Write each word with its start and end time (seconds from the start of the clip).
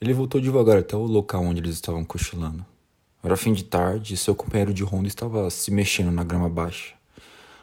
Ele 0.02 0.14
voltou 0.14 0.42
devagar 0.42 0.78
até 0.78 0.94
o 0.94 1.06
local 1.06 1.42
onde 1.44 1.62
eles 1.62 1.76
estavam 1.76 2.04
cochilando. 2.04 2.66
Era 3.24 3.38
fim 3.38 3.54
de 3.54 3.64
tarde 3.64 4.14
e 4.14 4.18
seu 4.18 4.36
companheiro 4.36 4.74
de 4.74 4.84
ronda 4.84 5.08
estava 5.08 5.50
se 5.50 5.72
mexendo 5.72 6.12
na 6.12 6.26
grama 6.26 6.50
baixa, 6.50 6.96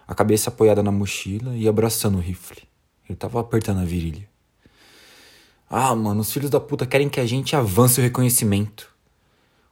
a 0.08 0.14
cabeça 0.14 0.48
apoiada 0.48 0.82
na 0.82 0.90
mochila 0.90 1.54
e 1.54 1.68
abraçando 1.68 2.16
o 2.16 2.22
rifle. 2.22 2.62
Ele 3.04 3.16
estava 3.16 3.38
apertando 3.38 3.80
a 3.80 3.84
virilha. 3.84 4.26
Ah, 5.68 5.94
mano, 5.94 6.22
os 6.22 6.32
filhos 6.32 6.48
da 6.48 6.58
puta 6.58 6.86
querem 6.86 7.10
que 7.10 7.20
a 7.20 7.26
gente 7.26 7.54
avance 7.54 8.00
o 8.00 8.02
reconhecimento. 8.02 8.95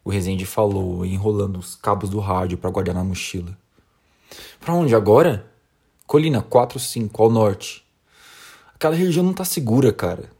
O 0.04 0.10
Rezende 0.10 0.44
falou, 0.44 1.06
enrolando 1.06 1.58
os 1.58 1.74
cabos 1.74 2.10
do 2.10 2.20
rádio 2.20 2.58
para 2.58 2.70
guardar 2.70 2.94
na 2.94 3.02
mochila. 3.02 3.56
Para 4.60 4.74
onde 4.74 4.94
agora? 4.94 5.50
Colina 6.06 6.42
45, 6.42 7.22
ao 7.22 7.30
norte. 7.30 7.84
Aquela 8.74 8.94
região 8.94 9.24
não 9.24 9.32
tá 9.32 9.44
segura, 9.44 9.92
cara. 9.92 10.30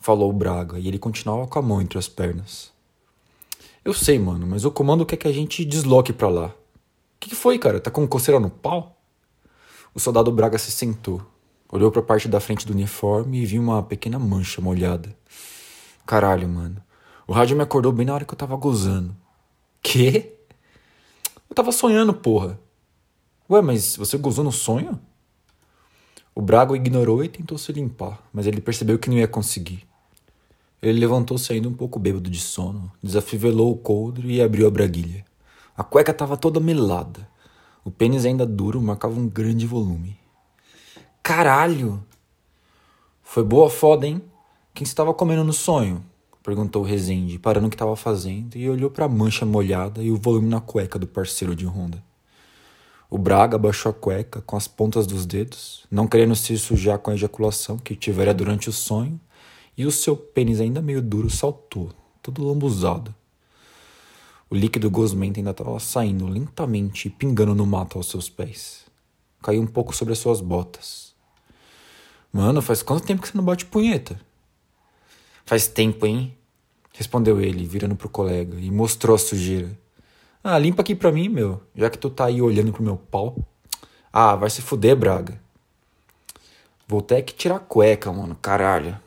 Falou 0.00 0.30
o 0.30 0.32
Braga, 0.32 0.78
e 0.78 0.88
ele 0.88 0.98
continuava 0.98 1.46
com 1.46 1.58
a 1.58 1.62
mão 1.62 1.82
entre 1.82 1.98
as 1.98 2.08
pernas. 2.08 2.72
Eu 3.84 3.92
sei, 3.92 4.18
mano, 4.18 4.46
mas 4.46 4.64
o 4.64 4.70
comando 4.70 5.04
quer 5.04 5.16
que 5.16 5.28
a 5.28 5.32
gente 5.32 5.64
desloque 5.64 6.12
para 6.12 6.28
lá. 6.28 6.46
O 6.46 6.52
que, 7.20 7.28
que 7.30 7.36
foi, 7.36 7.58
cara? 7.58 7.78
Tá 7.78 7.90
com 7.90 8.06
coceira 8.06 8.40
no 8.40 8.48
pau? 8.48 8.96
O 9.94 10.00
soldado 10.00 10.32
Braga 10.32 10.58
se 10.58 10.70
sentou, 10.70 11.20
olhou 11.68 11.90
para 11.90 12.00
a 12.00 12.04
parte 12.04 12.28
da 12.28 12.40
frente 12.40 12.66
do 12.66 12.72
uniforme 12.72 13.42
e 13.42 13.46
viu 13.46 13.60
uma 13.60 13.82
pequena 13.82 14.18
mancha 14.18 14.60
molhada. 14.60 15.14
Caralho, 16.06 16.48
mano. 16.48 16.85
O 17.26 17.32
rádio 17.32 17.56
me 17.56 17.62
acordou 17.64 17.90
bem 17.90 18.06
na 18.06 18.14
hora 18.14 18.24
que 18.24 18.32
eu 18.32 18.38
tava 18.38 18.54
gozando. 18.56 19.16
Quê? 19.82 20.34
Eu 21.50 21.54
tava 21.56 21.72
sonhando, 21.72 22.14
porra. 22.14 22.58
Ué, 23.50 23.60
mas 23.60 23.96
você 23.96 24.16
gozou 24.16 24.44
no 24.44 24.52
sonho? 24.52 25.00
O 26.32 26.40
Brago 26.40 26.76
ignorou 26.76 27.24
e 27.24 27.28
tentou 27.28 27.58
se 27.58 27.72
limpar, 27.72 28.22
mas 28.32 28.46
ele 28.46 28.60
percebeu 28.60 28.98
que 28.98 29.10
não 29.10 29.16
ia 29.16 29.26
conseguir. 29.26 29.86
Ele 30.80 31.00
levantou-se 31.00 31.52
ainda 31.52 31.68
um 31.68 31.74
pouco 31.74 31.98
bêbado 31.98 32.30
de 32.30 32.38
sono, 32.38 32.92
desafivelou 33.02 33.72
o 33.72 33.76
coldre 33.76 34.34
e 34.34 34.42
abriu 34.42 34.68
a 34.68 34.70
braguilha. 34.70 35.24
A 35.76 35.82
cueca 35.82 36.12
estava 36.12 36.36
toda 36.36 36.60
melada. 36.60 37.28
O 37.84 37.90
pênis 37.90 38.24
ainda 38.24 38.46
duro 38.46 38.80
marcava 38.80 39.18
um 39.18 39.28
grande 39.28 39.66
volume. 39.66 40.16
Caralho! 41.22 42.04
Foi 43.22 43.42
boa 43.42 43.68
foda, 43.68 44.06
hein? 44.06 44.22
Quem 44.72 44.84
estava 44.84 45.12
comendo 45.12 45.42
no 45.42 45.52
sonho? 45.52 46.04
Perguntou 46.46 46.84
Rezende, 46.84 47.40
parando 47.40 47.66
o 47.66 47.70
que 47.70 47.74
estava 47.74 47.96
fazendo, 47.96 48.54
e 48.54 48.70
olhou 48.70 48.88
para 48.88 49.06
a 49.06 49.08
mancha 49.08 49.44
molhada 49.44 50.00
e 50.00 50.12
o 50.12 50.16
volume 50.16 50.48
na 50.48 50.60
cueca 50.60 50.96
do 50.96 51.04
parceiro 51.04 51.56
de 51.56 51.64
ronda. 51.64 52.00
O 53.10 53.18
Braga 53.18 53.56
abaixou 53.56 53.90
a 53.90 53.92
cueca 53.92 54.40
com 54.42 54.56
as 54.56 54.68
pontas 54.68 55.08
dos 55.08 55.26
dedos, 55.26 55.84
não 55.90 56.06
querendo 56.06 56.36
se 56.36 56.56
sujar 56.56 57.00
com 57.00 57.10
a 57.10 57.14
ejaculação 57.14 57.76
que 57.76 57.96
tivera 57.96 58.32
durante 58.32 58.68
o 58.68 58.72
sonho, 58.72 59.20
e 59.76 59.84
o 59.84 59.90
seu 59.90 60.16
pênis 60.16 60.60
ainda 60.60 60.80
meio 60.80 61.02
duro 61.02 61.28
saltou, 61.28 61.90
todo 62.22 62.46
lambuzado. 62.46 63.12
O 64.48 64.54
líquido 64.54 64.88
gosmento 64.88 65.40
ainda 65.40 65.50
estava 65.50 65.80
saindo 65.80 66.28
lentamente 66.28 67.08
e 67.08 67.10
pingando 67.10 67.56
no 67.56 67.66
mato 67.66 67.98
aos 67.98 68.08
seus 68.08 68.28
pés. 68.28 68.84
Caiu 69.42 69.62
um 69.62 69.66
pouco 69.66 69.92
sobre 69.92 70.12
as 70.12 70.20
suas 70.20 70.40
botas. 70.40 71.12
Mano, 72.32 72.62
faz 72.62 72.84
quanto 72.84 73.04
tempo 73.04 73.22
que 73.22 73.28
você 73.30 73.36
não 73.36 73.44
bate 73.44 73.66
punheta? 73.66 74.24
Faz 75.46 75.68
tempo, 75.68 76.04
hein? 76.04 76.36
Respondeu 76.92 77.40
ele, 77.40 77.64
virando 77.64 77.94
pro 77.94 78.08
colega, 78.08 78.58
e 78.58 78.68
mostrou 78.68 79.14
a 79.14 79.18
sujeira. 79.18 79.78
Ah, 80.42 80.58
limpa 80.58 80.82
aqui 80.82 80.92
pra 80.92 81.12
mim, 81.12 81.28
meu, 81.28 81.62
já 81.72 81.88
que 81.88 81.96
tu 81.96 82.10
tá 82.10 82.24
aí 82.24 82.42
olhando 82.42 82.72
pro 82.72 82.82
meu 82.82 82.96
pau. 82.96 83.36
Ah, 84.12 84.34
vai 84.34 84.50
se 84.50 84.60
fuder, 84.60 84.96
Braga. 84.96 85.40
Vou 86.88 87.00
ter 87.00 87.22
que 87.22 87.32
tirar 87.32 87.56
a 87.56 87.60
cueca, 87.60 88.12
mano, 88.12 88.34
caralho. 88.34 88.98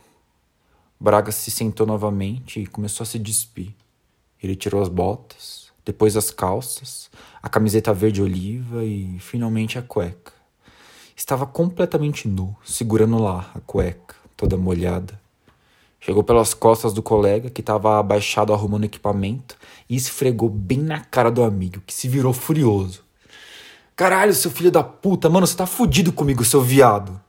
Braga 0.98 1.30
se 1.30 1.52
sentou 1.52 1.86
novamente 1.86 2.62
e 2.62 2.68
começou 2.68 3.04
a 3.04 3.08
se 3.08 3.20
despir. 3.20 3.76
Ele 4.42 4.56
tirou 4.56 4.82
as 4.82 4.88
botas, 4.88 5.74
depois 5.84 6.16
as 6.16 6.32
calças, 6.32 7.12
a 7.44 7.50
camiseta 7.50 7.94
verde 7.94 8.22
oliva 8.22 8.86
e 8.86 9.20
finalmente 9.20 9.78
a 9.78 9.82
cueca. 9.82 10.32
Estava 11.18 11.46
completamente 11.46 12.30
nu, 12.30 12.56
segurando 12.64 13.22
lá 13.22 13.52
a 13.54 13.60
cueca, 13.60 14.16
toda 14.38 14.56
molhada. 14.56 15.20
Chegou 16.00 16.24
pelas 16.24 16.54
costas 16.54 16.94
do 16.94 17.04
colega, 17.04 17.50
que 17.50 17.62
estava 17.62 18.00
abaixado 18.00 18.54
arrumando 18.54 18.86
equipamento, 18.86 19.58
e 19.90 19.96
esfregou 19.96 20.50
bem 20.50 20.80
na 20.80 21.02
cara 21.02 21.30
do 21.30 21.44
amigo, 21.44 21.82
que 21.86 21.94
se 21.94 22.08
virou 22.08 22.32
furioso. 22.32 23.04
Caralho, 23.96 24.34
seu 24.34 24.50
filho 24.50 24.72
da 24.72 24.82
puta, 24.82 25.30
mano, 25.30 25.46
você 25.46 25.58
tá 25.58 25.66
fudido 25.66 26.14
comigo, 26.14 26.46
seu 26.46 26.62
viado. 26.62 27.20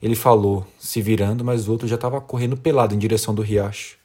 Ele 0.00 0.14
falou, 0.14 0.66
se 0.78 1.00
virando, 1.00 1.42
mas 1.42 1.66
o 1.66 1.72
outro 1.72 1.88
já 1.88 1.94
estava 1.94 2.20
correndo 2.20 2.56
pelado 2.56 2.94
em 2.94 2.98
direção 2.98 3.34
do 3.34 3.40
riacho. 3.40 3.96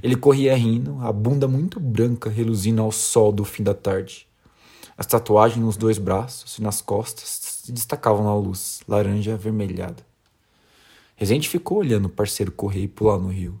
Ele 0.00 0.14
corria 0.14 0.54
rindo, 0.54 0.96
a 1.00 1.10
bunda 1.10 1.48
muito 1.48 1.80
branca 1.80 2.30
reluzindo 2.30 2.80
ao 2.80 2.92
sol 2.92 3.32
do 3.32 3.44
fim 3.44 3.64
da 3.64 3.74
tarde. 3.74 4.28
As 4.96 5.06
tatuagens 5.06 5.64
nos 5.64 5.76
dois 5.76 5.98
braços 5.98 6.58
e 6.58 6.62
nas 6.62 6.80
costas 6.80 7.28
se 7.64 7.72
destacavam 7.72 8.24
na 8.24 8.34
luz, 8.34 8.80
laranja 8.86 9.34
avermelhada. 9.34 10.07
Rezende 11.20 11.48
ficou 11.48 11.78
olhando 11.78 12.04
o 12.04 12.08
parceiro 12.08 12.52
correr 12.52 12.82
e 12.82 12.86
pular 12.86 13.18
no 13.18 13.26
rio. 13.26 13.60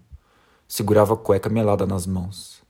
Segurava 0.68 1.14
a 1.14 1.16
cueca 1.16 1.48
melada 1.48 1.84
nas 1.84 2.06
mãos. 2.06 2.62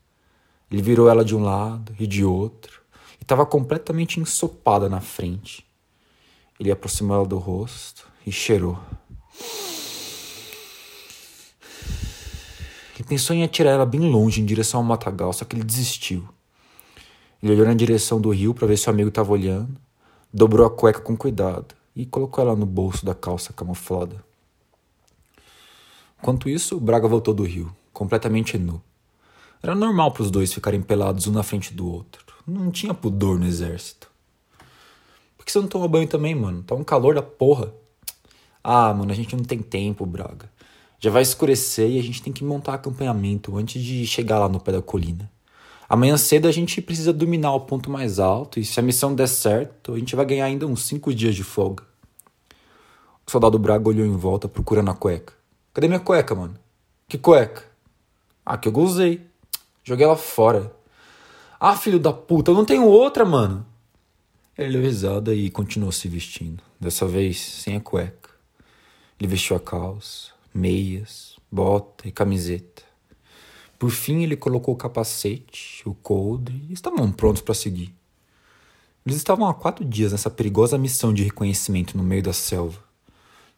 Ele 0.71 0.81
virou 0.81 1.07
ela 1.07 1.23
de 1.23 1.35
um 1.35 1.43
lado 1.43 1.95
e 1.99 2.07
de 2.07 2.25
outro, 2.25 2.81
e 3.19 3.23
estava 3.23 3.45
completamente 3.45 4.19
ensopada 4.19 4.89
na 4.89 4.99
frente. 4.99 5.63
Ele 6.59 6.71
aproximou 6.71 7.17
ela 7.17 7.27
do 7.27 7.37
rosto 7.37 8.07
e 8.25 8.31
cheirou. 8.31 8.79
Ele 12.95 13.07
pensou 13.07 13.35
em 13.35 13.43
atirar 13.43 13.75
ela 13.75 13.85
bem 13.85 14.01
longe, 14.01 14.41
em 14.41 14.45
direção 14.45 14.79
ao 14.79 14.83
matagal, 14.83 15.31
só 15.33 15.45
que 15.45 15.55
ele 15.55 15.63
desistiu. 15.63 16.27
Ele 17.43 17.53
olhou 17.53 17.67
na 17.67 17.75
direção 17.75 18.19
do 18.19 18.31
rio 18.31 18.55
para 18.55 18.65
ver 18.65 18.75
se 18.75 18.87
o 18.87 18.89
amigo 18.89 19.09
estava 19.09 19.31
olhando, 19.31 19.79
dobrou 20.33 20.65
a 20.65 20.71
cueca 20.71 20.99
com 20.99 21.15
cuidado 21.15 21.75
e 21.95 22.07
colocou 22.07 22.43
ela 22.43 22.55
no 22.55 22.65
bolso 22.65 23.05
da 23.05 23.13
calça 23.13 23.53
camuflada. 23.53 24.27
Enquanto 26.21 26.49
isso, 26.49 26.79
Braga 26.79 27.07
voltou 27.07 27.33
do 27.33 27.43
rio, 27.43 27.73
completamente 27.93 28.57
nu. 28.57 28.81
Era 29.63 29.73
normal 29.73 30.11
para 30.11 30.23
os 30.23 30.31
dois 30.31 30.53
ficarem 30.53 30.81
pelados 30.81 31.27
um 31.27 31.31
na 31.31 31.43
frente 31.43 31.73
do 31.73 31.89
outro. 31.89 32.25
Não 32.45 32.71
tinha 32.71 32.93
pudor 32.93 33.39
no 33.39 33.45
exército. 33.45 34.09
Por 35.37 35.45
que 35.45 35.51
você 35.51 35.59
não 35.59 35.67
toma 35.67 35.87
banho 35.87 36.07
também, 36.07 36.35
mano? 36.35 36.63
Tá 36.63 36.75
um 36.75 36.83
calor 36.83 37.15
da 37.15 37.21
porra. 37.21 37.73
Ah, 38.63 38.93
mano, 38.93 39.11
a 39.11 39.15
gente 39.15 39.35
não 39.35 39.43
tem 39.43 39.59
tempo, 39.59 40.05
Braga. 40.05 40.49
Já 40.99 41.09
vai 41.09 41.21
escurecer 41.21 41.89
e 41.89 41.99
a 41.99 42.03
gente 42.03 42.21
tem 42.21 42.33
que 42.33 42.43
montar 42.43 42.73
acompanhamento 42.73 43.55
antes 43.57 43.81
de 43.81 44.05
chegar 44.05 44.39
lá 44.39 44.49
no 44.49 44.59
pé 44.59 44.73
da 44.73 44.81
colina. 44.81 45.31
Amanhã 45.87 46.17
cedo 46.17 46.47
a 46.47 46.51
gente 46.51 46.81
precisa 46.81 47.13
dominar 47.13 47.53
o 47.53 47.61
ponto 47.61 47.89
mais 47.89 48.19
alto 48.19 48.59
e 48.59 48.65
se 48.65 48.79
a 48.79 48.83
missão 48.83 49.15
der 49.15 49.27
certo, 49.27 49.93
a 49.93 49.97
gente 49.99 50.15
vai 50.15 50.25
ganhar 50.25 50.45
ainda 50.45 50.67
uns 50.67 50.83
cinco 50.83 51.13
dias 51.13 51.33
de 51.33 51.43
folga. 51.43 51.83
O 53.25 53.31
soldado 53.31 53.57
Braga 53.57 53.87
olhou 53.87 54.05
em 54.05 54.15
volta 54.15 54.47
procurando 54.47 54.91
a 54.91 54.93
cueca. 54.93 55.38
Cadê 55.73 55.87
minha 55.87 55.99
cueca, 55.99 56.33
mano? 56.33 56.57
Que 57.07 57.17
cueca? 57.17 57.63
Ah, 58.45 58.57
que 58.57 58.67
eu 58.67 58.71
gozei. 58.71 59.25
Joguei 59.83 60.05
ela 60.05 60.15
fora. 60.17 60.73
Ah, 61.59 61.75
filho 61.75 61.99
da 61.99 62.13
puta, 62.13 62.51
eu 62.51 62.55
não 62.55 62.65
tenho 62.65 62.85
outra, 62.85 63.25
mano. 63.25 63.65
Ele 64.57 64.73
deu 64.73 64.81
risada 64.81 65.33
e 65.33 65.49
continuou 65.49 65.91
se 65.91 66.07
vestindo. 66.07 66.63
Dessa 66.79 67.05
vez 67.05 67.39
sem 67.39 67.75
a 67.75 67.81
cueca. 67.81 68.29
Ele 69.19 69.27
vestiu 69.27 69.55
a 69.55 69.59
calça, 69.59 70.31
meias, 70.53 71.37
bota 71.51 72.07
e 72.07 72.11
camiseta. 72.11 72.83
Por 73.77 73.91
fim, 73.91 74.23
ele 74.23 74.35
colocou 74.35 74.73
o 74.73 74.77
capacete, 74.77 75.81
o 75.85 75.93
coldre 75.93 76.65
e 76.69 76.73
estavam 76.73 77.11
prontos 77.11 77.41
para 77.41 77.53
seguir. 77.53 77.93
Eles 79.05 79.17
estavam 79.17 79.47
há 79.47 79.53
quatro 79.53 79.85
dias 79.85 80.11
nessa 80.11 80.29
perigosa 80.29 80.77
missão 80.77 81.13
de 81.13 81.23
reconhecimento 81.23 81.97
no 81.97 82.03
meio 82.03 82.21
da 82.21 82.33
selva. 82.33 82.79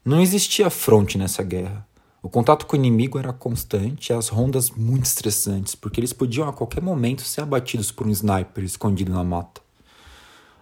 Não 0.04 0.22
existia 0.22 0.70
fronte 0.70 1.18
nessa 1.18 1.44
guerra. 1.44 1.88
O 2.24 2.30
contato 2.30 2.68
com 2.68 2.76
o 2.76 2.80
inimigo 2.80 3.18
era 3.18 3.34
constante 3.34 4.10
e 4.10 4.14
as 4.14 4.28
rondas 4.28 4.70
muito 4.70 5.06
estressantes, 5.06 5.74
porque 5.74 6.00
eles 6.00 6.14
podiam 6.14 6.48
a 6.48 6.54
qualquer 6.54 6.80
momento 6.80 7.24
ser 7.24 7.42
abatidos 7.42 7.92
por 7.92 8.06
um 8.06 8.12
sniper 8.12 8.64
escondido 8.64 9.12
na 9.12 9.24
mata. 9.24 9.60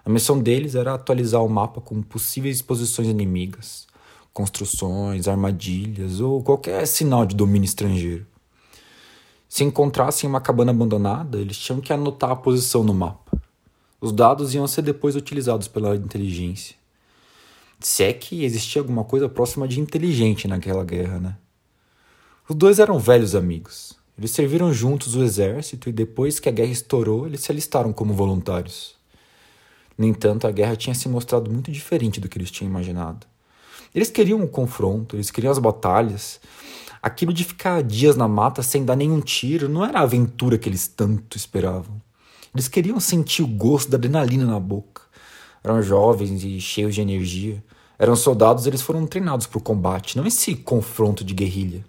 A 0.06 0.10
missão 0.10 0.40
deles 0.40 0.74
era 0.74 0.94
atualizar 0.94 1.44
o 1.44 1.50
mapa 1.50 1.82
com 1.82 2.02
possíveis 2.02 2.62
posições 2.62 3.10
inimigas, 3.10 3.86
construções, 4.34 5.28
armadilhas 5.28 6.22
ou 6.22 6.42
qualquer 6.42 6.88
sinal 6.88 7.26
de 7.26 7.36
domínio 7.36 7.66
estrangeiro. 7.66 8.26
Se 9.50 9.66
encontrassem 9.66 10.30
uma 10.30 10.40
cabana 10.40 10.72
abandonada, 10.72 11.38
eles 11.40 11.58
tinham 11.58 11.82
que 11.82 11.92
anotar 11.92 12.32
a 12.32 12.36
posição 12.38 12.86
no 12.86 12.94
mapa. 12.94 13.38
Os 14.00 14.14
dados 14.14 14.54
iam 14.54 14.66
ser 14.66 14.84
depois 14.84 15.18
utilizados 15.18 15.68
pela 15.68 15.94
inteligência. 15.94 16.78
Se 17.82 18.04
é 18.06 18.14
que 18.14 18.46
existia 18.46 18.82
alguma 18.82 19.04
coisa 19.04 19.28
próxima 19.28 19.68
de 19.68 19.82
inteligente 19.82 20.48
naquela 20.48 20.86
guerra, 20.86 21.20
né? 21.20 21.38
Os 22.50 22.56
dois 22.56 22.80
eram 22.80 22.98
velhos 22.98 23.36
amigos. 23.36 23.94
Eles 24.18 24.32
serviram 24.32 24.74
juntos 24.74 25.16
o 25.16 25.24
exército 25.24 25.88
e 25.88 25.94
depois 25.94 26.40
que 26.40 26.50
a 26.50 26.52
guerra 26.52 26.72
estourou, 26.72 27.28
eles 27.28 27.42
se 27.42 27.52
alistaram 27.52 27.94
como 27.94 28.14
voluntários. 28.14 28.96
No 29.96 30.06
entanto, 30.06 30.48
a 30.48 30.52
guerra 30.52 30.76
tinha 30.76 30.96
se 30.96 31.08
mostrado 31.08 31.52
muito 31.52 31.72
diferente 31.72 32.20
do 32.20 32.28
que 32.28 32.38
eles 32.38 32.50
tinham 32.50 32.70
imaginado. 32.70 33.28
Eles 33.94 34.10
queriam 34.10 34.40
o 34.40 34.44
um 34.44 34.48
confronto, 34.48 35.16
eles 35.16 35.30
queriam 35.30 35.52
as 35.52 35.60
batalhas, 35.60 36.40
Aquilo 37.02 37.32
de 37.32 37.46
ficar 37.46 37.82
dias 37.82 38.18
na 38.18 38.28
mata 38.28 38.62
sem 38.62 38.84
dar 38.84 38.98
nenhum 38.98 39.22
tiro 39.22 39.70
não 39.70 39.86
era 39.86 40.00
a 40.00 40.04
aventura 40.04 40.58
que 40.58 40.68
eles 40.68 40.86
tanto 40.86 41.38
esperavam. 41.38 42.02
Eles 42.54 42.68
queriam 42.68 43.00
sentir 43.00 43.42
o 43.42 43.48
gosto 43.48 43.90
da 43.90 43.96
adrenalina 43.96 44.46
na 44.46 44.60
boca. 44.60 45.04
Eram 45.64 45.82
jovens 45.82 46.44
e 46.44 46.60
cheios 46.60 46.94
de 46.94 47.00
energia. 47.00 47.64
Eram 47.98 48.18
soldados, 48.18 48.68
eles 48.68 48.82
foram 48.82 49.08
treinados 49.08 49.48
para 49.48 49.60
o 49.60 49.62
combate, 49.62 50.18
não 50.18 50.26
esse 50.26 50.56
confronto 50.56 51.24
de 51.24 51.34
guerrilha. 51.34 51.86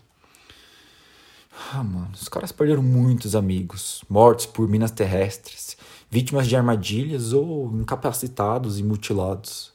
Ah, 1.68 1.84
mano, 1.84 2.10
os 2.14 2.26
caras 2.26 2.50
perderam 2.50 2.82
muitos 2.82 3.36
amigos, 3.36 4.02
mortos 4.08 4.46
por 4.46 4.66
minas 4.66 4.90
terrestres, 4.90 5.76
vítimas 6.10 6.48
de 6.48 6.56
armadilhas 6.56 7.34
ou 7.34 7.70
incapacitados 7.76 8.78
e 8.78 8.82
mutilados. 8.82 9.70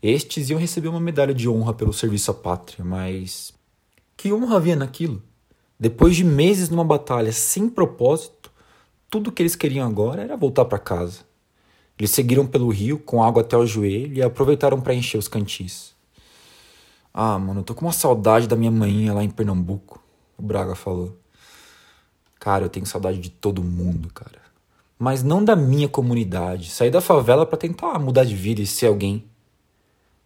Estes 0.00 0.48
iam 0.48 0.60
receber 0.60 0.86
uma 0.86 1.00
medalha 1.00 1.34
de 1.34 1.48
honra 1.48 1.74
pelo 1.74 1.92
serviço 1.92 2.30
à 2.30 2.34
pátria, 2.34 2.84
mas 2.84 3.52
que 4.16 4.32
honra 4.32 4.56
havia 4.56 4.76
naquilo? 4.76 5.20
Depois 5.78 6.14
de 6.14 6.24
meses 6.24 6.70
numa 6.70 6.84
batalha 6.84 7.32
sem 7.32 7.68
propósito, 7.68 8.50
tudo 9.10 9.32
que 9.32 9.42
eles 9.42 9.56
queriam 9.56 9.86
agora 9.86 10.22
era 10.22 10.36
voltar 10.36 10.66
para 10.66 10.78
casa. 10.78 11.20
Eles 11.98 12.12
seguiram 12.12 12.46
pelo 12.46 12.68
rio 12.68 12.96
com 12.96 13.24
água 13.24 13.42
até 13.42 13.56
o 13.56 13.66
joelho 13.66 14.14
e 14.14 14.22
aproveitaram 14.22 14.80
para 14.80 14.94
encher 14.94 15.18
os 15.18 15.26
cantis. 15.26 15.94
Ah, 17.12 17.38
mano, 17.38 17.60
eu 17.60 17.64
tô 17.64 17.74
com 17.74 17.84
uma 17.84 17.92
saudade 17.92 18.46
da 18.46 18.54
minha 18.54 18.70
manhinha 18.70 19.12
lá 19.12 19.24
em 19.24 19.30
Pernambuco, 19.30 20.00
o 20.38 20.42
Braga 20.42 20.74
falou. 20.74 21.18
Cara, 22.38 22.64
eu 22.64 22.68
tenho 22.68 22.86
saudade 22.86 23.18
de 23.18 23.28
todo 23.28 23.62
mundo, 23.62 24.08
cara. 24.14 24.40
Mas 24.96 25.22
não 25.22 25.44
da 25.44 25.56
minha 25.56 25.88
comunidade. 25.88 26.70
Sair 26.70 26.90
da 26.90 27.00
favela 27.00 27.44
para 27.44 27.58
tentar 27.58 27.98
mudar 27.98 28.24
de 28.24 28.34
vida 28.34 28.62
e 28.62 28.66
ser 28.66 28.86
alguém. 28.86 29.24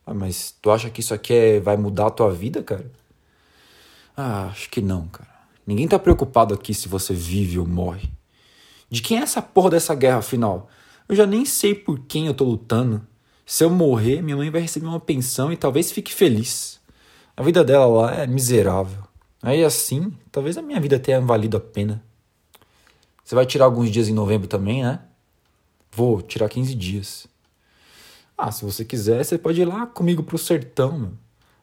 Ah, 0.07 0.13
mas 0.13 0.55
tu 0.61 0.71
acha 0.71 0.91
que 0.91 1.01
isso 1.01 1.15
aqui 1.15 1.33
é, 1.33 1.61
vai 1.61 1.77
mudar 1.77 2.07
a 2.09 2.11
tua 2.11 2.31
vida, 2.31 2.63
cara? 2.63 2.91
Ah, 4.17 4.47
acho 4.47 4.69
que 4.69 4.83
não, 4.83 5.07
cara. 5.09 5.33
Ninguém 5.67 5.89
tá 5.89 5.99
preocupado 5.99 6.53
aqui 6.53 6.75
se 6.75 6.89
você 6.89 7.15
vive 7.15 7.59
ou 7.59 7.67
morre. 7.67 8.11
De 8.91 9.01
quem 9.01 9.19
é 9.19 9.23
essa 9.23 9.41
porra 9.41 9.71
dessa 9.71 9.95
guerra, 9.95 10.19
afinal? 10.19 10.69
Eu 11.09 11.17
já 11.17 11.27
nem 11.27 11.45
sei 11.45 11.75
por 11.75 12.01
quem 12.01 12.27
eu 12.27 12.35
tô 12.35 12.45
lutando. 12.45 13.07
Se 13.47 13.65
eu 13.65 13.71
morrer, 13.71 14.23
minha 14.23 14.37
mãe 14.37 14.51
vai 14.51 14.61
receber 14.61 14.87
uma 14.87 15.01
pensão 15.01 15.53
e 15.53 15.57
talvez 15.57 15.91
fique 15.91 16.13
feliz. 16.13 16.81
A 17.37 17.43
vida 17.43 17.65
dela 17.65 17.87
lá 17.87 18.15
é 18.15 18.27
miserável. 18.27 19.12
Aí 19.43 19.65
assim, 19.65 20.17
talvez 20.31 20.57
a 20.57 20.63
minha 20.63 20.81
vida 20.81 20.99
tenha 20.99 21.21
valido 21.21 21.57
a 21.57 21.61
pena. 21.61 22.03
Você 23.25 23.35
vai 23.35 23.45
tirar 23.45 23.65
alguns 23.65 23.91
dias 23.91 24.09
em 24.09 24.15
novembro 24.15 24.47
também, 24.47 24.83
né? 24.83 25.01
Vou 25.91 26.23
tirar 26.23 26.49
15 26.49 26.75
dias. 26.75 27.27
Ah, 28.39 28.51
se 28.51 28.65
você 28.65 28.85
quiser, 28.85 29.25
você 29.25 29.37
pode 29.37 29.61
ir 29.61 29.65
lá 29.65 29.87
comigo 29.87 30.23
pro 30.23 30.39
sertão, 30.39 30.99
meu 30.99 31.13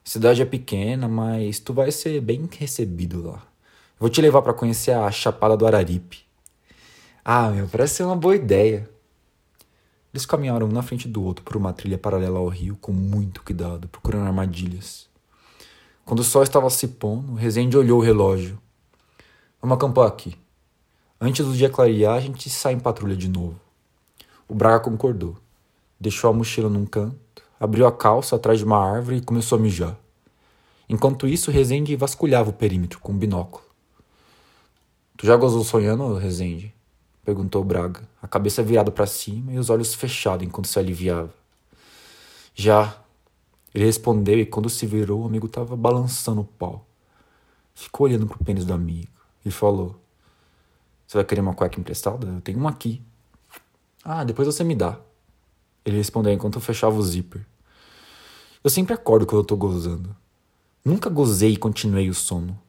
cidade 0.09 0.41
é 0.41 0.45
pequena, 0.45 1.07
mas 1.07 1.59
tu 1.59 1.71
vai 1.71 1.91
ser 1.91 2.19
bem 2.19 2.49
recebido 2.57 3.21
lá. 3.21 3.43
Vou 3.99 4.09
te 4.09 4.21
levar 4.21 4.41
para 4.41 4.53
conhecer 4.53 4.91
a 4.91 5.11
Chapada 5.11 5.55
do 5.55 5.67
Araripe. 5.67 6.23
Ah, 7.23 7.49
meu, 7.49 7.67
parece 7.67 7.95
ser 7.95 8.03
uma 8.03 8.15
boa 8.15 8.35
ideia. 8.35 8.89
Eles 10.11 10.25
caminharam 10.25 10.67
um 10.67 10.71
na 10.71 10.81
frente 10.81 11.07
do 11.07 11.23
outro 11.23 11.43
por 11.43 11.55
uma 11.55 11.73
trilha 11.73 11.97
paralela 11.97 12.39
ao 12.39 12.47
rio 12.47 12.75
com 12.81 12.91
muito 12.91 13.43
cuidado, 13.43 13.87
procurando 13.87 14.25
armadilhas. 14.25 15.08
Quando 16.09 16.21
o 16.21 16.23
sol 16.23 16.41
estava 16.41 16.67
se 16.71 16.87
pondo, 16.87 17.35
Rezende 17.35 17.77
olhou 17.77 17.99
o 17.99 18.03
relógio. 18.03 18.59
Vamos 19.61 19.77
acampar 19.77 20.07
aqui. 20.07 20.35
Antes 21.21 21.45
do 21.45 21.53
dia 21.53 21.69
clarear, 21.69 22.15
a 22.15 22.19
gente 22.19 22.49
sai 22.49 22.73
em 22.73 22.79
patrulha 22.79 23.15
de 23.15 23.29
novo. 23.29 23.59
O 24.47 24.55
Braga 24.55 24.79
concordou. 24.79 25.37
Deixou 25.99 26.27
a 26.27 26.33
mochila 26.33 26.67
num 26.67 26.83
canto 26.83 27.15
abriu 27.59 27.85
a 27.85 27.91
calça 27.91 28.35
atrás 28.35 28.57
de 28.57 28.65
uma 28.65 28.83
árvore 28.83 29.17
e 29.17 29.21
começou 29.21 29.59
a 29.59 29.61
mijar. 29.61 29.95
Enquanto 30.89 31.27
isso, 31.27 31.51
Rezende 31.51 31.95
vasculhava 31.95 32.49
o 32.49 32.53
perímetro 32.53 32.97
com 32.97 33.11
um 33.11 33.17
binóculo. 33.17 33.63
Tu 35.15 35.27
já 35.27 35.35
gozou 35.35 35.63
sonhando, 35.63 36.15
Rezende? 36.15 36.73
Perguntou 37.23 37.63
Braga, 37.63 38.01
a 38.19 38.27
cabeça 38.27 38.63
virada 38.63 38.89
para 38.89 39.05
cima 39.05 39.53
e 39.53 39.59
os 39.59 39.69
olhos 39.69 39.93
fechados 39.93 40.43
enquanto 40.43 40.69
se 40.69 40.79
aliviava. 40.79 41.31
Já. 42.55 42.97
Ele 43.79 43.85
respondeu 43.85 44.37
e 44.37 44.45
quando 44.45 44.69
se 44.69 44.85
virou, 44.85 45.21
o 45.21 45.25
amigo 45.25 45.47
estava 45.47 45.73
balançando 45.73 46.41
o 46.41 46.43
pau. 46.43 46.85
Ficou 47.73 48.07
olhando 48.07 48.27
pro 48.27 48.43
pênis 48.43 48.65
do 48.65 48.73
amigo 48.73 49.07
e 49.45 49.49
falou: 49.49 49.95
Você 51.07 51.17
vai 51.17 51.23
querer 51.23 51.39
uma 51.39 51.53
cueca 51.53 51.79
emprestada? 51.79 52.27
Eu 52.27 52.41
tenho 52.41 52.59
uma 52.59 52.71
aqui. 52.71 53.01
Ah, 54.03 54.25
depois 54.25 54.45
você 54.45 54.65
me 54.65 54.75
dá. 54.75 54.99
Ele 55.85 55.95
respondeu 55.95 56.33
enquanto 56.33 56.55
eu 56.55 56.61
fechava 56.61 56.97
o 56.97 57.01
zíper. 57.01 57.45
Eu 58.61 58.69
sempre 58.69 58.93
acordo 58.93 59.25
quando 59.25 59.43
eu 59.43 59.45
tô 59.45 59.55
gozando. 59.55 60.13
Nunca 60.83 61.09
gozei 61.09 61.53
e 61.53 61.57
continuei 61.57 62.09
o 62.09 62.13
sono. 62.13 62.59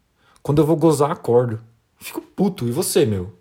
Quando 0.44 0.62
eu 0.62 0.66
vou 0.66 0.76
gozar, 0.76 1.10
acordo. 1.10 1.60
Fico 1.96 2.20
puto. 2.20 2.68
E 2.68 2.70
você, 2.70 3.04
meu? 3.04 3.36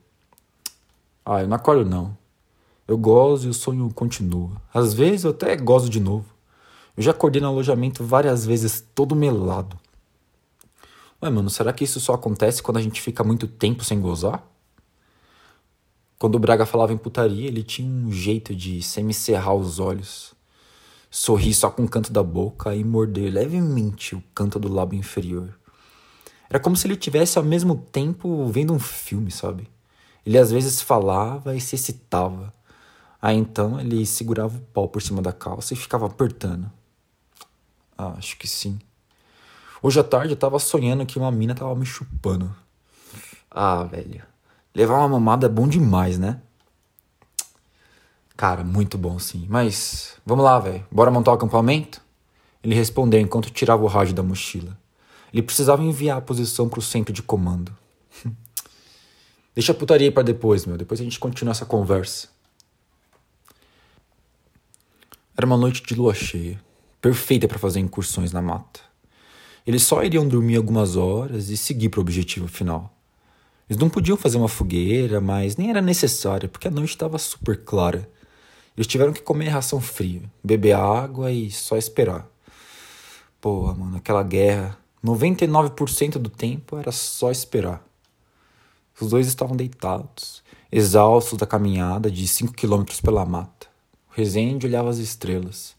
Ah, 1.24 1.42
eu 1.42 1.48
não 1.48 1.56
acordo 1.56 1.88
não. 1.88 2.18
Eu 2.88 2.98
gozo 2.98 3.46
e 3.46 3.52
o 3.52 3.54
sonho 3.54 3.94
continua. 3.94 4.60
Às 4.74 4.92
vezes 4.92 5.24
eu 5.24 5.30
até 5.30 5.56
gozo 5.56 5.88
de 5.88 6.00
novo. 6.00 6.39
Eu 7.00 7.04
já 7.04 7.12
acordei 7.12 7.42
no 7.42 7.48
alojamento 7.48 8.04
várias 8.04 8.46
vezes, 8.46 8.86
todo 8.94 9.16
melado. 9.16 9.80
Ué, 11.24 11.30
mano, 11.30 11.50
será 11.50 11.72
que 11.72 11.86
isso 11.86 11.98
só 11.98 12.14
acontece 12.14 12.62
quando 12.62 12.76
a 12.76 12.82
gente 12.82 13.02
fica 13.02 13.24
muito 13.24 13.48
tempo 13.48 13.86
sem 13.86 14.02
gozar? 14.02 14.46
Quando 16.20 16.36
o 16.36 16.40
Braga 16.40 16.66
falava 16.66 16.92
em 16.92 16.98
putaria, 16.98 17.48
ele 17.48 17.64
tinha 17.64 17.90
um 17.90 18.12
jeito 18.12 18.54
de 18.54 18.82
semicerrar 18.82 19.56
os 19.56 19.80
olhos, 19.80 20.34
sorrir 21.10 21.54
só 21.54 21.72
com 21.72 21.86
o 21.86 21.90
canto 21.90 22.12
da 22.12 22.22
boca 22.22 22.76
e 22.76 22.84
morder 22.84 23.32
levemente 23.32 24.14
o 24.14 24.22
canto 24.36 24.60
do 24.60 24.68
lábio 24.68 25.00
inferior. 25.00 25.58
Era 26.50 26.60
como 26.60 26.76
se 26.76 26.86
ele 26.86 26.98
tivesse 26.98 27.38
ao 27.38 27.46
mesmo 27.46 27.78
tempo 27.78 28.46
vendo 28.48 28.74
um 28.74 28.80
filme, 28.80 29.32
sabe? 29.32 29.70
Ele 30.26 30.38
às 30.38 30.52
vezes 30.52 30.82
falava 30.82 31.56
e 31.56 31.62
se 31.62 31.76
excitava. 31.76 32.54
Aí 33.22 33.38
então 33.38 33.80
ele 33.80 34.06
segurava 34.06 34.58
o 34.58 34.62
pau 34.74 34.90
por 34.90 35.02
cima 35.02 35.22
da 35.22 35.32
calça 35.32 35.74
e 35.74 35.78
ficava 35.78 36.06
apertando. 36.06 36.70
Ah, 38.02 38.14
acho 38.18 38.38
que 38.38 38.48
sim. 38.48 38.80
Hoje 39.84 40.00
à 40.00 40.04
tarde 40.06 40.32
eu 40.32 40.38
tava 40.38 40.58
sonhando 40.58 41.06
que 41.06 41.20
uma 41.20 41.30
mina 41.30 41.54
tava 41.54 41.76
me 41.76 41.86
chupando. 41.86 42.56
Ah, 43.52 43.84
velho. 43.84 44.24
Levar 44.74 45.00
uma 45.00 45.10
mamada 45.10 45.48
é 45.48 45.50
bom 45.50 45.68
demais, 45.68 46.18
né? 46.18 46.42
Cara, 48.38 48.64
muito 48.64 48.98
bom 48.98 49.20
sim. 49.20 49.46
Mas 49.50 50.16
vamos 50.26 50.46
lá, 50.46 50.58
velho. 50.60 50.88
Bora 50.90 51.12
montar 51.12 51.32
o 51.32 51.34
acampamento? 51.34 52.02
Ele 52.64 52.74
respondeu 52.74 53.20
enquanto 53.20 53.50
tirava 53.50 53.84
o 53.84 53.88
rádio 53.88 54.14
da 54.14 54.24
mochila. 54.24 54.80
Ele 55.34 55.44
precisava 55.44 55.84
enviar 55.84 56.20
a 56.20 56.22
posição 56.22 56.70
para 56.70 56.80
o 56.80 56.82
centro 56.82 57.14
de 57.14 57.22
comando. 57.22 57.76
Deixa 59.54 59.74
a 59.74 59.76
putaria 59.76 60.10
para 60.10 60.24
depois, 60.24 60.66
meu. 60.66 60.78
Depois 60.78 61.02
a 61.02 61.04
gente 61.04 61.20
continua 61.20 61.52
essa 61.52 61.66
conversa. 61.66 62.30
Era 65.36 65.46
uma 65.46 65.58
noite 65.58 65.84
de 65.84 65.96
lua 65.96 66.14
cheia, 66.14 66.62
perfeita 67.02 67.48
para 67.48 67.60
fazer 67.60 67.80
incursões 67.80 68.32
na 68.32 68.42
mata. 68.42 68.82
Eles 69.66 69.84
só 69.84 70.04
iriam 70.04 70.28
dormir 70.28 70.58
algumas 70.58 70.96
horas 70.96 71.50
e 71.50 71.58
seguir 71.58 71.90
para 71.90 72.00
o 72.00 72.02
objetivo 72.02 72.48
final. 72.48 72.94
Eles 73.70 73.80
não 73.80 73.90
podiam 73.90 74.18
fazer 74.18 74.38
uma 74.38 74.48
fogueira, 74.48 75.22
mas 75.22 75.56
nem 75.56 75.70
era 75.70 75.82
necessário, 75.82 76.50
porque 76.50 76.68
a 76.68 76.72
noite 76.72 76.90
estava 76.90 77.20
super 77.20 77.64
clara. 77.64 78.10
Eles 78.76 78.88
tiveram 78.88 79.14
que 79.14 79.22
comer 79.22 79.50
ração 79.50 79.80
fria, 79.80 80.24
beber 80.44 80.74
água 80.74 81.32
e 81.32 81.52
só 81.52 81.78
esperar. 81.78 82.28
Porra, 83.40 83.76
mano, 83.76 83.98
aquela 83.98 84.24
guerra, 84.24 84.78
99% 85.06 86.14
do 86.14 86.30
tempo 86.30 86.78
era 86.78 86.92
só 86.92 87.30
esperar. 87.30 87.84
Os 89.00 89.12
dois 89.12 89.28
estavam 89.28 89.56
deitados, 89.56 90.44
exaustos 90.72 91.38
da 91.38 91.46
caminhada 91.46 92.12
de 92.12 92.28
5 92.28 92.54
quilômetros 92.54 93.00
pela 93.00 93.26
mata. 93.26 93.68
O 94.10 94.14
Rezende 94.16 94.66
olhava 94.66 94.90
as 94.90 94.98
estrelas. 94.98 95.79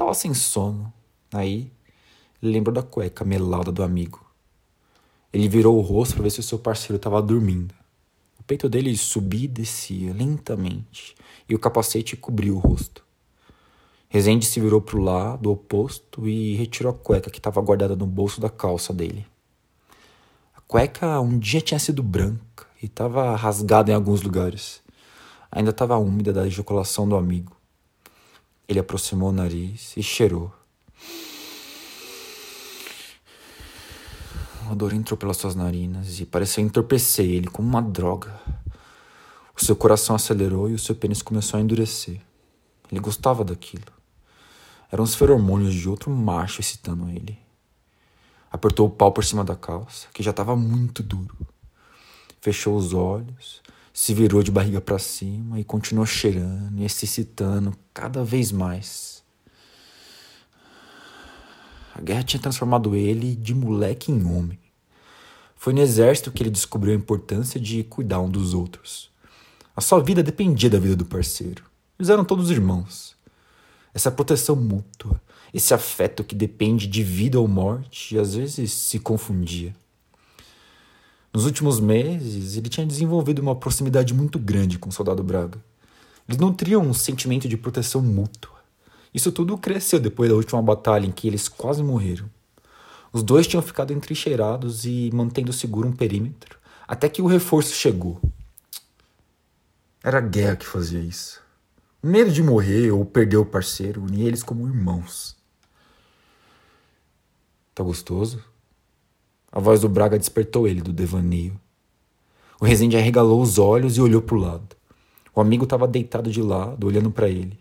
Estava 0.00 0.14
sem 0.14 0.32
sono. 0.32 0.90
Aí, 1.30 1.70
lembrou 2.40 2.72
da 2.72 2.82
cueca 2.82 3.22
melada 3.22 3.70
do 3.70 3.82
amigo. 3.82 4.24
Ele 5.30 5.46
virou 5.46 5.76
o 5.76 5.82
rosto 5.82 6.14
para 6.14 6.22
ver 6.22 6.30
se 6.30 6.40
o 6.40 6.42
seu 6.42 6.58
parceiro 6.58 6.96
estava 6.96 7.20
dormindo. 7.20 7.74
O 8.38 8.42
peito 8.42 8.66
dele 8.66 8.96
subia 8.96 9.44
e 9.44 9.46
descia 9.46 10.14
lentamente, 10.14 11.14
e 11.46 11.54
o 11.54 11.58
capacete 11.58 12.16
cobriu 12.16 12.56
o 12.56 12.58
rosto. 12.58 13.04
Rezende 14.08 14.46
se 14.46 14.58
virou 14.58 14.80
para 14.80 14.96
o 14.96 15.02
lado 15.02 15.52
oposto 15.52 16.26
e 16.26 16.54
retirou 16.54 16.94
a 16.94 16.96
cueca 16.96 17.28
que 17.28 17.38
estava 17.38 17.60
guardada 17.60 17.94
no 17.94 18.06
bolso 18.06 18.40
da 18.40 18.48
calça 18.48 18.94
dele. 18.94 19.26
A 20.56 20.62
cueca 20.62 21.20
um 21.20 21.38
dia 21.38 21.60
tinha 21.60 21.78
sido 21.78 22.02
branca 22.02 22.66
e 22.82 22.86
estava 22.86 23.36
rasgada 23.36 23.92
em 23.92 23.94
alguns 23.94 24.22
lugares. 24.22 24.80
Ainda 25.52 25.68
estava 25.68 25.98
úmida 25.98 26.32
da 26.32 26.46
ejaculação 26.46 27.06
do 27.06 27.16
amigo. 27.16 27.59
Ele 28.70 28.78
aproximou 28.78 29.30
o 29.30 29.32
nariz 29.32 29.96
e 29.96 30.02
cheirou. 30.02 30.54
O 34.64 34.70
odor 34.70 34.94
entrou 34.94 35.18
pelas 35.18 35.38
suas 35.38 35.56
narinas 35.56 36.20
e 36.20 36.24
pareceu 36.24 36.62
entorpecer 36.62 37.26
ele 37.26 37.48
como 37.48 37.68
uma 37.68 37.82
droga. 37.82 38.40
O 39.60 39.64
seu 39.64 39.74
coração 39.74 40.14
acelerou 40.14 40.70
e 40.70 40.74
o 40.74 40.78
seu 40.78 40.94
pênis 40.94 41.20
começou 41.20 41.58
a 41.58 41.60
endurecer. 41.60 42.20
Ele 42.92 43.00
gostava 43.00 43.42
daquilo. 43.42 43.92
Eram 44.88 45.02
os 45.02 45.16
feromônios 45.16 45.74
de 45.74 45.88
outro 45.88 46.08
macho 46.08 46.60
excitando 46.60 47.10
ele. 47.10 47.36
Apertou 48.52 48.86
o 48.86 48.90
pau 48.90 49.10
por 49.10 49.24
cima 49.24 49.42
da 49.42 49.56
calça, 49.56 50.06
que 50.14 50.22
já 50.22 50.30
estava 50.30 50.54
muito 50.54 51.02
duro. 51.02 51.36
Fechou 52.40 52.76
os 52.76 52.94
olhos, 52.94 53.60
se 53.92 54.14
virou 54.14 54.42
de 54.42 54.50
barriga 54.50 54.80
para 54.80 54.98
cima 54.98 55.58
e 55.58 55.64
continuou 55.64 56.06
cheirando 56.06 56.80
e 56.80 56.84
excitando 56.84 57.76
cada 57.92 58.24
vez 58.24 58.52
mais. 58.52 59.22
A 61.94 62.00
guerra 62.00 62.22
tinha 62.22 62.40
transformado 62.40 62.94
ele 62.94 63.34
de 63.34 63.54
moleque 63.54 64.10
em 64.10 64.24
homem. 64.24 64.58
Foi 65.56 65.72
no 65.72 65.80
exército 65.80 66.32
que 66.32 66.42
ele 66.42 66.50
descobriu 66.50 66.94
a 66.94 66.96
importância 66.96 67.60
de 67.60 67.84
cuidar 67.84 68.20
um 68.20 68.30
dos 68.30 68.54
outros. 68.54 69.10
A 69.76 69.80
sua 69.80 70.00
vida 70.00 70.22
dependia 70.22 70.70
da 70.70 70.78
vida 70.78 70.96
do 70.96 71.04
parceiro. 71.04 71.64
Eles 71.98 72.08
eram 72.08 72.24
todos 72.24 72.50
irmãos 72.50 73.18
essa 73.94 74.10
proteção 74.10 74.56
mútua, 74.56 75.20
esse 75.52 75.74
afeto 75.74 76.22
que 76.22 76.34
depende 76.34 76.86
de 76.86 77.02
vida 77.02 77.40
ou 77.40 77.48
morte 77.48 78.18
às 78.18 78.34
vezes 78.34 78.72
se 78.72 78.98
confundia. 78.98 79.74
Nos 81.32 81.44
últimos 81.44 81.78
meses, 81.78 82.56
ele 82.56 82.68
tinha 82.68 82.86
desenvolvido 82.86 83.40
uma 83.40 83.54
proximidade 83.54 84.12
muito 84.12 84.38
grande 84.38 84.78
com 84.78 84.88
o 84.88 84.92
soldado 84.92 85.22
Braga. 85.22 85.62
Eles 86.28 86.40
nutriam 86.40 86.82
um 86.82 86.92
sentimento 86.92 87.48
de 87.48 87.56
proteção 87.56 88.02
mútua. 88.02 88.58
Isso 89.14 89.30
tudo 89.30 89.56
cresceu 89.56 90.00
depois 90.00 90.28
da 90.28 90.36
última 90.36 90.60
batalha 90.62 91.06
em 91.06 91.12
que 91.12 91.28
eles 91.28 91.48
quase 91.48 91.82
morreram. 91.82 92.28
Os 93.12 93.22
dois 93.22 93.46
tinham 93.46 93.62
ficado 93.62 93.92
entrincheirados 93.92 94.84
e 94.84 95.10
mantendo 95.12 95.52
seguro 95.52 95.88
um 95.88 95.92
perímetro, 95.92 96.58
até 96.86 97.08
que 97.08 97.22
o 97.22 97.26
reforço 97.26 97.74
chegou. 97.74 98.20
Era 100.02 100.18
a 100.18 100.22
guerra 100.22 100.56
que 100.56 100.66
fazia 100.66 101.00
isso. 101.00 101.40
O 102.02 102.06
medo 102.06 102.32
de 102.32 102.42
morrer 102.42 102.90
ou 102.90 103.04
perder 103.04 103.36
o 103.36 103.44
parceiro 103.44 104.02
unia 104.02 104.26
eles 104.26 104.42
como 104.42 104.66
irmãos. 104.66 105.36
Tá 107.74 107.84
gostoso? 107.84 108.42
A 109.52 109.58
voz 109.58 109.80
do 109.80 109.88
Braga 109.88 110.18
despertou 110.18 110.68
ele 110.68 110.80
do 110.80 110.92
devaneio. 110.92 111.60
O 112.60 112.64
Rezende 112.64 112.96
arregalou 112.96 113.40
os 113.40 113.58
olhos 113.58 113.96
e 113.96 114.00
olhou 114.00 114.22
para 114.22 114.36
o 114.36 114.40
lado. 114.40 114.76
O 115.34 115.40
amigo 115.40 115.64
estava 115.64 115.88
deitado 115.88 116.30
de 116.30 116.42
lado, 116.42 116.86
olhando 116.86 117.10
para 117.10 117.28
ele. 117.28 117.58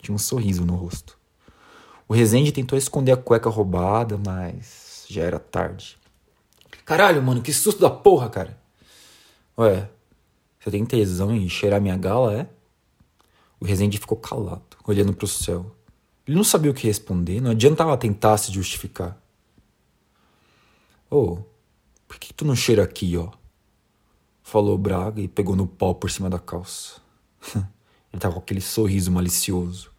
Tinha 0.00 0.14
um 0.14 0.18
sorriso 0.18 0.64
no 0.64 0.76
rosto. 0.76 1.18
O 2.08 2.14
Rezende 2.14 2.52
tentou 2.52 2.78
esconder 2.78 3.12
a 3.12 3.16
cueca 3.16 3.50
roubada, 3.50 4.16
mas 4.24 5.04
já 5.08 5.22
era 5.22 5.38
tarde. 5.38 5.98
Caralho, 6.84 7.22
mano, 7.22 7.42
que 7.42 7.52
susto 7.52 7.80
da 7.80 7.90
porra, 7.90 8.30
cara. 8.30 8.56
Ué, 9.58 9.88
você 10.60 10.70
tem 10.70 10.86
tesão 10.86 11.34
em 11.34 11.48
cheirar 11.48 11.80
minha 11.80 11.96
gala, 11.96 12.34
é? 12.34 12.48
O 13.58 13.64
Rezende 13.64 13.98
ficou 13.98 14.16
calado, 14.16 14.76
olhando 14.86 15.12
para 15.12 15.24
o 15.24 15.28
céu. 15.28 15.74
Ele 16.26 16.36
não 16.36 16.44
sabia 16.44 16.70
o 16.70 16.74
que 16.74 16.86
responder, 16.86 17.40
não 17.40 17.50
adiantava 17.50 17.96
tentar 17.96 18.36
se 18.36 18.52
justificar. 18.52 19.20
Ô, 21.08 21.16
oh, 21.16 21.38
por 22.08 22.18
que 22.18 22.34
tu 22.34 22.44
não 22.44 22.56
cheira 22.56 22.82
aqui, 22.82 23.16
ó? 23.16 23.30
Falou 24.42 24.76
Braga 24.76 25.20
e 25.20 25.28
pegou 25.28 25.54
no 25.54 25.64
pau 25.64 25.94
por 25.94 26.10
cima 26.10 26.28
da 26.28 26.38
calça. 26.38 27.00
ele 28.12 28.20
tava 28.20 28.34
com 28.34 28.40
aquele 28.40 28.60
sorriso 28.60 29.12
malicioso. 29.12 29.92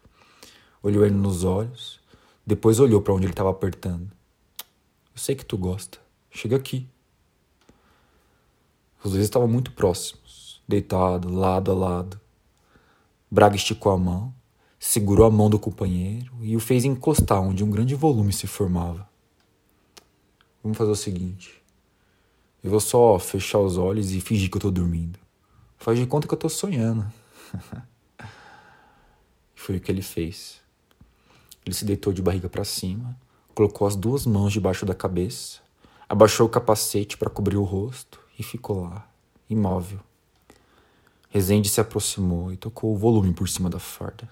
Olhou 0.82 1.06
ele 1.06 1.14
nos 1.14 1.44
olhos, 1.44 1.98
depois 2.46 2.78
olhou 2.78 3.00
para 3.00 3.14
onde 3.14 3.24
ele 3.24 3.32
estava 3.32 3.50
apertando. 3.50 4.10
Eu 4.58 5.16
sei 5.16 5.34
que 5.34 5.46
tu 5.46 5.56
gosta. 5.56 5.98
Chega 6.30 6.56
aqui. 6.56 6.86
Os 9.02 9.12
dois 9.12 9.24
estavam 9.24 9.48
muito 9.48 9.72
próximos, 9.72 10.60
deitados, 10.68 11.32
lado 11.32 11.72
a 11.72 11.74
lado. 11.74 12.20
Braga 13.30 13.56
esticou 13.56 13.92
a 13.92 13.96
mão, 13.96 14.34
segurou 14.78 15.24
a 15.24 15.30
mão 15.30 15.48
do 15.48 15.58
companheiro 15.58 16.34
e 16.42 16.54
o 16.54 16.60
fez 16.60 16.84
encostar 16.84 17.40
onde 17.40 17.64
um 17.64 17.70
grande 17.70 17.94
volume 17.94 18.30
se 18.30 18.46
formava. 18.46 19.07
Vamos 20.62 20.76
fazer 20.76 20.90
o 20.90 20.96
seguinte. 20.96 21.62
Eu 22.62 22.70
vou 22.70 22.80
só 22.80 23.18
fechar 23.18 23.58
os 23.58 23.76
olhos 23.76 24.12
e 24.12 24.20
fingir 24.20 24.50
que 24.50 24.56
eu 24.56 24.60
tô 24.60 24.70
dormindo. 24.70 25.18
Faz 25.76 25.98
de 25.98 26.06
conta 26.06 26.26
que 26.26 26.34
eu 26.34 26.38
tô 26.38 26.48
sonhando. 26.48 27.06
Foi 29.54 29.76
o 29.76 29.80
que 29.80 29.90
ele 29.90 30.02
fez. 30.02 30.60
Ele 31.64 31.74
se 31.74 31.84
deitou 31.84 32.12
de 32.12 32.22
barriga 32.22 32.48
para 32.48 32.64
cima, 32.64 33.16
colocou 33.54 33.86
as 33.86 33.94
duas 33.94 34.26
mãos 34.26 34.52
debaixo 34.52 34.86
da 34.86 34.94
cabeça, 34.94 35.60
abaixou 36.08 36.46
o 36.46 36.50
capacete 36.50 37.16
para 37.16 37.30
cobrir 37.30 37.56
o 37.56 37.64
rosto 37.64 38.18
e 38.38 38.42
ficou 38.42 38.82
lá, 38.82 39.06
imóvel, 39.50 40.00
Rezende 41.30 41.68
se 41.68 41.80
aproximou 41.80 42.52
e 42.52 42.56
tocou 42.56 42.94
o 42.94 42.96
volume 42.96 43.34
por 43.34 43.48
cima 43.48 43.68
da 43.68 43.78
farda. 43.78 44.28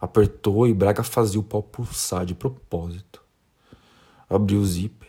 Apertou 0.00 0.66
e 0.66 0.72
Braga 0.72 1.02
fazia 1.02 1.40
o 1.40 1.42
pau 1.42 1.62
pulsar 1.62 2.24
de 2.24 2.36
propósito. 2.36 3.20
Abriu 4.28 4.60
o 4.60 4.66
zíper 4.66 5.08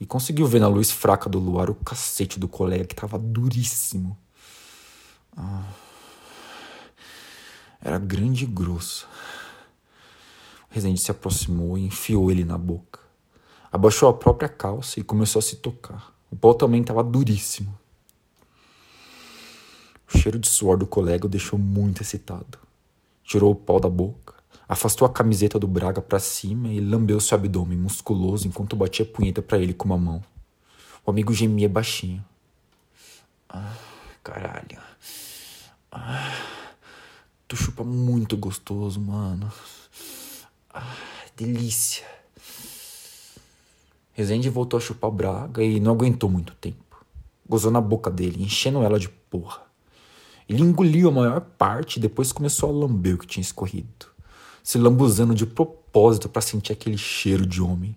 e 0.00 0.06
conseguiu 0.06 0.46
ver 0.46 0.60
na 0.60 0.68
luz 0.68 0.90
fraca 0.90 1.28
do 1.28 1.38
luar 1.38 1.70
o 1.70 1.74
cacete 1.74 2.38
do 2.38 2.46
colega 2.46 2.84
que 2.84 2.94
estava 2.94 3.18
duríssimo. 3.18 4.16
Ah, 5.36 5.64
era 7.80 7.98
grande 7.98 8.44
e 8.44 8.46
grosso. 8.46 9.08
Rezende 10.68 11.00
se 11.00 11.10
aproximou 11.10 11.78
e 11.78 11.86
enfiou 11.86 12.30
ele 12.30 12.44
na 12.44 12.58
boca. 12.58 13.00
Abaixou 13.70 14.08
a 14.08 14.14
própria 14.14 14.48
calça 14.48 15.00
e 15.00 15.04
começou 15.04 15.40
a 15.40 15.42
se 15.42 15.56
tocar. 15.56 16.12
O 16.30 16.36
pau 16.36 16.54
também 16.54 16.80
estava 16.80 17.02
duríssimo. 17.02 17.76
O 20.12 20.18
cheiro 20.18 20.38
de 20.38 20.48
suor 20.48 20.76
do 20.76 20.86
colega 20.86 21.26
o 21.26 21.28
deixou 21.28 21.58
muito 21.58 22.02
excitado. 22.02 22.58
Tirou 23.22 23.52
o 23.52 23.56
pau 23.56 23.78
da 23.78 23.88
boca, 23.88 24.34
afastou 24.68 25.06
a 25.06 25.10
camiseta 25.10 25.58
do 25.58 25.66
Braga 25.66 26.02
para 26.02 26.18
cima 26.18 26.68
e 26.68 26.80
lambeu 26.80 27.18
seu 27.20 27.36
abdômen 27.36 27.78
musculoso 27.78 28.46
enquanto 28.46 28.76
batia 28.76 29.04
punheta 29.04 29.40
para 29.40 29.58
ele 29.58 29.72
com 29.72 29.86
uma 29.86 29.96
mão. 29.96 30.22
O 31.06 31.10
amigo 31.10 31.32
gemia 31.32 31.68
baixinho. 31.68 32.22
Ah, 33.48 33.74
caralho. 34.22 34.78
Ah, 35.90 36.34
tu 37.48 37.56
chupa 37.56 37.82
muito 37.82 38.36
gostoso, 38.36 39.00
mano. 39.00 39.50
Ah, 40.68 40.96
delícia. 41.34 42.04
Rezende 44.12 44.50
voltou 44.50 44.76
a 44.76 44.80
chupar 44.80 45.10
Braga 45.10 45.62
e 45.62 45.80
não 45.80 45.92
aguentou 45.92 46.28
muito 46.28 46.54
tempo. 46.56 47.06
Gozou 47.48 47.70
na 47.70 47.80
boca 47.80 48.10
dele, 48.10 48.42
enchendo 48.42 48.82
ela 48.82 48.98
de 48.98 49.08
porra. 49.08 49.62
Ele 50.46 50.62
engoliu 50.62 51.08
a 51.08 51.12
maior 51.12 51.40
parte 51.40 51.96
e 51.96 52.00
depois 52.00 52.32
começou 52.32 52.68
a 52.68 52.72
lamber 52.72 53.14
o 53.14 53.18
que 53.18 53.26
tinha 53.26 53.42
escorrido, 53.42 54.07
se 54.68 54.76
lambuzando 54.76 55.34
de 55.34 55.46
propósito 55.46 56.28
para 56.28 56.42
sentir 56.42 56.74
aquele 56.74 56.98
cheiro 56.98 57.46
de 57.46 57.62
homem. 57.62 57.96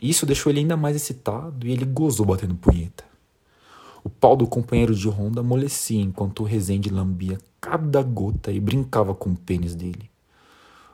Isso 0.00 0.24
deixou 0.24 0.52
ele 0.52 0.60
ainda 0.60 0.76
mais 0.76 0.94
excitado 0.94 1.66
e 1.66 1.72
ele 1.72 1.84
gozou 1.84 2.24
batendo 2.24 2.54
punheta. 2.54 3.02
O 4.04 4.08
pau 4.08 4.36
do 4.36 4.46
companheiro 4.46 4.94
de 4.94 5.08
ronda 5.08 5.40
amolecia 5.40 6.00
enquanto 6.00 6.44
o 6.44 6.44
Rezende 6.44 6.90
lambia 6.90 7.38
cada 7.60 8.04
gota 8.04 8.52
e 8.52 8.60
brincava 8.60 9.16
com 9.16 9.30
o 9.30 9.36
pênis 9.36 9.74
dele. 9.74 10.08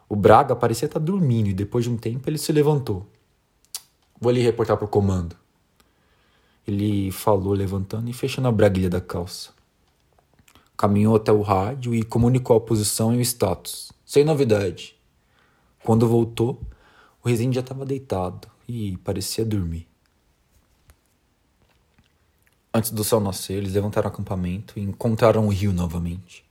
O 0.09 0.17
Braga 0.17 0.57
parecia 0.57 0.87
estar 0.87 0.99
dormindo 0.99 1.51
e 1.51 1.53
depois 1.53 1.85
de 1.85 1.91
um 1.91 1.99
tempo 1.99 2.31
ele 2.31 2.39
se 2.39 2.51
levantou. 2.51 3.07
Vou 4.19 4.31
ali 4.31 4.41
reportar 4.41 4.79
pro 4.79 4.89
comando. 4.89 5.37
Ele 6.67 7.11
falou 7.11 7.53
levantando 7.53 8.09
e 8.09 8.15
fechando 8.15 8.49
a 8.49 8.53
braguilha 8.53 8.89
da 8.89 9.01
calça. 9.03 9.51
Caminhou 10.75 11.15
até 11.17 11.31
o 11.31 11.43
rádio 11.43 11.95
e 11.95 12.03
comunicou 12.03 12.57
a 12.57 12.61
posição 12.63 13.15
e 13.15 13.19
o 13.19 13.21
status. 13.21 13.93
Sem 14.07 14.25
novidade. 14.25 15.02
Quando 15.85 16.07
voltou, 16.09 16.61
o 17.23 17.29
Rezende 17.29 17.57
já 17.57 17.61
estava 17.61 17.85
deitado 17.85 18.49
e 18.69 18.97
parecia 18.99 19.45
dormir. 19.45 19.89
Antes 22.73 22.91
do 22.91 23.05
sol 23.05 23.21
nascer, 23.21 23.59
eles 23.59 23.75
levantaram 23.75 24.09
o 24.09 24.13
acampamento 24.13 24.79
e 24.79 24.83
encontraram 24.83 25.47
o 25.47 25.51
rio 25.51 25.73
novamente. 25.73 26.45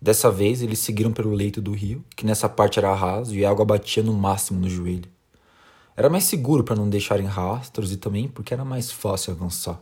Dessa 0.00 0.30
vez, 0.30 0.62
eles 0.62 0.78
seguiram 0.78 1.12
pelo 1.12 1.34
leito 1.34 1.60
do 1.60 1.72
rio, 1.72 2.04
que 2.16 2.24
nessa 2.24 2.48
parte 2.48 2.78
era 2.78 2.94
raso 2.94 3.34
e 3.34 3.44
a 3.44 3.50
água 3.50 3.64
batia 3.64 4.02
no 4.02 4.12
máximo 4.12 4.58
no 4.58 4.68
joelho. 4.68 5.10
Era 5.96 6.08
mais 6.08 6.24
seguro 6.24 6.64
para 6.64 6.76
não 6.76 6.88
deixarem 6.88 7.26
rastros 7.26 7.92
e 7.92 7.96
também 7.96 8.28
porque 8.28 8.54
era 8.54 8.64
mais 8.64 8.90
fácil 8.90 9.32
avançar. 9.32 9.78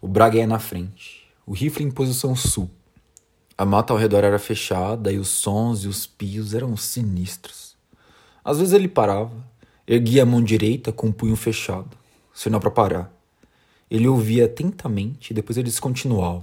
O 0.00 0.08
Braga 0.08 0.38
ia 0.38 0.46
na 0.46 0.58
frente, 0.58 1.26
o 1.46 1.52
rifle 1.52 1.84
em 1.84 1.90
posição 1.90 2.34
sul. 2.34 2.68
A 3.56 3.64
mata 3.64 3.92
ao 3.92 3.98
redor 3.98 4.24
era 4.24 4.38
fechada 4.38 5.12
e 5.12 5.18
os 5.18 5.28
sons 5.28 5.84
e 5.84 5.88
os 5.88 6.06
pios 6.06 6.52
eram 6.52 6.76
sinistros. 6.76 7.73
Às 8.44 8.58
vezes 8.58 8.74
ele 8.74 8.88
parava, 8.88 9.44
Erguia 9.86 10.22
a 10.22 10.26
mão 10.26 10.42
direita 10.42 10.90
com 10.90 11.08
o 11.08 11.12
punho 11.12 11.36
fechado, 11.36 11.90
sinal 12.32 12.58
para 12.58 12.70
parar. 12.70 13.12
Ele 13.90 14.08
ouvia 14.08 14.46
atentamente 14.46 15.30
e 15.30 15.34
depois 15.34 15.58
eles 15.58 15.78
continuavam. 15.78 16.42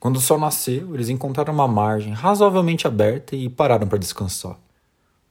Quando 0.00 0.16
o 0.16 0.20
sol 0.20 0.36
nasceu, 0.36 0.96
eles 0.96 1.08
encontraram 1.08 1.54
uma 1.54 1.68
margem 1.68 2.12
razoavelmente 2.12 2.88
aberta 2.88 3.36
e 3.36 3.48
pararam 3.48 3.86
para 3.86 4.00
descansar. 4.00 4.58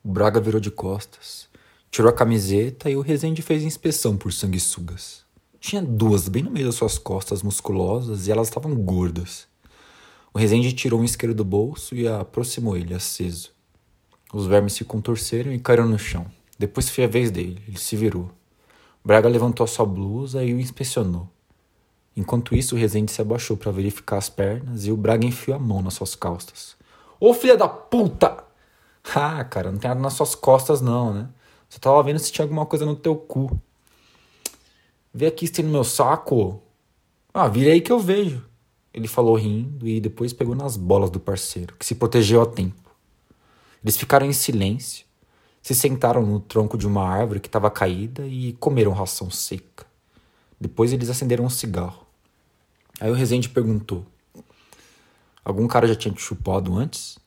O 0.01 0.09
Braga 0.09 0.39
virou 0.39 0.61
de 0.61 0.71
costas, 0.71 1.49
tirou 1.91 2.09
a 2.09 2.15
camiseta 2.15 2.89
e 2.89 2.95
o 2.95 3.01
Rezende 3.01 3.41
fez 3.41 3.61
inspeção 3.61 4.15
por 4.15 4.31
sanguessugas. 4.31 5.25
Tinha 5.59 5.81
duas 5.81 6.29
bem 6.29 6.41
no 6.41 6.51
meio 6.51 6.67
das 6.67 6.75
suas 6.75 6.97
costas 6.97 7.43
musculosas 7.43 8.27
e 8.27 8.31
elas 8.31 8.47
estavam 8.47 8.73
gordas. 8.73 9.45
O 10.33 10.39
Rezende 10.39 10.71
tirou 10.71 11.01
um 11.01 11.03
isqueiro 11.03 11.35
do 11.35 11.43
bolso 11.43 11.93
e 11.95 12.07
aproximou 12.07 12.77
ele, 12.77 12.93
aceso. 12.93 13.54
Os 14.35 14.47
vermes 14.47 14.73
se 14.73 14.83
contorceram 14.83 15.53
e 15.53 15.59
caíram 15.59 15.87
no 15.87 15.97
chão. 15.97 16.25
Depois 16.59 16.89
foi 16.89 17.05
a 17.05 17.07
vez 17.07 17.31
dele, 17.31 17.63
ele 17.65 17.79
se 17.79 17.95
virou. 17.95 18.29
Braga 19.01 19.29
levantou 19.29 19.65
sua 19.65 19.85
blusa 19.85 20.43
e 20.43 20.53
o 20.53 20.59
inspecionou. 20.59 21.29
Enquanto 22.17 22.53
isso, 22.53 22.75
o 22.75 22.77
Rezende 22.77 23.13
se 23.13 23.21
abaixou 23.21 23.55
para 23.55 23.71
verificar 23.71 24.17
as 24.17 24.27
pernas 24.29 24.85
e 24.85 24.91
o 24.91 24.97
Braga 24.97 25.25
enfiou 25.25 25.55
a 25.55 25.59
mão 25.59 25.81
nas 25.81 25.93
suas 25.93 26.15
costas. 26.15 26.75
Ô 27.17 27.33
filha 27.33 27.55
da 27.55 27.69
puta! 27.69 28.43
Ah, 29.15 29.41
cara, 29.45 29.71
não 29.71 29.77
tem 29.77 29.87
nada 29.87 30.01
nas 30.01 30.13
suas 30.13 30.35
costas 30.35 30.81
não, 30.81 31.13
né? 31.13 31.29
Você 31.69 31.79
tava 31.79 32.03
vendo 32.03 32.19
se 32.19 32.29
tinha 32.29 32.43
alguma 32.43 32.65
coisa 32.65 32.85
no 32.85 32.95
teu 32.95 33.15
cu. 33.15 33.57
Vê 35.13 35.27
aqui 35.27 35.47
se 35.47 35.53
tem 35.53 35.63
no 35.63 35.71
meu 35.71 35.83
saco. 35.85 36.61
Ah, 37.33 37.47
vira 37.47 37.71
aí 37.71 37.79
que 37.79 37.91
eu 37.91 37.99
vejo. 37.99 38.43
Ele 38.93 39.07
falou 39.07 39.35
rindo 39.35 39.87
e 39.87 40.01
depois 40.01 40.33
pegou 40.33 40.55
nas 40.55 40.75
bolas 40.75 41.09
do 41.09 41.21
parceiro, 41.21 41.75
que 41.79 41.85
se 41.85 41.95
protegeu 41.95 42.41
a 42.41 42.45
tempo. 42.45 42.84
Eles 43.85 43.97
ficaram 43.97 44.25
em 44.25 44.33
silêncio, 44.33 45.05
se 45.61 45.75
sentaram 45.75 46.25
no 46.25 46.39
tronco 46.39 46.75
de 46.75 46.87
uma 46.87 47.07
árvore 47.07 47.39
que 47.39 47.47
estava 47.47 47.69
caída 47.69 48.25
e 48.25 48.53
comeram 48.53 48.91
ração 48.91 49.29
seca. 49.29 49.85
Depois 50.59 50.91
eles 50.91 51.07
acenderam 51.07 51.45
um 51.45 51.51
cigarro. 51.51 52.03
Aí 52.99 53.11
o 53.11 53.13
Rezende 53.13 53.47
perguntou: 53.47 54.03
Algum 55.43 55.67
cara 55.67 55.87
já 55.87 55.93
tinha 55.93 56.11
te 56.11 56.19
chupado 56.19 56.75
antes? 56.75 57.19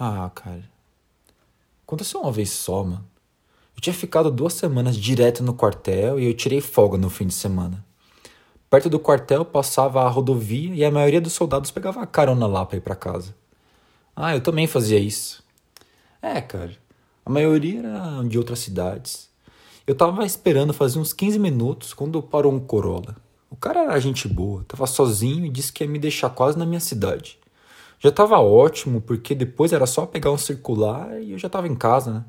Ah, 0.00 0.30
cara. 0.34 0.64
Aconteceu 1.86 2.22
uma 2.22 2.32
vez 2.32 2.48
só, 2.48 2.82
mano. 2.82 3.04
Eu 3.76 3.82
tinha 3.82 3.92
ficado 3.92 4.30
duas 4.30 4.54
semanas 4.54 4.96
direto 4.96 5.42
no 5.42 5.52
quartel 5.52 6.18
e 6.18 6.24
eu 6.24 6.32
tirei 6.32 6.62
folga 6.62 6.96
no 6.96 7.10
fim 7.10 7.26
de 7.26 7.34
semana. 7.34 7.84
Perto 8.70 8.88
do 8.88 8.98
quartel 8.98 9.44
passava 9.44 10.02
a 10.02 10.08
rodovia 10.08 10.74
e 10.74 10.82
a 10.82 10.90
maioria 10.90 11.20
dos 11.20 11.34
soldados 11.34 11.70
pegava 11.70 12.00
a 12.00 12.06
carona 12.06 12.46
lá 12.46 12.64
pra 12.64 12.78
ir 12.78 12.80
pra 12.80 12.96
casa. 12.96 13.34
Ah, 14.20 14.34
eu 14.34 14.40
também 14.40 14.66
fazia 14.66 14.98
isso. 14.98 15.44
É, 16.20 16.40
cara. 16.40 16.76
A 17.24 17.30
maioria 17.30 17.78
era 17.78 18.24
de 18.24 18.36
outras 18.36 18.58
cidades. 18.58 19.30
Eu 19.86 19.94
tava 19.94 20.26
esperando 20.26 20.72
fazer 20.72 20.98
uns 20.98 21.12
15 21.12 21.38
minutos 21.38 21.94
quando 21.94 22.20
parou 22.20 22.52
um 22.52 22.58
Corolla. 22.58 23.14
O 23.48 23.54
cara 23.54 23.84
era 23.84 24.00
gente 24.00 24.26
boa, 24.26 24.64
tava 24.66 24.88
sozinho 24.88 25.46
e 25.46 25.48
disse 25.48 25.72
que 25.72 25.84
ia 25.84 25.88
me 25.88 26.00
deixar 26.00 26.30
quase 26.30 26.58
na 26.58 26.66
minha 26.66 26.80
cidade. 26.80 27.38
Já 28.00 28.10
tava 28.10 28.40
ótimo, 28.40 29.00
porque 29.00 29.36
depois 29.36 29.72
era 29.72 29.86
só 29.86 30.04
pegar 30.04 30.32
um 30.32 30.38
circular 30.38 31.22
e 31.22 31.30
eu 31.30 31.38
já 31.38 31.48
tava 31.48 31.68
em 31.68 31.76
casa, 31.76 32.12
né? 32.12 32.24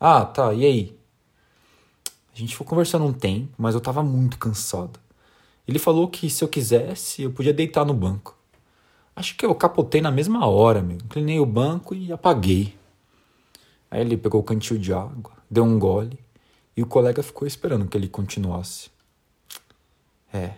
Ah, 0.00 0.24
tá, 0.24 0.52
e 0.52 0.66
aí? 0.66 0.98
A 2.34 2.36
gente 2.36 2.56
foi 2.56 2.66
conversando 2.66 3.04
um 3.04 3.12
tempo, 3.12 3.54
mas 3.56 3.76
eu 3.76 3.80
tava 3.80 4.02
muito 4.02 4.40
cansado. 4.40 4.98
Ele 5.68 5.78
falou 5.78 6.08
que 6.08 6.28
se 6.28 6.42
eu 6.42 6.48
quisesse, 6.48 7.22
eu 7.22 7.30
podia 7.30 7.54
deitar 7.54 7.84
no 7.84 7.94
banco. 7.94 8.41
Acho 9.14 9.36
que 9.36 9.44
eu 9.44 9.54
capotei 9.54 10.00
na 10.00 10.10
mesma 10.10 10.46
hora, 10.46 10.82
meu. 10.82 10.96
Inclinei 10.96 11.38
o 11.38 11.46
banco 11.46 11.94
e 11.94 12.12
apaguei. 12.12 12.76
Aí 13.90 14.00
ele 14.00 14.16
pegou 14.16 14.40
o 14.40 14.44
cantil 14.44 14.78
de 14.78 14.92
água, 14.92 15.32
deu 15.50 15.64
um 15.64 15.78
gole 15.78 16.18
e 16.74 16.82
o 16.82 16.86
colega 16.86 17.22
ficou 17.22 17.46
esperando 17.46 17.86
que 17.86 17.96
ele 17.96 18.08
continuasse. 18.08 18.90
É, 20.32 20.54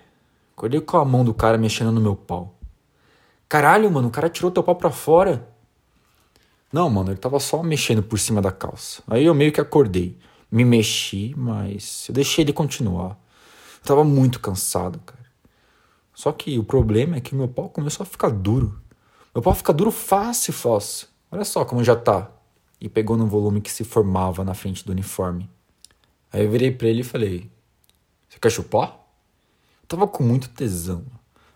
acordei 0.57 0.81
com 0.81 0.97
a 0.99 1.05
mão 1.05 1.25
do 1.25 1.35
cara 1.35 1.59
mexendo 1.59 1.91
no 1.91 2.01
meu 2.01 2.15
pau. 2.15 2.55
Caralho, 3.49 3.91
mano, 3.91 4.09
o 4.09 4.11
cara 4.11 4.29
tirou 4.29 4.53
teu 4.53 4.63
pau 4.63 4.77
pra 4.77 4.91
fora. 4.91 5.49
Não, 6.73 6.89
mano, 6.89 7.11
ele 7.11 7.19
tava 7.19 7.41
só 7.41 7.63
mexendo 7.63 8.03
por 8.03 8.19
cima 8.19 8.41
da 8.41 8.53
calça. 8.53 9.03
Aí 9.09 9.25
eu 9.25 9.35
meio 9.35 9.53
que 9.53 9.61
acordei. 9.61 10.17
Me 10.51 10.65
mexi, 10.65 11.35
mas 11.37 12.07
eu 12.09 12.15
deixei 12.15 12.45
ele 12.45 12.53
continuar. 12.53 13.19
Eu 13.81 13.85
tava 13.85 14.05
muito 14.05 14.39
cansado, 14.39 15.01
cara. 15.01 15.24
Só 16.15 16.33
que 16.33 16.59
o 16.59 16.65
problema 16.65 17.17
é 17.17 17.21
que 17.21 17.35
meu 17.35 17.49
pau 17.49 17.69
começou 17.69 18.05
a 18.05 18.07
ficar 18.07 18.31
duro. 18.31 18.81
Meu 19.35 19.43
pau 19.43 19.55
fica 19.55 19.73
duro 19.73 19.91
fácil, 19.91 20.53
fácil. 20.53 21.09
Olha 21.31 21.45
só 21.45 21.65
como 21.65 21.83
já 21.83 21.97
tá 21.97 22.31
e 22.81 22.89
pegou 22.89 23.17
no 23.17 23.27
volume 23.27 23.61
que 23.61 23.71
se 23.71 23.83
formava 23.83 24.45
na 24.45 24.55
frente 24.55 24.85
do 24.85 24.93
uniforme. 24.93 25.51
Aí 26.33 26.45
eu 26.45 26.51
virei 26.51 26.71
para 26.71 26.87
ele 26.87 27.01
e 27.01 27.05
falei: 27.05 27.51
Você 28.29 28.39
quer 28.39 28.51
chupar? 28.51 28.91
Eu 29.83 29.89
tava 29.89 30.07
com 30.07 30.23
muito 30.23 30.49
tesão. 30.51 31.05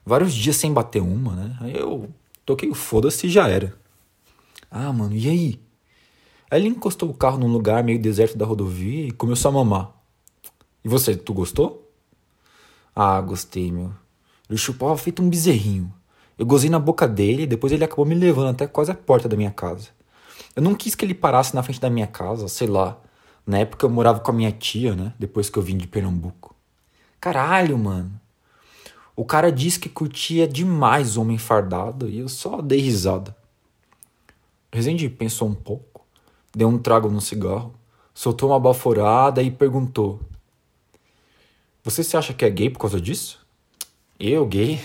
Vários 0.05 0.35
dias 0.35 0.57
sem 0.57 0.73
bater 0.73 1.03
uma, 1.03 1.35
né? 1.35 1.57
Aí 1.61 1.77
eu 1.77 2.11
toquei 2.45 2.69
o 2.69 2.75
foda-se 2.75 3.27
e 3.27 3.31
já 3.31 3.47
era. 3.49 3.77
Ah, 4.71 4.93
mano, 4.93 5.15
e 5.15 5.29
aí? 5.29 5.61
Aí 6.51 6.61
ele 6.61 6.69
encostou 6.69 7.11
o 7.11 7.15
carro 7.15 7.39
num 7.39 7.53
lugar 7.53 7.85
meio 7.85 8.01
deserto 8.01 8.37
da 8.37 8.47
rodovia 8.47 9.07
e 9.07 9.11
começou 9.11 9.51
a 9.51 9.53
mamar. 9.53 9.93
E 10.83 10.89
você, 10.89 11.15
tu 11.15 11.35
gostou? 11.35 11.93
Ah, 12.97 13.21
gostei, 13.21 13.71
meu. 13.71 13.93
Ele 14.49 14.59
chupava 14.59 14.97
feito 14.97 15.23
um 15.23 15.29
bezerrinho. 15.29 15.93
Eu 16.39 16.47
gozei 16.47 16.71
na 16.71 16.79
boca 16.79 17.07
dele 17.07 17.43
e 17.43 17.47
depois 17.47 17.73
ele 17.73 17.85
acabou 17.85 18.07
me 18.07 18.15
levando 18.15 18.51
até 18.51 18.67
quase 18.67 18.91
a 18.91 18.95
porta 18.95 19.29
da 19.29 19.37
minha 19.37 19.51
casa. 19.51 19.89
Eu 20.55 20.63
não 20.63 20.75
quis 20.75 20.95
que 20.95 21.05
ele 21.05 21.15
parasse 21.15 21.55
na 21.55 21.63
frente 21.63 21.81
da 21.81 21.91
minha 21.91 22.07
casa, 22.07 22.49
sei 22.49 22.67
lá. 22.67 22.99
Na 23.47 23.59
época 23.59 23.85
eu 23.85 23.91
morava 23.91 24.21
com 24.21 24.31
a 24.31 24.35
minha 24.35 24.53
tia, 24.53 24.95
né? 24.95 25.13
Depois 25.19 25.51
que 25.51 25.59
eu 25.59 25.63
vim 25.63 25.77
de 25.77 25.87
Pernambuco. 25.87 26.55
Caralho, 27.21 27.77
mano. 27.77 28.21
O 29.17 29.25
cara 29.25 29.51
disse 29.51 29.81
que 29.81 29.89
curtia 29.89 30.47
demais 30.47 31.17
homem 31.17 31.39
fardado 31.39 32.09
e 32.09 32.21
eu 32.21 32.29
só 32.29 32.63
dei 32.63 32.81
risada. 32.81 33.37
Rezende 34.73 35.09
pensou 35.09 35.49
um 35.49 35.55
pouco, 35.55 36.07
deu 36.55 36.69
um 36.69 36.79
trago 36.79 37.11
no 37.11 37.21
cigarro, 37.21 37.75
soltou 38.15 38.51
uma 38.51 38.61
baforada 38.61 39.43
e 39.43 39.51
perguntou: 39.51 40.21
Você 41.83 42.05
se 42.05 42.17
acha 42.17 42.33
que 42.33 42.45
é 42.45 42.51
gay 42.51 42.71
por 42.71 42.79
causa 42.79 43.01
disso? 43.01 43.38
Eu, 44.21 44.45
gay? 44.47 44.81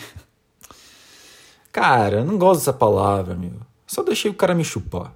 Cara, 1.71 2.17
eu 2.17 2.25
não 2.25 2.37
gosto 2.37 2.59
dessa 2.59 2.73
palavra, 2.73 3.33
meu. 3.33 3.53
Só 3.87 4.03
deixei 4.03 4.29
o 4.29 4.35
cara 4.35 4.53
me 4.53 4.63
chupar. 4.63 5.11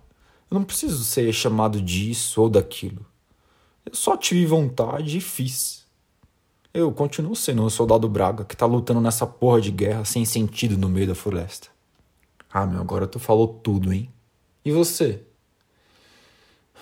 Eu 0.49 0.55
não 0.55 0.63
preciso 0.63 1.03
ser 1.03 1.31
chamado 1.31 1.79
disso 1.79 2.41
ou 2.41 2.49
daquilo. 2.49 3.05
Eu 3.85 3.93
só 3.93 4.17
tive 4.17 4.45
vontade 4.47 5.17
e 5.17 5.21
fiz. 5.21 5.85
Eu 6.73 6.91
continuo 6.91 7.35
sendo 7.35 7.63
um 7.63 7.69
soldado 7.69 8.09
braga 8.09 8.43
que 8.43 8.57
tá 8.57 8.65
lutando 8.65 8.99
nessa 8.99 9.27
porra 9.27 9.61
de 9.61 9.69
guerra 9.69 10.03
sem 10.03 10.25
sentido 10.25 10.77
no 10.77 10.89
meio 10.89 11.07
da 11.07 11.15
floresta. 11.15 11.67
Ah, 12.51 12.65
meu, 12.65 12.81
agora 12.81 13.05
tu 13.05 13.19
falou 13.19 13.47
tudo, 13.47 13.93
hein? 13.93 14.11
E 14.65 14.71
você? 14.71 15.21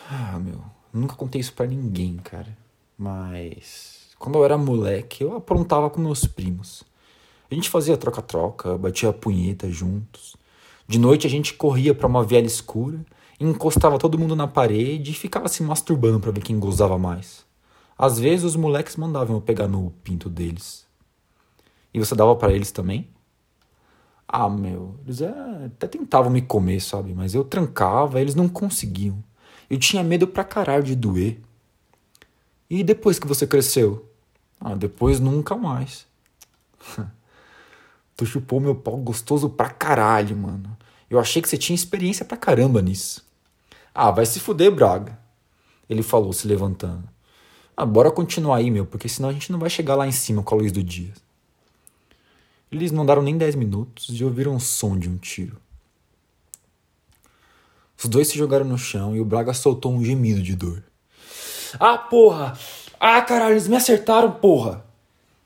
Ah, 0.09 0.39
meu, 0.39 0.63
nunca 0.93 1.15
contei 1.15 1.41
isso 1.41 1.51
para 1.53 1.67
ninguém, 1.67 2.15
cara. 2.17 2.57
Mas 2.97 4.07
quando 4.17 4.37
eu 4.37 4.45
era 4.45 4.57
moleque, 4.57 5.21
eu 5.21 5.35
aprontava 5.35 5.89
com 5.89 5.99
meus 5.99 6.25
primos. 6.25 6.83
A 7.55 7.57
gente 7.57 7.69
fazia 7.69 7.95
troca-troca, 7.95 8.77
batia 8.77 9.13
punheta 9.13 9.71
juntos. 9.71 10.35
De 10.85 10.99
noite 10.99 11.25
a 11.25 11.29
gente 11.29 11.53
corria 11.53 11.95
para 11.95 12.05
uma 12.05 12.21
viela 12.21 12.45
escura, 12.45 12.99
encostava 13.39 13.97
todo 13.97 14.19
mundo 14.19 14.35
na 14.35 14.45
parede 14.45 15.11
e 15.11 15.13
ficava 15.13 15.47
se 15.47 15.63
masturbando 15.63 16.19
para 16.19 16.33
ver 16.33 16.41
quem 16.41 16.59
gozava 16.59 16.97
mais. 16.97 17.45
Às 17.97 18.19
vezes 18.19 18.43
os 18.43 18.57
moleques 18.57 18.97
mandavam 18.97 19.37
eu 19.37 19.41
pegar 19.41 19.69
no 19.69 19.89
pinto 20.03 20.29
deles. 20.29 20.85
E 21.93 21.99
você 21.99 22.13
dava 22.13 22.35
para 22.35 22.51
eles 22.51 22.71
também? 22.71 23.07
Ah, 24.27 24.49
meu, 24.49 24.99
eles 25.05 25.21
é, 25.21 25.33
até 25.67 25.87
tentavam 25.87 26.29
me 26.29 26.41
comer, 26.41 26.81
sabe? 26.81 27.13
Mas 27.13 27.33
eu 27.33 27.45
trancava, 27.45 28.19
eles 28.19 28.35
não 28.35 28.49
conseguiam. 28.49 29.23
Eu 29.69 29.79
tinha 29.79 30.03
medo 30.03 30.27
pra 30.27 30.43
caralho 30.43 30.83
de 30.83 30.93
doer. 30.93 31.39
E 32.69 32.83
depois 32.83 33.17
que 33.17 33.25
você 33.25 33.47
cresceu? 33.47 34.11
Ah, 34.59 34.75
depois 34.75 35.21
nunca 35.21 35.55
mais. 35.55 36.05
tu 38.15 38.25
chupou 38.25 38.59
meu 38.59 38.75
pau 38.75 38.97
gostoso 38.97 39.49
pra 39.49 39.69
caralho, 39.69 40.35
mano. 40.35 40.77
Eu 41.09 41.19
achei 41.19 41.41
que 41.41 41.49
você 41.49 41.57
tinha 41.57 41.75
experiência 41.75 42.25
pra 42.25 42.37
caramba 42.37 42.81
nisso. 42.81 43.25
Ah, 43.93 44.11
vai 44.11 44.25
se 44.25 44.39
fuder, 44.39 44.71
Braga. 44.71 45.17
Ele 45.89 46.01
falou, 46.01 46.33
se 46.33 46.47
levantando. 46.47 47.07
Ah, 47.77 47.85
bora 47.85 48.09
continuar 48.09 48.57
aí, 48.57 48.71
meu, 48.71 48.85
porque 48.85 49.09
senão 49.09 49.29
a 49.29 49.33
gente 49.33 49.51
não 49.51 49.59
vai 49.59 49.69
chegar 49.69 49.95
lá 49.95 50.07
em 50.07 50.11
cima 50.11 50.41
com 50.41 50.55
a 50.55 50.57
luz 50.57 50.71
do 50.71 50.83
dia. 50.83 51.13
Eles 52.71 52.91
não 52.91 53.05
daram 53.05 53.21
nem 53.21 53.37
10 53.37 53.55
minutos 53.55 54.07
e 54.09 54.23
ouviram 54.23 54.55
o 54.55 54.59
som 54.59 54.97
de 54.97 55.09
um 55.09 55.17
tiro. 55.17 55.57
Os 57.97 58.09
dois 58.09 58.27
se 58.27 58.37
jogaram 58.37 58.65
no 58.65 58.77
chão 58.77 59.15
e 59.15 59.21
o 59.21 59.25
Braga 59.25 59.53
soltou 59.53 59.93
um 59.93 60.03
gemido 60.03 60.41
de 60.41 60.55
dor. 60.55 60.83
Ah, 61.79 61.97
porra! 61.97 62.57
Ah, 62.99 63.21
caralho, 63.21 63.53
eles 63.53 63.67
me 63.67 63.75
acertaram, 63.75 64.31
porra! 64.31 64.84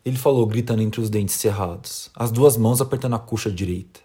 Ele 0.06 0.18
falou, 0.18 0.46
gritando 0.46 0.82
entre 0.82 1.02
os 1.02 1.10
dentes 1.10 1.36
cerrados, 1.36 2.10
as 2.16 2.32
duas 2.32 2.56
mãos 2.56 2.80
apertando 2.80 3.16
a 3.16 3.20
coxa 3.20 3.52
direita. 3.52 4.00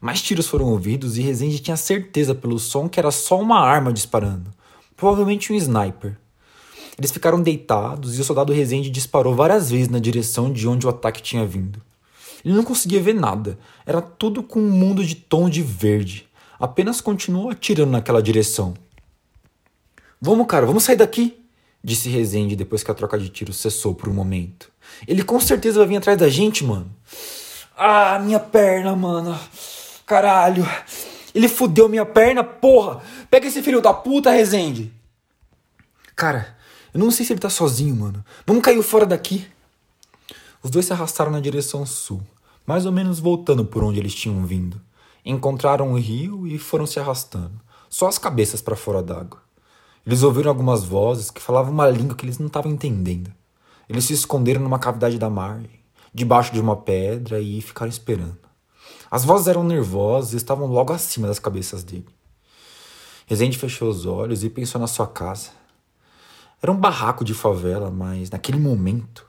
Mais 0.00 0.20
tiros 0.20 0.48
foram 0.48 0.66
ouvidos 0.66 1.18
e 1.18 1.20
Rezende 1.20 1.58
tinha 1.58 1.76
certeza 1.76 2.34
pelo 2.34 2.58
som 2.58 2.88
que 2.88 2.98
era 2.98 3.10
só 3.10 3.38
uma 3.38 3.60
arma 3.60 3.92
disparando. 3.92 4.50
Provavelmente 4.96 5.52
um 5.52 5.56
sniper. 5.56 6.18
Eles 6.98 7.12
ficaram 7.12 7.42
deitados 7.42 8.18
e 8.18 8.20
o 8.20 8.24
soldado 8.24 8.52
Rezende 8.52 8.90
disparou 8.90 9.34
várias 9.34 9.70
vezes 9.70 9.88
na 9.88 9.98
direção 9.98 10.52
de 10.52 10.66
onde 10.66 10.86
o 10.86 10.90
ataque 10.90 11.22
tinha 11.22 11.46
vindo. 11.46 11.80
Ele 12.44 12.54
não 12.54 12.64
conseguia 12.64 13.00
ver 13.00 13.14
nada. 13.14 13.58
Era 13.86 14.00
tudo 14.02 14.42
com 14.42 14.60
um 14.60 14.70
mundo 14.70 15.04
de 15.04 15.14
tom 15.14 15.48
de 15.48 15.62
verde. 15.62 16.26
Apenas 16.58 17.00
continuou 17.00 17.50
atirando 17.50 17.90
naquela 17.90 18.22
direção. 18.22 18.74
Vamos, 20.20 20.46
cara, 20.46 20.66
vamos 20.66 20.82
sair 20.82 20.96
daqui, 20.96 21.39
disse 21.82 22.08
Rezende 22.08 22.56
depois 22.56 22.82
que 22.82 22.90
a 22.90 22.94
troca 22.94 23.18
de 23.18 23.28
tiros 23.28 23.56
cessou 23.56 23.94
por 23.94 24.08
um 24.08 24.14
momento. 24.14 24.70
Ele 25.06 25.22
com 25.22 25.40
certeza 25.40 25.78
vai 25.78 25.88
vir 25.88 25.96
atrás 25.96 26.18
da 26.18 26.28
gente, 26.28 26.64
mano. 26.64 26.90
Ah, 27.76 28.18
minha 28.18 28.40
perna, 28.40 28.94
mano. 28.94 29.38
Caralho. 30.06 30.66
Ele 31.34 31.48
fudeu 31.48 31.88
minha 31.88 32.04
perna, 32.04 32.44
porra. 32.44 33.00
Pega 33.30 33.46
esse 33.46 33.62
filho 33.62 33.80
da 33.80 33.94
puta, 33.94 34.30
Rezende. 34.30 34.92
Cara, 36.16 36.56
eu 36.92 37.00
não 37.00 37.10
sei 37.10 37.24
se 37.24 37.32
ele 37.32 37.40
tá 37.40 37.48
sozinho, 37.48 37.94
mano. 37.94 38.24
Vamos 38.46 38.62
cair 38.62 38.82
fora 38.82 39.06
daqui. 39.06 39.46
Os 40.62 40.70
dois 40.70 40.84
se 40.84 40.92
arrastaram 40.92 41.30
na 41.30 41.40
direção 41.40 41.86
sul, 41.86 42.20
mais 42.66 42.84
ou 42.84 42.92
menos 42.92 43.18
voltando 43.18 43.64
por 43.64 43.82
onde 43.82 43.98
eles 43.98 44.14
tinham 44.14 44.44
vindo. 44.44 44.80
Encontraram 45.24 45.92
o 45.92 45.98
rio 45.98 46.46
e 46.46 46.58
foram 46.58 46.86
se 46.86 47.00
arrastando, 47.00 47.58
só 47.88 48.08
as 48.08 48.18
cabeças 48.18 48.60
para 48.60 48.76
fora 48.76 49.02
d'água. 49.02 49.40
Eles 50.06 50.22
ouviram 50.22 50.50
algumas 50.50 50.84
vozes 50.84 51.30
que 51.30 51.40
falavam 51.40 51.72
uma 51.72 51.88
língua 51.88 52.16
que 52.16 52.24
eles 52.24 52.38
não 52.38 52.46
estavam 52.46 52.72
entendendo. 52.72 53.32
Eles 53.88 54.04
se 54.04 54.12
esconderam 54.12 54.62
numa 54.62 54.78
cavidade 54.78 55.18
da 55.18 55.28
margem, 55.28 55.80
debaixo 56.12 56.52
de 56.52 56.60
uma 56.60 56.76
pedra 56.76 57.40
e 57.40 57.60
ficaram 57.60 57.90
esperando. 57.90 58.38
As 59.10 59.24
vozes 59.24 59.48
eram 59.48 59.64
nervosas 59.64 60.32
e 60.32 60.36
estavam 60.36 60.66
logo 60.66 60.92
acima 60.92 61.26
das 61.26 61.38
cabeças 61.38 61.82
dele. 61.82 62.08
Rezende 63.26 63.58
fechou 63.58 63.88
os 63.88 64.06
olhos 64.06 64.42
e 64.42 64.50
pensou 64.50 64.80
na 64.80 64.86
sua 64.86 65.06
casa. 65.06 65.50
Era 66.62 66.72
um 66.72 66.76
barraco 66.76 67.24
de 67.24 67.34
favela, 67.34 67.90
mas 67.90 68.30
naquele 68.30 68.58
momento 68.58 69.24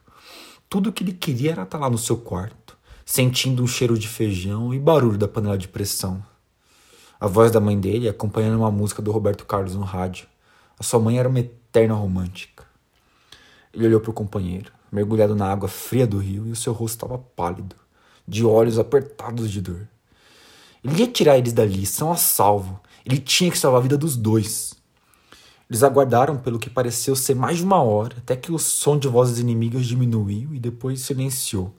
tudo 0.71 0.89
o 0.89 0.93
que 0.93 1.03
ele 1.03 1.12
queria 1.12 1.51
era 1.51 1.63
estar 1.63 1.77
lá 1.77 1.89
no 1.89 1.97
seu 1.97 2.15
quarto, 2.15 2.77
sentindo 3.05 3.62
o 3.62 3.67
cheiro 3.67 3.99
de 3.99 4.07
feijão 4.07 4.73
e 4.73 4.79
barulho 4.79 5.17
da 5.17 5.27
panela 5.27 5.57
de 5.57 5.67
pressão. 5.67 6.23
A 7.19 7.27
voz 7.27 7.51
da 7.51 7.60
mãe 7.60 7.79
dele 7.79 8.07
acompanhando 8.07 8.57
uma 8.57 8.71
música 8.71 9.01
do 9.01 9.12
Roberto 9.12 9.45
Carlos 9.45 9.75
no 9.75 9.84
rádio. 9.84 10.27
A 10.82 10.84
sua 10.84 11.00
mãe 11.00 11.20
era 11.20 11.30
uma 11.30 11.39
eterna 11.39 11.94
romântica. 11.94 12.65
Ele 13.72 13.86
olhou 13.86 14.02
para 14.02 14.10
o 14.10 14.13
companheiro, 14.15 14.72
mergulhado 14.91 15.36
na 15.36 15.46
água 15.46 15.70
fria 15.70 16.08
do 16.08 16.17
rio, 16.17 16.48
e 16.48 16.52
o 16.52 16.56
seu 16.56 16.74
rosto 16.74 16.96
estava 16.96 17.20
pálido, 17.20 17.76
de 18.28 18.44
olhos 18.44 18.80
apertados 18.80 19.52
de 19.52 19.62
dor. 19.62 19.88
Ele 20.84 21.02
ia 21.02 21.08
tirar 21.08 21.38
eles 21.38 21.54
dali, 21.54 21.86
são 21.86 22.12
a 22.12 22.15
salvo. 22.15 22.80
Ele 23.06 23.20
tinha 23.20 23.52
que 23.52 23.60
salvar 23.60 23.78
a 23.78 23.84
vida 23.84 23.96
dos 23.96 24.17
dois. 24.17 24.74
Eles 25.70 25.84
aguardaram 25.84 26.36
pelo 26.39 26.58
que 26.58 26.67
pareceu 26.67 27.15
ser 27.15 27.36
mais 27.36 27.60
de 27.60 27.63
uma 27.63 27.84
hora, 27.84 28.15
até 28.17 28.36
que 28.36 28.52
o 28.52 28.58
som 28.58 28.98
de 28.98 29.08
vozes 29.08 29.38
inimigas 29.38 29.86
diminuiu 29.86 30.52
e 30.52 30.60
depois 30.60 31.02
silenciou. 31.02 31.72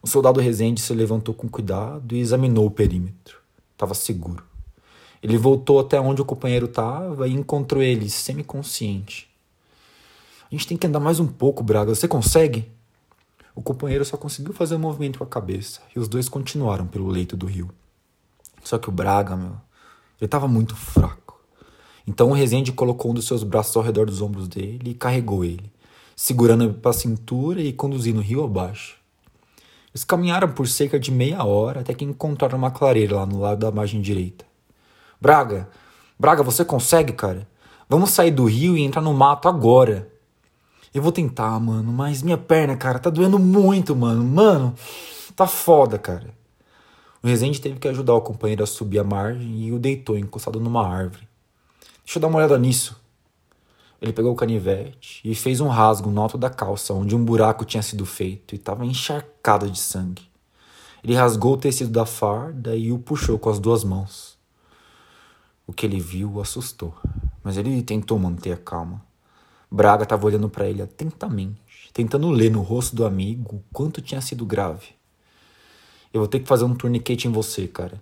O 0.00 0.06
soldado 0.06 0.40
Rezende 0.40 0.80
se 0.80 0.94
levantou 0.94 1.34
com 1.34 1.50
cuidado 1.50 2.16
e 2.16 2.20
examinou 2.20 2.64
o 2.64 2.70
perímetro. 2.70 3.36
Estava 3.74 3.92
seguro. 3.92 4.53
Ele 5.24 5.38
voltou 5.38 5.80
até 5.80 5.98
onde 5.98 6.20
o 6.20 6.24
companheiro 6.24 6.66
estava 6.66 7.26
e 7.26 7.32
encontrou 7.32 7.82
ele 7.82 8.10
semiconsciente. 8.10 9.26
A 10.42 10.54
gente 10.54 10.66
tem 10.66 10.76
que 10.76 10.86
andar 10.86 11.00
mais 11.00 11.18
um 11.18 11.26
pouco, 11.26 11.62
Braga. 11.62 11.94
Você 11.94 12.06
consegue? 12.06 12.70
O 13.54 13.62
companheiro 13.62 14.04
só 14.04 14.18
conseguiu 14.18 14.52
fazer 14.52 14.74
um 14.74 14.80
movimento 14.80 15.16
com 15.16 15.24
a 15.24 15.26
cabeça 15.26 15.80
e 15.96 15.98
os 15.98 16.08
dois 16.08 16.28
continuaram 16.28 16.86
pelo 16.86 17.08
leito 17.08 17.38
do 17.38 17.46
rio. 17.46 17.70
Só 18.62 18.76
que 18.76 18.90
o 18.90 18.92
Braga, 18.92 19.34
meu, 19.34 19.52
ele 20.20 20.26
estava 20.26 20.46
muito 20.46 20.76
fraco. 20.76 21.40
Então 22.06 22.28
o 22.28 22.34
Rezende 22.34 22.70
colocou 22.70 23.10
um 23.10 23.14
dos 23.14 23.26
seus 23.26 23.42
braços 23.42 23.74
ao 23.78 23.82
redor 23.82 24.04
dos 24.04 24.20
ombros 24.20 24.46
dele 24.46 24.90
e 24.90 24.94
carregou 24.94 25.42
ele, 25.42 25.72
segurando 26.14 26.64
ele 26.64 26.74
para 26.74 26.90
a 26.90 26.94
cintura 26.94 27.62
e 27.62 27.72
conduzindo 27.72 28.18
o 28.18 28.22
rio 28.22 28.44
abaixo. 28.44 28.98
Eles 29.90 30.04
caminharam 30.04 30.52
por 30.52 30.68
cerca 30.68 31.00
de 31.00 31.10
meia 31.10 31.42
hora 31.44 31.80
até 31.80 31.94
que 31.94 32.04
encontraram 32.04 32.58
uma 32.58 32.70
clareira 32.70 33.16
lá 33.16 33.24
no 33.24 33.40
lado 33.40 33.60
da 33.60 33.70
margem 33.70 34.02
direita. 34.02 34.44
Braga, 35.20 35.68
Braga, 36.18 36.42
você 36.42 36.64
consegue, 36.64 37.12
cara? 37.12 37.46
Vamos 37.88 38.10
sair 38.10 38.30
do 38.30 38.44
rio 38.44 38.76
e 38.76 38.82
entrar 38.82 39.02
no 39.02 39.12
mato 39.12 39.48
agora. 39.48 40.08
Eu 40.94 41.02
vou 41.02 41.10
tentar, 41.10 41.58
mano, 41.58 41.92
mas 41.92 42.22
minha 42.22 42.38
perna, 42.38 42.76
cara, 42.76 43.00
tá 43.00 43.10
doendo 43.10 43.38
muito, 43.38 43.96
mano. 43.96 44.24
Mano, 44.24 44.74
tá 45.34 45.46
foda, 45.46 45.98
cara. 45.98 46.30
O 47.20 47.26
Rezende 47.26 47.60
teve 47.60 47.80
que 47.80 47.88
ajudar 47.88 48.14
o 48.14 48.20
companheiro 48.20 48.62
a 48.62 48.66
subir 48.66 49.00
a 49.00 49.04
margem 49.04 49.64
e 49.64 49.72
o 49.72 49.78
deitou 49.78 50.16
encostado 50.16 50.60
numa 50.60 50.86
árvore. 50.86 51.26
Deixa 52.04 52.18
eu 52.18 52.20
dar 52.20 52.28
uma 52.28 52.38
olhada 52.38 52.58
nisso. 52.58 53.00
Ele 54.00 54.12
pegou 54.12 54.32
o 54.32 54.36
canivete 54.36 55.20
e 55.24 55.34
fez 55.34 55.60
um 55.60 55.68
rasgo 55.68 56.10
no 56.10 56.20
alto 56.20 56.38
da 56.38 56.50
calça, 56.50 56.94
onde 56.94 57.16
um 57.16 57.24
buraco 57.24 57.64
tinha 57.64 57.82
sido 57.82 58.06
feito 58.06 58.54
e 58.54 58.56
estava 58.56 58.86
encharcado 58.86 59.68
de 59.68 59.78
sangue. 59.78 60.22
Ele 61.02 61.14
rasgou 61.14 61.54
o 61.54 61.58
tecido 61.58 61.90
da 61.90 62.06
farda 62.06 62.76
e 62.76 62.92
o 62.92 62.98
puxou 62.98 63.38
com 63.38 63.50
as 63.50 63.58
duas 63.58 63.82
mãos. 63.82 64.33
O 65.66 65.72
que 65.72 65.86
ele 65.86 65.98
viu 65.98 66.34
o 66.34 66.40
assustou, 66.40 66.94
mas 67.42 67.56
ele 67.56 67.82
tentou 67.82 68.18
manter 68.18 68.52
a 68.52 68.56
calma. 68.56 69.04
Braga 69.70 70.04
estava 70.04 70.26
olhando 70.26 70.48
para 70.48 70.68
ele 70.68 70.82
atentamente, 70.82 71.90
tentando 71.92 72.30
ler 72.30 72.50
no 72.50 72.62
rosto 72.62 72.94
do 72.94 73.04
amigo 73.04 73.56
o 73.56 73.64
quanto 73.72 74.02
tinha 74.02 74.20
sido 74.20 74.44
grave. 74.46 74.88
Eu 76.12 76.20
vou 76.20 76.28
ter 76.28 76.40
que 76.40 76.46
fazer 76.46 76.64
um 76.64 76.74
tourniquet 76.74 77.24
em 77.24 77.32
você, 77.32 77.66
cara. 77.66 78.00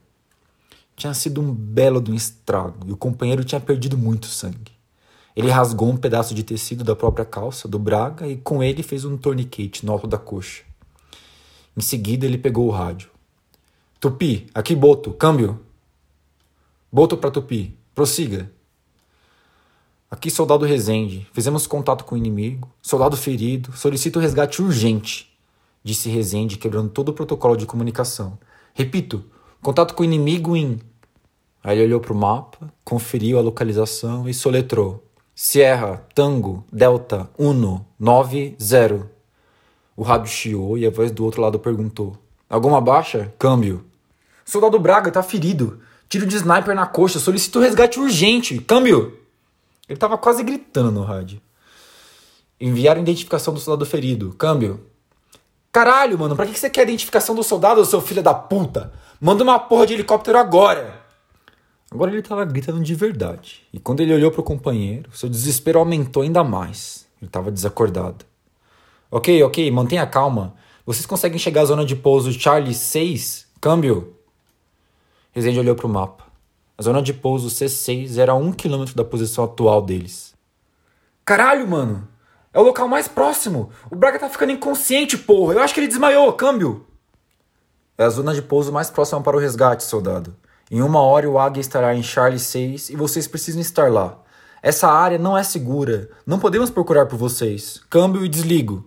Tinha 0.95 1.15
sido 1.15 1.41
um 1.41 1.53
belo 1.53 2.01
de 2.01 2.11
um 2.11 2.15
estrago 2.15 2.87
e 2.89 2.93
o 2.93 2.97
companheiro 2.97 3.43
tinha 3.43 3.61
perdido 3.61 3.97
muito 3.97 4.27
sangue. 4.27 4.73
Ele 5.35 5.51
rasgou 5.51 5.89
um 5.89 5.97
pedaço 5.97 6.35
de 6.35 6.43
tecido 6.43 6.85
da 6.85 6.95
própria 6.95 7.25
calça 7.25 7.67
do 7.67 7.79
Braga 7.79 8.29
e 8.29 8.37
com 8.37 8.63
ele 8.63 8.83
fez 8.83 9.05
um 9.05 9.17
torniquete 9.17 9.87
no 9.87 9.93
alto 9.93 10.07
da 10.07 10.19
coxa. 10.19 10.63
Em 11.75 11.81
seguida, 11.81 12.27
ele 12.27 12.37
pegou 12.37 12.67
o 12.67 12.71
rádio. 12.71 13.09
Tupi, 13.99 14.47
aqui 14.53 14.77
Boto, 14.77 15.13
câmbio. 15.13 15.59
Boto 16.93 17.17
para 17.17 17.31
Tupi, 17.31 17.77
prossiga. 17.95 18.53
Aqui, 20.11 20.31
soldado 20.31 20.67
Rezende. 20.67 21.27
Fizemos 21.33 21.67
contato 21.67 22.05
com 22.05 22.15
o 22.15 22.19
inimigo. 22.19 22.69
Soldado 22.83 23.17
ferido. 23.17 23.75
Solicito 23.75 24.21
resgate 24.21 24.61
urgente, 24.61 25.33
disse 25.83 26.11
Rezende, 26.11 26.59
quebrando 26.59 26.91
todo 26.91 27.09
o 27.09 27.15
protocolo 27.15 27.57
de 27.57 27.65
comunicação. 27.65 28.39
Repito, 28.75 29.25
Contato 29.63 29.95
com 29.95 30.03
o 30.03 30.05
inimigo 30.05 30.57
em. 30.57 30.81
Aí 31.63 31.79
ele 31.79 31.85
olhou 31.85 32.01
para 32.01 32.13
o 32.13 32.17
mapa, 32.17 32.69
conferiu 32.85 33.39
a 33.39 33.41
localização 33.41 34.29
e 34.29 34.35
soletrou: 34.35 35.05
Sierra, 35.37 36.05
Tango, 36.13 36.65
Delta, 36.73 37.31
Uno, 37.39 37.87
90. 37.97 39.09
O 39.97 40.03
rádio 40.03 40.27
chiou 40.27 40.77
e 40.77 40.85
a 40.85 40.91
voz 40.91 41.13
do 41.13 41.25
outro 41.25 41.41
lado 41.41 41.61
perguntou: 41.61 42.19
Alguma 42.51 42.81
baixa? 42.81 43.33
Câmbio. 43.39 43.85
Soldado 44.45 44.81
Braga 44.81 45.13
tá 45.13 45.23
ferido. 45.23 45.79
Tiro 46.13 46.27
de 46.27 46.37
sniper 46.37 46.75
na 46.75 46.85
coxa. 46.85 47.19
Solicito 47.19 47.59
resgate 47.59 47.99
urgente. 47.99 48.59
Câmbio. 48.59 49.19
Ele 49.89 49.97
estava 49.97 50.19
quase 50.19 50.43
gritando 50.43 50.91
no 50.91 51.03
rádio. 51.03 51.41
Enviaram 52.61 53.01
identificação 53.01 53.55
do 53.55 53.59
soldado 53.59 53.87
ferido. 53.87 54.35
Câmbio. 54.35 54.85
Caralho, 55.73 56.19
mano, 56.19 56.37
pra 56.37 56.45
que 56.45 56.59
você 56.59 56.69
quer 56.69 56.81
a 56.81 56.83
identificação 56.83 57.35
do 57.35 57.43
soldado, 57.43 57.83
seu 57.87 58.03
filho 58.03 58.23
da 58.23 58.35
puta? 58.35 58.93
Manda 59.19 59.43
uma 59.43 59.59
porra 59.59 59.87
de 59.87 59.95
helicóptero 59.95 60.37
agora! 60.37 61.01
Agora 61.91 62.13
ele 62.13 62.21
tava 62.21 62.45
gritando 62.45 62.83
de 62.83 62.95
verdade. 62.95 63.63
E 63.73 63.81
quando 63.81 64.01
ele 64.01 64.13
olhou 64.13 64.31
pro 64.31 64.43
companheiro, 64.43 65.09
seu 65.15 65.31
desespero 65.31 65.79
aumentou 65.79 66.23
ainda 66.23 66.45
mais. 66.45 67.07
Ele 67.23 67.31
tava 67.31 67.51
desacordado. 67.51 68.27
Ok, 69.11 69.43
ok, 69.43 69.71
mantenha 69.71 70.07
calma. 70.07 70.57
Vocês 70.85 71.07
conseguem 71.07 71.39
chegar 71.39 71.63
à 71.63 71.65
zona 71.65 71.87
de 71.87 71.97
pouso 71.97 72.31
Charlie 72.39 72.75
6? 72.75 73.47
Câmbio. 73.59 74.15
Rezende 75.33 75.59
olhou 75.59 75.75
pro 75.75 75.89
mapa. 75.89 76.25
A 76.77 76.83
zona 76.83 77.01
de 77.01 77.15
pouso 77.15 77.49
C6 77.49 78.19
era 78.19 78.33
a 78.33 78.35
um 78.35 78.53
quilômetro 78.53 78.95
da 78.95 79.03
posição 79.03 79.45
atual 79.45 79.81
deles. 79.81 80.35
Caralho, 81.25 81.67
mano! 81.67 82.07
É 82.53 82.61
o 82.61 82.63
local 82.63 82.87
mais 82.87 83.09
próximo! 83.09 83.71
O 83.91 83.97
Braga 83.97 84.19
tá 84.19 84.29
ficando 84.29 84.53
inconsciente, 84.53 85.17
porra! 85.17 85.55
Eu 85.55 85.61
acho 85.61 85.73
que 85.73 85.81
ele 85.81 85.89
desmaiou, 85.89 86.31
câmbio! 86.35 86.87
É 87.97 88.05
a 88.05 88.11
zona 88.11 88.35
de 88.35 88.43
pouso 88.43 88.71
mais 88.71 88.91
próxima 88.91 89.23
para 89.23 89.37
o 89.37 89.41
resgate, 89.41 89.85
soldado. 89.85 90.37
Em 90.71 90.83
uma 90.83 91.01
hora 91.01 91.31
o 91.31 91.39
Águia 91.39 91.63
estará 91.63 91.95
em 91.95 92.03
Charlie 92.03 92.39
6 92.39 92.91
e 92.91 92.97
vocês 92.97 93.27
precisam 93.27 93.61
estar 93.61 93.91
lá. 93.91 94.19
Essa 94.63 94.89
área 94.89 95.19
não 95.19 95.37
é 95.37 95.43
segura. 95.43 96.11
Não 96.27 96.39
podemos 96.39 96.69
procurar 96.69 97.07
por 97.07 97.17
vocês. 97.17 97.81
Câmbio 97.89 98.23
e 98.25 98.29
desligo. 98.29 98.85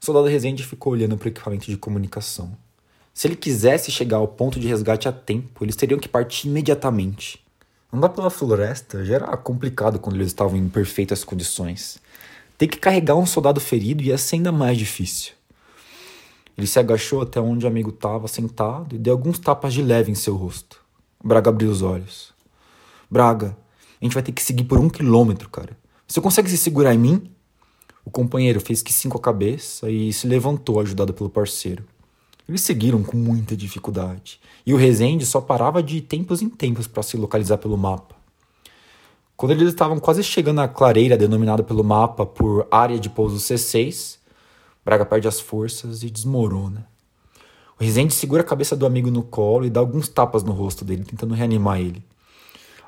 O 0.00 0.04
soldado 0.04 0.26
Rezende 0.26 0.64
ficou 0.64 0.92
olhando 0.92 1.16
para 1.16 1.26
o 1.26 1.28
equipamento 1.28 1.66
de 1.66 1.76
comunicação. 1.76 2.56
Se 3.14 3.28
ele 3.28 3.36
quisesse 3.36 3.90
chegar 3.90 4.16
ao 4.16 4.28
ponto 4.28 4.58
de 4.58 4.66
resgate 4.66 5.06
a 5.06 5.12
tempo, 5.12 5.64
eles 5.64 5.76
teriam 5.76 6.00
que 6.00 6.08
partir 6.08 6.48
imediatamente. 6.48 7.42
Andar 7.92 8.08
pela 8.08 8.30
floresta 8.30 9.04
já 9.04 9.16
era 9.16 9.36
complicado 9.36 9.98
quando 9.98 10.16
eles 10.16 10.28
estavam 10.28 10.56
em 10.56 10.68
perfeitas 10.68 11.22
condições. 11.22 11.98
Ter 12.56 12.66
que 12.66 12.78
carregar 12.78 13.16
um 13.16 13.26
soldado 13.26 13.60
ferido 13.60 14.02
ia 14.02 14.16
ser 14.16 14.36
ainda 14.36 14.50
mais 14.50 14.78
difícil. 14.78 15.32
Ele 16.56 16.66
se 16.66 16.78
agachou 16.78 17.20
até 17.20 17.38
onde 17.40 17.64
o 17.64 17.68
amigo 17.68 17.90
estava 17.90 18.28
sentado 18.28 18.94
e 18.94 18.98
deu 18.98 19.12
alguns 19.12 19.38
tapas 19.38 19.74
de 19.74 19.82
leve 19.82 20.10
em 20.10 20.14
seu 20.14 20.34
rosto. 20.34 20.80
Braga 21.22 21.50
abriu 21.50 21.70
os 21.70 21.82
olhos. 21.82 22.32
Braga, 23.10 23.56
a 24.00 24.04
gente 24.04 24.14
vai 24.14 24.22
ter 24.22 24.32
que 24.32 24.42
seguir 24.42 24.64
por 24.64 24.78
um 24.78 24.88
quilômetro, 24.88 25.50
cara. 25.50 25.76
Você 26.06 26.20
consegue 26.20 26.48
se 26.48 26.56
segurar 26.56 26.94
em 26.94 26.98
mim? 26.98 27.30
O 28.04 28.10
companheiro 28.10 28.60
fez 28.60 28.82
que 28.82 28.92
sim 28.92 29.08
com 29.08 29.18
a 29.18 29.20
cabeça 29.20 29.90
e 29.90 30.12
se 30.12 30.26
levantou, 30.26 30.80
ajudado 30.80 31.12
pelo 31.12 31.30
parceiro. 31.30 31.84
Eles 32.48 32.62
seguiram 32.62 33.02
com 33.02 33.16
muita 33.16 33.56
dificuldade, 33.56 34.40
e 34.66 34.74
o 34.74 34.76
Rezende 34.76 35.24
só 35.24 35.40
parava 35.40 35.82
de 35.82 36.00
tempos 36.00 36.42
em 36.42 36.48
tempos 36.48 36.86
para 36.86 37.02
se 37.02 37.16
localizar 37.16 37.58
pelo 37.58 37.78
mapa. 37.78 38.16
Quando 39.36 39.52
eles 39.52 39.68
estavam 39.68 39.98
quase 39.98 40.22
chegando 40.22 40.60
à 40.60 40.68
clareira 40.68 41.16
denominada 41.16 41.62
pelo 41.62 41.82
mapa 41.82 42.26
por 42.26 42.66
área 42.70 42.98
de 42.98 43.08
pouso 43.08 43.36
C6, 43.36 44.18
Braga 44.84 45.04
perde 45.04 45.28
as 45.28 45.40
forças 45.40 46.02
e 46.02 46.10
desmorona. 46.10 46.86
O 47.78 47.84
Rezende 47.84 48.12
segura 48.14 48.42
a 48.42 48.46
cabeça 48.46 48.76
do 48.76 48.86
amigo 48.86 49.10
no 49.10 49.22
colo 49.22 49.64
e 49.64 49.70
dá 49.70 49.80
alguns 49.80 50.08
tapas 50.08 50.42
no 50.42 50.52
rosto 50.52 50.84
dele, 50.84 51.04
tentando 51.04 51.34
reanimar 51.34 51.80
ele. 51.80 52.04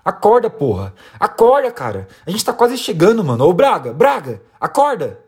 Acorda, 0.05 0.51
porra! 0.51 0.95
Acorda, 1.19 1.73
cara! 1.73 2.09
A 2.27 2.31
gente 2.31 2.45
tá 2.45 2.53
quase 2.53 2.77
chegando, 2.77 3.25
mano! 3.25 3.47
Ô, 3.47 3.53
Braga! 3.53 3.93
Braga! 3.93 4.43
Acorda! 4.61 5.24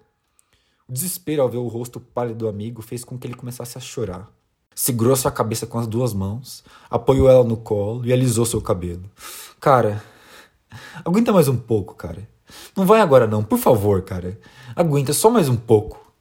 O 0.89 0.93
desespero 0.93 1.43
ao 1.43 1.49
ver 1.49 1.57
o 1.57 1.67
rosto 1.67 1.99
pálido 1.99 2.39
do 2.39 2.49
amigo 2.49 2.81
fez 2.81 3.03
com 3.03 3.19
que 3.19 3.27
ele 3.27 3.35
começasse 3.35 3.77
a 3.77 3.81
chorar. 3.81 4.31
Segurou 4.73 5.17
sua 5.17 5.33
cabeça 5.33 5.67
com 5.67 5.81
as 5.81 5.87
duas 5.87 6.15
mãos, 6.15 6.63
apoiou 6.89 7.29
ela 7.29 7.43
no 7.43 7.57
colo 7.57 8.07
e 8.07 8.13
alisou 8.13 8.47
seu 8.47 8.61
cabelo. 8.61 9.03
Cara, 9.61 10.01
aguenta 11.05 11.33
mais 11.33 11.49
um 11.49 11.57
pouco, 11.57 11.97
cara. 11.97 12.29
Não 12.77 12.87
vai 12.87 13.01
agora 13.01 13.27
não, 13.27 13.43
por 13.43 13.59
favor, 13.59 14.03
cara. 14.03 14.39
Aguenta 14.77 15.13
só 15.13 15.29
mais 15.29 15.49
um 15.49 15.57
pouco. 15.57 16.13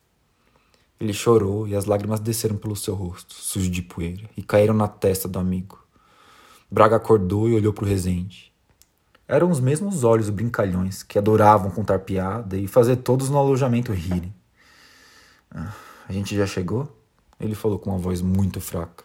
Ele 1.00 1.14
chorou 1.14 1.68
e 1.68 1.76
as 1.76 1.86
lágrimas 1.86 2.20
desceram 2.20 2.58
pelo 2.58 2.76
seu 2.76 2.96
rosto, 2.96 3.36
sujo 3.36 3.70
de 3.70 3.84
poeira, 3.84 4.28
e 4.36 4.42
caíram 4.42 4.74
na 4.74 4.88
testa 4.88 5.28
do 5.28 5.38
amigo. 5.38 5.78
Braga 6.72 6.96
acordou 6.96 7.48
e 7.48 7.54
olhou 7.54 7.72
para 7.72 7.86
o 7.86 7.88
Rezende. 7.88 8.52
Eram 9.28 9.52
os 9.52 9.60
mesmos 9.60 10.04
olhos 10.04 10.32
brincalhões 10.32 11.04
que 11.04 11.20
adoravam 11.20 11.70
contar 11.70 12.00
piada 12.00 12.58
e 12.58 12.66
fazer 12.66 12.96
todos 12.96 13.30
no 13.30 13.38
alojamento 13.38 13.94
rirem. 13.94 14.34
A 15.50 16.12
gente 16.12 16.36
já 16.36 16.46
chegou? 16.46 16.96
Ele 17.40 17.56
falou 17.56 17.80
com 17.80 17.90
uma 17.90 18.00
voz 18.00 18.22
muito 18.22 18.62
fraca. 18.62 19.04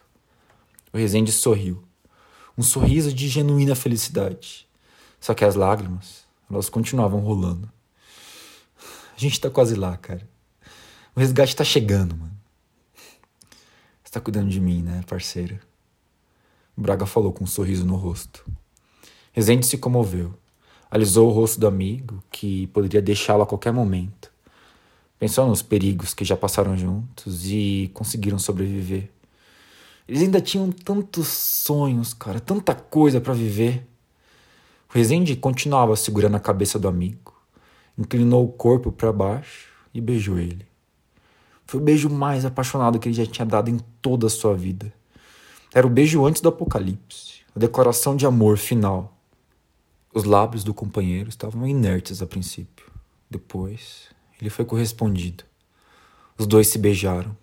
O 0.92 0.98
Rezende 0.98 1.32
sorriu. 1.32 1.82
Um 2.56 2.62
sorriso 2.62 3.12
de 3.12 3.28
genuína 3.28 3.74
felicidade. 3.74 4.68
Só 5.20 5.34
que 5.34 5.44
as 5.44 5.54
lágrimas, 5.54 6.24
elas 6.50 6.68
continuavam 6.68 7.20
rolando. 7.20 7.70
A 9.16 9.20
gente 9.20 9.40
tá 9.40 9.50
quase 9.50 9.74
lá, 9.74 9.96
cara. 9.96 10.28
O 11.14 11.20
resgate 11.20 11.54
tá 11.54 11.64
chegando, 11.64 12.16
mano. 12.16 12.36
Você 14.02 14.12
tá 14.12 14.20
cuidando 14.20 14.48
de 14.48 14.60
mim, 14.60 14.82
né, 14.82 15.02
parceira? 15.06 15.60
Braga 16.76 17.04
falou 17.04 17.32
com 17.32 17.44
um 17.44 17.46
sorriso 17.46 17.84
no 17.84 17.96
rosto. 17.96 18.44
Rezende 19.32 19.66
se 19.66 19.78
comoveu. 19.78 20.34
Alisou 20.90 21.28
o 21.28 21.32
rosto 21.32 21.60
do 21.60 21.66
amigo, 21.66 22.22
que 22.30 22.66
poderia 22.68 23.02
deixá-lo 23.02 23.42
a 23.42 23.46
qualquer 23.46 23.72
momento. 23.72 24.29
Pensou 25.20 25.46
nos 25.46 25.60
perigos 25.60 26.14
que 26.14 26.24
já 26.24 26.34
passaram 26.34 26.74
juntos 26.78 27.44
e 27.44 27.90
conseguiram 27.92 28.38
sobreviver. 28.38 29.10
Eles 30.08 30.22
ainda 30.22 30.40
tinham 30.40 30.72
tantos 30.72 31.28
sonhos, 31.28 32.14
cara, 32.14 32.40
tanta 32.40 32.74
coisa 32.74 33.20
para 33.20 33.34
viver. 33.34 33.86
O 34.88 34.94
Rezende 34.94 35.36
continuava 35.36 35.94
segurando 35.94 36.36
a 36.36 36.40
cabeça 36.40 36.78
do 36.78 36.88
amigo, 36.88 37.34
inclinou 37.98 38.46
o 38.46 38.48
corpo 38.48 38.90
para 38.90 39.12
baixo 39.12 39.68
e 39.92 40.00
beijou 40.00 40.38
ele. 40.38 40.66
Foi 41.66 41.78
o 41.78 41.84
beijo 41.84 42.08
mais 42.08 42.46
apaixonado 42.46 42.98
que 42.98 43.06
ele 43.06 43.14
já 43.14 43.26
tinha 43.26 43.44
dado 43.44 43.68
em 43.68 43.78
toda 44.00 44.26
a 44.26 44.30
sua 44.30 44.54
vida. 44.56 44.90
Era 45.74 45.86
o 45.86 45.90
beijo 45.90 46.24
antes 46.24 46.40
do 46.40 46.48
apocalipse, 46.48 47.42
a 47.54 47.58
declaração 47.58 48.16
de 48.16 48.24
amor 48.24 48.56
final. 48.56 49.14
Os 50.14 50.24
lábios 50.24 50.64
do 50.64 50.72
companheiro 50.72 51.28
estavam 51.28 51.68
inertes 51.68 52.22
a 52.22 52.26
princípio. 52.26 52.90
Depois, 53.30 54.08
ele 54.40 54.50
foi 54.50 54.64
correspondido. 54.64 55.44
Os 56.38 56.46
dois 56.46 56.68
se 56.68 56.78
beijaram. 56.78 57.36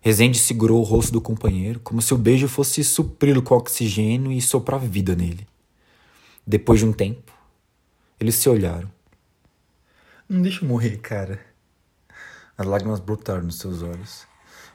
Rezende 0.00 0.38
segurou 0.38 0.80
o 0.80 0.84
rosto 0.84 1.12
do 1.12 1.20
companheiro 1.20 1.80
como 1.80 2.00
se 2.00 2.14
o 2.14 2.18
beijo 2.18 2.48
fosse 2.48 2.82
supri-lo 2.84 3.42
com 3.42 3.54
oxigênio 3.54 4.32
e 4.32 4.40
soprar 4.40 4.80
vida 4.80 5.14
nele. 5.14 5.46
Depois 6.46 6.80
de 6.80 6.86
um 6.86 6.92
tempo, 6.92 7.32
eles 8.18 8.36
se 8.36 8.48
olharam. 8.48 8.90
Não 10.28 10.40
deixa 10.40 10.64
eu 10.64 10.68
morrer, 10.68 10.96
cara. 10.98 11.40
As 12.56 12.66
lágrimas 12.66 13.00
brotaram 13.00 13.42
nos 13.42 13.58
seus 13.58 13.82
olhos. 13.82 14.26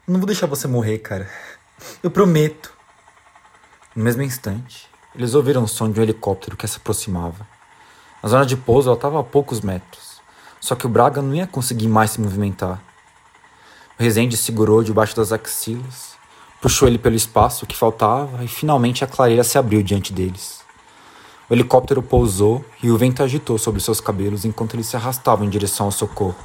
não 0.06 0.18
vou 0.18 0.26
deixar 0.26 0.46
você 0.46 0.68
morrer, 0.68 0.98
cara. 0.98 1.28
Eu 2.02 2.10
prometo. 2.10 2.72
No 3.94 4.04
mesmo 4.04 4.22
instante, 4.22 4.88
eles 5.14 5.34
ouviram 5.34 5.64
o 5.64 5.68
som 5.68 5.90
de 5.90 6.00
um 6.00 6.02
helicóptero 6.02 6.56
que 6.56 6.66
se 6.66 6.76
aproximava. 6.76 7.46
A 8.22 8.28
zona 8.28 8.46
de 8.46 8.56
pouso 8.56 8.92
estava 8.92 9.20
a 9.20 9.24
poucos 9.24 9.60
metros. 9.60 10.13
Só 10.64 10.74
que 10.74 10.86
o 10.86 10.88
Braga 10.88 11.20
não 11.20 11.34
ia 11.34 11.46
conseguir 11.46 11.88
mais 11.88 12.12
se 12.12 12.20
movimentar. 12.22 12.82
O 13.98 14.02
Rezende 14.02 14.34
segurou 14.34 14.82
debaixo 14.82 15.14
das 15.14 15.30
axilas, 15.30 16.14
puxou 16.58 16.88
ele 16.88 16.96
pelo 16.96 17.14
espaço 17.14 17.66
que 17.66 17.76
faltava 17.76 18.42
e 18.42 18.48
finalmente 18.48 19.04
a 19.04 19.06
clareira 19.06 19.44
se 19.44 19.58
abriu 19.58 19.82
diante 19.82 20.10
deles. 20.10 20.62
O 21.50 21.52
helicóptero 21.52 22.02
pousou 22.02 22.64
e 22.82 22.90
o 22.90 22.96
vento 22.96 23.22
agitou 23.22 23.58
sobre 23.58 23.78
seus 23.78 24.00
cabelos 24.00 24.46
enquanto 24.46 24.72
eles 24.72 24.86
se 24.86 24.96
arrastavam 24.96 25.44
em 25.44 25.50
direção 25.50 25.84
ao 25.84 25.92
socorro. 25.92 26.42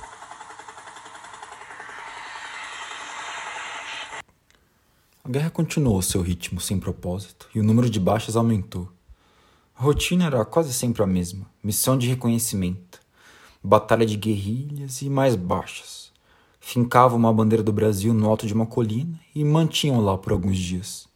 A 5.23 5.29
guerra 5.29 5.49
continuou 5.49 6.01
seu 6.01 6.21
ritmo 6.21 6.59
sem 6.59 6.77
propósito 6.77 7.47
e 7.55 7.59
o 7.61 7.63
número 7.63 7.89
de 7.89 8.01
baixas 8.01 8.35
aumentou. 8.35 8.91
A 9.77 9.81
rotina 9.81 10.25
era 10.25 10.43
quase 10.43 10.73
sempre 10.73 11.01
a 11.01 11.07
mesma: 11.07 11.45
missão 11.63 11.97
de 11.97 12.09
reconhecimento, 12.09 12.88
batalha 13.63 14.05
de 14.05 14.15
guerrilhas 14.15 15.01
e 15.01 15.09
mais 15.09 15.35
baixas. 15.35 16.11
Fincavam 16.59 17.17
uma 17.17 17.33
bandeira 17.33 17.63
do 17.63 17.73
Brasil 17.73 18.13
no 18.13 18.29
alto 18.29 18.45
de 18.45 18.53
uma 18.53 18.65
colina 18.65 19.19
e 19.33 19.43
mantinham 19.43 19.99
lá 19.99 20.17
por 20.17 20.33
alguns 20.33 20.57
dias. 20.57 21.07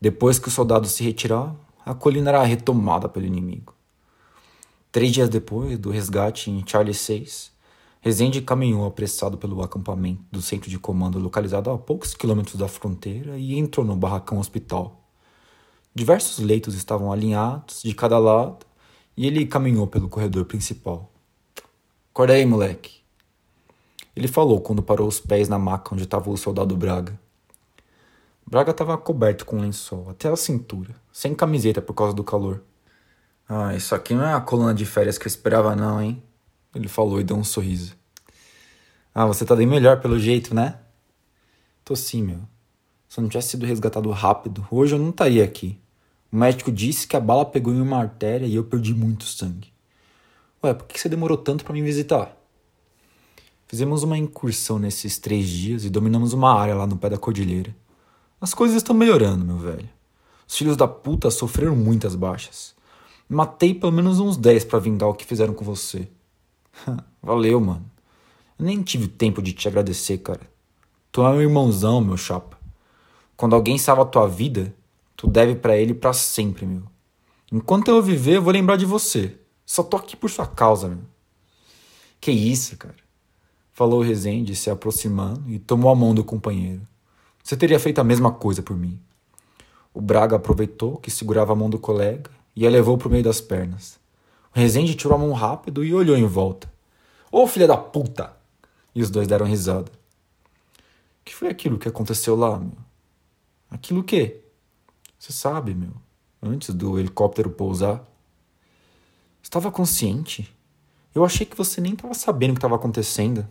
Depois 0.00 0.38
que 0.38 0.48
os 0.48 0.54
soldados 0.54 0.92
se 0.92 1.02
retiravam, 1.02 1.58
a 1.84 1.94
colina 1.94 2.30
era 2.30 2.42
retomada 2.42 3.08
pelo 3.08 3.26
inimigo. 3.26 3.74
Três 4.90 5.12
dias 5.12 5.28
depois 5.28 5.78
do 5.78 5.90
resgate 5.90 6.50
em 6.50 6.64
Charlie 6.66 6.94
6, 6.94 7.56
Rezende 8.06 8.40
caminhou 8.40 8.86
apressado 8.86 9.36
pelo 9.36 9.60
acampamento 9.64 10.22
do 10.30 10.40
centro 10.40 10.70
de 10.70 10.78
comando 10.78 11.18
localizado 11.18 11.70
a 11.70 11.76
poucos 11.76 12.14
quilômetros 12.14 12.54
da 12.54 12.68
fronteira 12.68 13.36
e 13.36 13.58
entrou 13.58 13.84
no 13.84 13.96
barracão 13.96 14.38
hospital. 14.38 15.02
Diversos 15.92 16.38
leitos 16.38 16.76
estavam 16.76 17.10
alinhados 17.10 17.82
de 17.82 17.92
cada 17.92 18.16
lado 18.16 18.64
e 19.16 19.26
ele 19.26 19.44
caminhou 19.44 19.88
pelo 19.88 20.08
corredor 20.08 20.44
principal. 20.44 21.10
Acorda 22.16 22.32
aí, 22.32 22.46
moleque. 22.46 23.02
Ele 24.16 24.26
falou 24.26 24.58
quando 24.62 24.82
parou 24.82 25.06
os 25.06 25.20
pés 25.20 25.50
na 25.50 25.58
maca 25.58 25.92
onde 25.92 26.04
estava 26.04 26.30
o 26.30 26.36
soldado 26.38 26.74
Braga. 26.74 27.12
Braga 28.46 28.70
estava 28.70 28.96
coberto 28.96 29.44
com 29.44 29.60
lençol 29.60 30.08
até 30.08 30.26
a 30.26 30.34
cintura, 30.34 30.94
sem 31.12 31.34
camiseta 31.34 31.82
por 31.82 31.92
causa 31.92 32.14
do 32.14 32.24
calor. 32.24 32.62
Ah, 33.46 33.74
isso 33.74 33.94
aqui 33.94 34.14
não 34.14 34.24
é 34.24 34.32
a 34.32 34.40
coluna 34.40 34.72
de 34.72 34.86
férias 34.86 35.18
que 35.18 35.26
eu 35.26 35.28
esperava 35.28 35.76
não, 35.76 36.00
hein? 36.00 36.22
Ele 36.74 36.88
falou 36.88 37.20
e 37.20 37.22
deu 37.22 37.36
um 37.36 37.44
sorriso. 37.44 37.94
Ah, 39.14 39.26
você 39.26 39.44
tá 39.44 39.54
bem 39.54 39.66
melhor 39.66 40.00
pelo 40.00 40.18
jeito, 40.18 40.54
né? 40.54 40.78
Tô 41.84 41.94
sim, 41.94 42.22
meu. 42.22 42.40
Se 43.06 43.20
eu 43.20 43.22
não 43.24 43.28
tivesse 43.28 43.50
sido 43.50 43.66
resgatado 43.66 44.10
rápido, 44.10 44.66
hoje 44.70 44.94
eu 44.94 44.98
não 44.98 45.10
estaria 45.10 45.44
aqui. 45.44 45.78
O 46.32 46.36
médico 46.38 46.72
disse 46.72 47.06
que 47.06 47.14
a 47.14 47.20
bala 47.20 47.44
pegou 47.44 47.74
em 47.74 47.80
uma 47.82 47.98
artéria 47.98 48.46
e 48.46 48.54
eu 48.54 48.64
perdi 48.64 48.94
muito 48.94 49.24
sangue. 49.24 49.75
Ué, 50.66 50.74
por 50.74 50.86
que 50.88 50.98
você 50.98 51.08
demorou 51.08 51.36
tanto 51.36 51.64
para 51.64 51.72
me 51.72 51.80
visitar? 51.80 52.36
Fizemos 53.68 54.02
uma 54.02 54.18
incursão 54.18 54.80
nesses 54.80 55.16
três 55.16 55.48
dias 55.48 55.84
e 55.84 55.90
dominamos 55.90 56.32
uma 56.32 56.52
área 56.52 56.74
lá 56.74 56.86
no 56.88 56.96
pé 56.96 57.08
da 57.08 57.16
cordilheira. 57.16 57.74
As 58.40 58.52
coisas 58.52 58.76
estão 58.76 58.94
melhorando, 58.94 59.44
meu 59.44 59.58
velho. 59.58 59.88
Os 60.46 60.56
filhos 60.56 60.76
da 60.76 60.88
puta 60.88 61.30
sofreram 61.30 61.76
muitas 61.76 62.16
baixas. 62.16 62.74
Matei 63.28 63.74
pelo 63.74 63.92
menos 63.92 64.18
uns 64.18 64.36
10 64.36 64.64
para 64.64 64.80
vingar 64.80 65.08
o 65.08 65.14
que 65.14 65.24
fizeram 65.24 65.54
com 65.54 65.64
você. 65.64 66.08
Valeu, 67.22 67.60
mano. 67.60 67.88
Eu 68.58 68.66
nem 68.66 68.82
tive 68.82 69.06
tempo 69.06 69.40
de 69.40 69.52
te 69.52 69.68
agradecer, 69.68 70.18
cara. 70.18 70.40
Tu 71.12 71.22
é 71.22 71.28
um 71.28 71.40
irmãozão, 71.40 72.00
meu 72.00 72.16
chapa. 72.16 72.58
Quando 73.36 73.54
alguém 73.54 73.78
salva 73.78 74.02
a 74.02 74.06
tua 74.06 74.26
vida, 74.26 74.74
tu 75.16 75.28
deve 75.28 75.54
para 75.54 75.76
ele 75.76 75.94
para 75.94 76.12
sempre, 76.12 76.66
meu. 76.66 76.82
Enquanto 77.52 77.88
eu 77.88 78.02
viver, 78.02 78.36
eu 78.36 78.42
vou 78.42 78.52
lembrar 78.52 78.76
de 78.76 78.84
você. 78.84 79.38
Só 79.66 79.82
tô 79.82 79.96
aqui 79.96 80.16
por 80.16 80.30
sua 80.30 80.46
causa, 80.46 80.88
meu. 80.88 81.00
Que 82.20 82.30
isso, 82.30 82.76
cara. 82.76 82.94
Falou 83.72 84.00
o 84.00 84.02
Rezende, 84.02 84.54
se 84.54 84.70
aproximando, 84.70 85.50
e 85.50 85.58
tomou 85.58 85.90
a 85.90 85.94
mão 85.94 86.14
do 86.14 86.24
companheiro. 86.24 86.80
Você 87.42 87.56
teria 87.56 87.78
feito 87.78 87.98
a 87.98 88.04
mesma 88.04 88.32
coisa 88.32 88.62
por 88.62 88.76
mim. 88.76 88.98
O 89.92 90.00
Braga 90.00 90.36
aproveitou 90.36 90.96
que 90.96 91.10
segurava 91.10 91.52
a 91.52 91.56
mão 91.56 91.68
do 91.68 91.78
colega 91.78 92.30
e 92.54 92.66
a 92.66 92.70
levou 92.70 92.96
para 92.96 93.08
o 93.08 93.10
meio 93.10 93.24
das 93.24 93.40
pernas. 93.40 93.98
O 94.54 94.58
Rezende 94.58 94.94
tirou 94.94 95.14
a 95.14 95.18
mão 95.18 95.32
rápido 95.32 95.84
e 95.84 95.92
olhou 95.92 96.16
em 96.16 96.26
volta. 96.26 96.72
Ô 97.30 97.42
oh, 97.42 97.46
filha 97.46 97.66
da 97.66 97.76
puta! 97.76 98.34
E 98.94 99.02
os 99.02 99.10
dois 99.10 99.28
deram 99.28 99.44
risada. 99.44 99.92
Que 101.24 101.34
foi 101.34 101.48
aquilo 101.48 101.78
que 101.78 101.88
aconteceu 101.88 102.34
lá, 102.34 102.58
meu? 102.58 102.72
Aquilo 103.70 104.00
o 104.00 104.04
quê? 104.04 104.40
Você 105.18 105.32
sabe, 105.32 105.74
meu. 105.74 105.92
Antes 106.42 106.74
do 106.74 106.98
helicóptero 106.98 107.50
pousar. 107.50 108.02
Estava 109.46 109.70
consciente? 109.70 110.52
Eu 111.14 111.24
achei 111.24 111.46
que 111.46 111.56
você 111.56 111.80
nem 111.80 111.92
estava 111.92 112.12
sabendo 112.14 112.50
o 112.50 112.54
que 112.54 112.58
estava 112.58 112.74
acontecendo. 112.74 113.46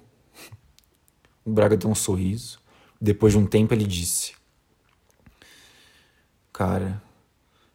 O 1.46 1.50
Braga 1.50 1.78
deu 1.78 1.90
um 1.90 1.96
sorriso. 1.96 2.60
Depois 3.00 3.32
de 3.32 3.40
um 3.40 3.46
tempo, 3.48 3.74
ele 3.74 3.86
disse: 3.86 4.34
Cara, 6.52 7.02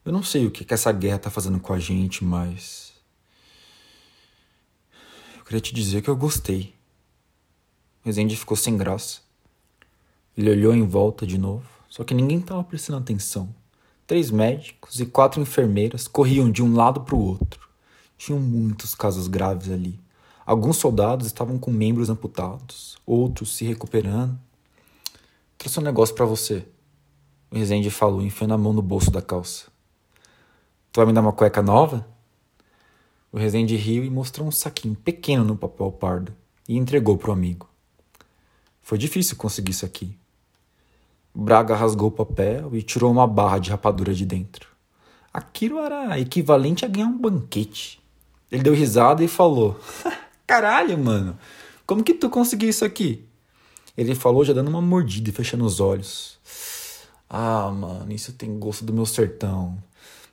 eu 0.04 0.12
não 0.12 0.22
sei 0.22 0.44
o 0.44 0.50
que, 0.50 0.66
que 0.66 0.74
essa 0.74 0.92
guerra 0.92 1.18
tá 1.18 1.30
fazendo 1.30 1.58
com 1.58 1.72
a 1.72 1.78
gente, 1.78 2.22
mas. 2.22 2.92
Eu 5.38 5.44
queria 5.44 5.60
te 5.62 5.72
dizer 5.72 6.02
que 6.02 6.10
eu 6.10 6.16
gostei. 6.16 6.74
Rezende 8.04 8.36
ficou 8.36 8.56
sem 8.56 8.76
graça. 8.76 9.22
Ele 10.36 10.50
olhou 10.50 10.74
em 10.74 10.86
volta 10.86 11.26
de 11.26 11.38
novo, 11.38 11.66
só 11.88 12.04
que 12.04 12.12
ninguém 12.12 12.40
estava 12.40 12.62
prestando 12.62 12.98
atenção. 12.98 13.54
Três 14.06 14.30
médicos 14.30 15.00
e 15.00 15.06
quatro 15.06 15.40
enfermeiras 15.40 16.06
corriam 16.06 16.52
de 16.52 16.62
um 16.62 16.74
lado 16.74 17.00
para 17.00 17.14
o 17.14 17.26
outro. 17.26 17.69
Tinham 18.20 18.38
muitos 18.38 18.94
casos 18.94 19.28
graves 19.28 19.70
ali. 19.70 19.98
Alguns 20.44 20.76
soldados 20.76 21.26
estavam 21.26 21.58
com 21.58 21.70
membros 21.70 22.10
amputados, 22.10 22.98
outros 23.06 23.56
se 23.56 23.64
recuperando. 23.64 24.38
Trouxe 25.56 25.80
um 25.80 25.82
negócio 25.82 26.14
para 26.14 26.26
você. 26.26 26.68
O 27.50 27.56
Rezende 27.56 27.88
falou, 27.88 28.20
enfiando 28.20 28.52
a 28.52 28.58
mão 28.58 28.74
no 28.74 28.82
bolso 28.82 29.10
da 29.10 29.22
calça. 29.22 29.68
Tu 30.92 30.98
vai 30.98 31.06
me 31.06 31.14
dar 31.14 31.22
uma 31.22 31.32
cueca 31.32 31.62
nova? 31.62 32.06
O 33.32 33.38
Rezende 33.38 33.74
riu 33.74 34.04
e 34.04 34.10
mostrou 34.10 34.46
um 34.46 34.52
saquinho 34.52 34.94
pequeno 34.96 35.42
no 35.42 35.56
papel 35.56 35.90
pardo 35.90 36.36
e 36.68 36.76
entregou 36.76 37.16
pro 37.16 37.32
amigo. 37.32 37.70
Foi 38.82 38.98
difícil 38.98 39.34
conseguir 39.34 39.70
isso 39.70 39.86
aqui. 39.86 40.14
Braga 41.34 41.74
rasgou 41.74 42.08
o 42.08 42.12
papel 42.12 42.76
e 42.76 42.82
tirou 42.82 43.10
uma 43.10 43.26
barra 43.26 43.60
de 43.60 43.70
rapadura 43.70 44.12
de 44.12 44.26
dentro. 44.26 44.68
Aquilo 45.32 45.78
era 45.78 46.20
equivalente 46.20 46.84
a 46.84 46.88
ganhar 46.88 47.06
um 47.06 47.18
banquete. 47.18 47.98
Ele 48.50 48.62
deu 48.62 48.74
risada 48.74 49.22
e 49.22 49.28
falou: 49.28 49.78
Caralho, 50.46 50.98
mano, 50.98 51.38
como 51.86 52.02
que 52.02 52.14
tu 52.14 52.28
conseguiu 52.28 52.68
isso 52.68 52.84
aqui? 52.84 53.24
Ele 53.96 54.14
falou 54.14 54.44
já 54.44 54.52
dando 54.52 54.68
uma 54.68 54.80
mordida 54.80 55.30
e 55.30 55.32
fechando 55.32 55.64
os 55.64 55.80
olhos. 55.80 56.38
Ah, 57.28 57.70
mano, 57.70 58.12
isso 58.12 58.32
tem 58.32 58.58
gosto 58.58 58.84
do 58.84 58.92
meu 58.92 59.06
sertão. 59.06 59.80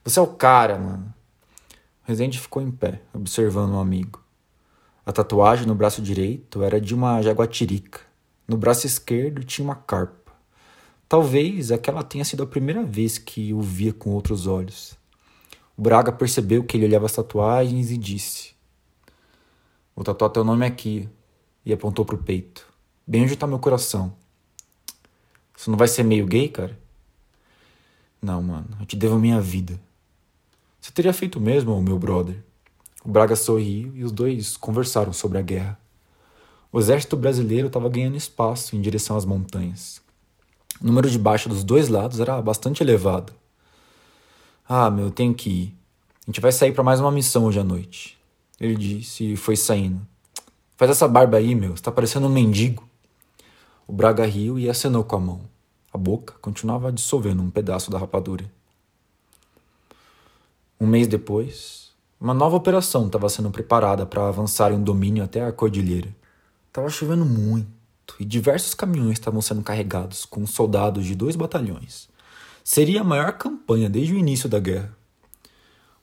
Você 0.04 0.18
é 0.20 0.22
o 0.22 0.28
cara, 0.28 0.80
mano. 0.80 1.14
O 1.70 2.08
Rezende 2.08 2.40
ficou 2.40 2.62
em 2.62 2.72
pé, 2.72 3.02
observando 3.14 3.74
o 3.74 3.80
amigo. 3.80 4.24
A 5.06 5.12
tatuagem 5.12 5.68
no 5.68 5.76
braço 5.76 6.02
direito 6.02 6.64
era 6.64 6.82
de 6.82 6.96
uma 6.96 7.22
jaguatirica. 7.22 8.00
No 8.48 8.58
braço 8.58 8.88
esquerdo 8.88 9.44
tinha 9.44 9.64
uma 9.64 9.76
carpa. 9.76 10.34
Talvez 11.08 11.72
aquela 11.72 12.04
tenha 12.04 12.26
sido 12.26 12.44
a 12.44 12.48
primeira 12.48 12.84
vez 12.84 13.18
que 13.18 13.54
o 13.54 13.62
via 13.62 13.94
com 13.94 14.10
outros 14.10 14.48
olhos. 14.48 14.97
O 15.78 15.82
Braga 15.82 16.12
percebeu 16.12 16.64
que 16.64 16.76
ele 16.76 16.88
olhava 16.88 17.06
as 17.06 17.14
tatuagens 17.14 17.92
e 17.92 17.98
disse: 17.98 18.54
Vou 19.96 20.04
tatuar 20.04 20.32
teu 20.32 20.44
nome 20.44 20.66
aqui. 20.66 21.08
E 21.64 21.72
apontou 21.74 22.06
pro 22.06 22.18
peito. 22.18 22.66
Bem 23.06 23.24
onde 23.24 23.36
tá 23.36 23.46
meu 23.46 23.60
coração. 23.60 24.14
Isso 25.56 25.70
não 25.70 25.78
vai 25.78 25.88
ser 25.88 26.04
meio 26.04 26.26
gay, 26.26 26.48
cara? 26.48 26.80
Não, 28.22 28.42
mano, 28.42 28.70
eu 28.80 28.86
te 28.86 28.96
devo 28.96 29.20
minha 29.20 29.42
vida. 29.42 29.80
Você 30.80 30.92
teria 30.92 31.12
feito 31.12 31.40
mesmo, 31.42 31.80
meu 31.82 32.00
brother? 32.00 32.42
O 33.04 33.10
Braga 33.10 33.36
sorriu 33.36 33.92
e 33.96 34.04
os 34.04 34.12
dois 34.12 34.56
conversaram 34.56 35.12
sobre 35.12 35.38
a 35.38 35.42
guerra. 35.42 35.80
O 36.72 36.80
exército 36.80 37.18
brasileiro 37.18 37.68
estava 37.68 37.90
ganhando 37.90 38.16
espaço 38.16 38.76
em 38.76 38.82
direção 38.82 39.18
às 39.18 39.26
montanhas. 39.26 40.02
O 40.82 40.86
número 40.86 41.10
de 41.10 41.20
baixa 41.20 41.50
dos 41.50 41.64
dois 41.64 41.90
lados 41.90 42.20
era 42.20 42.42
bastante 42.42 42.82
elevado. 42.82 43.34
Ah, 44.70 44.92
meu, 44.92 45.06
eu 45.06 45.12
tenho 45.12 45.34
que 45.34 45.50
ir. 45.50 45.78
A 46.24 46.30
gente 46.30 46.42
vai 46.42 46.52
sair 46.52 46.74
para 46.74 46.84
mais 46.84 47.00
uma 47.00 47.10
missão 47.10 47.46
hoje 47.46 47.58
à 47.58 47.64
noite. 47.64 48.18
Ele 48.60 48.76
disse 48.76 49.32
e 49.32 49.38
foi 49.38 49.56
saindo. 49.56 50.06
Faz 50.76 50.92
essa 50.92 51.08
barba 51.08 51.38
aí, 51.38 51.56
meu, 51.56 51.78
você 51.78 51.82
tá 51.82 51.90
parecendo 51.90 52.28
um 52.28 52.30
mendigo. 52.30 52.86
O 53.88 53.94
Braga 53.94 54.26
riu 54.26 54.60
e 54.60 54.70
acenou 54.70 55.06
com 55.06 55.16
a 55.16 55.20
mão. 55.22 55.42
A 55.94 55.98
boca 55.98 56.34
continuava 56.42 56.92
dissolvendo 56.92 57.42
um 57.42 57.50
pedaço 57.50 57.90
da 57.90 57.98
rapadura. 57.98 58.44
Um 60.82 60.86
mês 60.86 61.08
depois, 61.08 61.94
uma 62.20 62.34
nova 62.34 62.58
operação 62.58 63.06
estava 63.06 63.30
sendo 63.30 63.50
preparada 63.50 64.06
para 64.06 64.28
avançar 64.28 64.74
em 64.74 64.84
domínio 64.84 65.24
até 65.24 65.46
a 65.46 65.52
cordilheira. 65.54 66.14
Estava 66.68 66.90
chovendo 66.90 67.24
muito 67.24 67.70
e 68.20 68.26
diversos 68.26 68.74
caminhões 68.74 69.14
estavam 69.14 69.42
sendo 69.42 69.64
carregados 69.64 70.26
com 70.26 70.46
soldados 70.46 71.06
de 71.06 71.16
dois 71.16 71.38
batalhões. 71.38 72.10
Seria 72.70 73.00
a 73.00 73.04
maior 73.06 73.32
campanha 73.32 73.90
desde 73.90 74.14
o 74.14 74.18
início 74.18 74.50
da 74.50 74.60
guerra. 74.60 74.94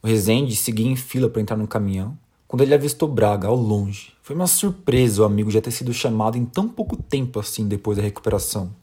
O 0.03 0.07
Rezende 0.07 0.57
seguia 0.57 0.91
em 0.91 0.97
fila 0.97 1.29
para 1.29 1.43
entrar 1.43 1.59
no 1.59 1.69
caminhão 1.69 2.17
quando 2.49 2.63
ele 2.63 2.73
avistou 2.73 3.07
Braga 3.07 3.49
ao 3.49 3.55
longe. 3.55 4.15
Foi 4.23 4.35
uma 4.35 4.47
surpresa 4.47 5.21
o 5.21 5.25
amigo 5.27 5.51
já 5.51 5.61
ter 5.61 5.71
sido 5.71 5.93
chamado 5.93 6.39
em 6.39 6.47
tão 6.47 6.67
pouco 6.67 6.97
tempo 6.97 7.39
assim 7.39 7.69
depois 7.69 7.99
da 7.99 8.03
recuperação. 8.03 8.75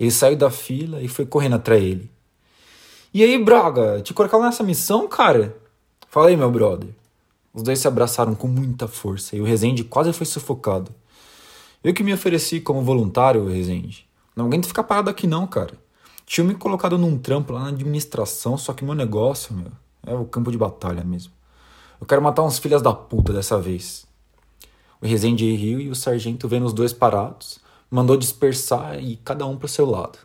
Ele 0.00 0.10
saiu 0.10 0.34
da 0.34 0.50
fila 0.50 1.02
e 1.02 1.06
foi 1.06 1.26
correndo 1.26 1.56
atrás 1.56 1.82
dele. 1.82 2.10
E 3.12 3.22
aí, 3.22 3.36
Braga, 3.36 4.00
te 4.00 4.14
colocaram 4.14 4.44
nessa 4.44 4.64
missão, 4.64 5.06
cara? 5.06 5.54
Fala 6.08 6.28
aí, 6.28 6.36
meu 6.38 6.50
brother. 6.50 6.88
Os 7.52 7.62
dois 7.62 7.80
se 7.80 7.86
abraçaram 7.86 8.34
com 8.34 8.48
muita 8.48 8.88
força 8.88 9.36
e 9.36 9.42
o 9.42 9.44
Rezende 9.44 9.84
quase 9.84 10.10
foi 10.14 10.24
sufocado. 10.24 10.90
Eu 11.84 11.92
que 11.92 12.02
me 12.02 12.14
ofereci 12.14 12.62
como 12.62 12.80
voluntário, 12.80 13.46
Rezende. 13.46 14.08
Não 14.34 14.46
aguento 14.46 14.66
ficar 14.66 14.84
parado 14.84 15.10
aqui 15.10 15.26
não, 15.26 15.46
cara. 15.46 15.83
Tinha 16.26 16.44
me 16.44 16.54
colocado 16.54 16.96
num 16.96 17.18
trampo 17.18 17.52
lá 17.52 17.60
na 17.60 17.68
administração, 17.68 18.56
só 18.56 18.72
que 18.72 18.84
meu 18.84 18.94
negócio, 18.94 19.54
meu, 19.54 19.70
é 20.06 20.14
o 20.14 20.24
campo 20.24 20.50
de 20.50 20.58
batalha 20.58 21.04
mesmo. 21.04 21.32
Eu 22.00 22.06
quero 22.06 22.22
matar 22.22 22.42
uns 22.42 22.58
filhas 22.58 22.82
da 22.82 22.92
puta 22.92 23.32
dessa 23.32 23.60
vez. 23.60 24.06
O 25.00 25.06
Rezende 25.06 25.54
riu 25.54 25.80
e 25.80 25.90
o 25.90 25.94
sargento, 25.94 26.48
vendo 26.48 26.66
os 26.66 26.72
dois 26.72 26.92
parados, 26.92 27.60
mandou 27.90 28.16
dispersar 28.16 28.98
e 28.98 29.16
cada 29.16 29.46
um 29.46 29.56
para 29.56 29.66
o 29.66 29.68
seu 29.68 29.84
lado. 29.84 30.18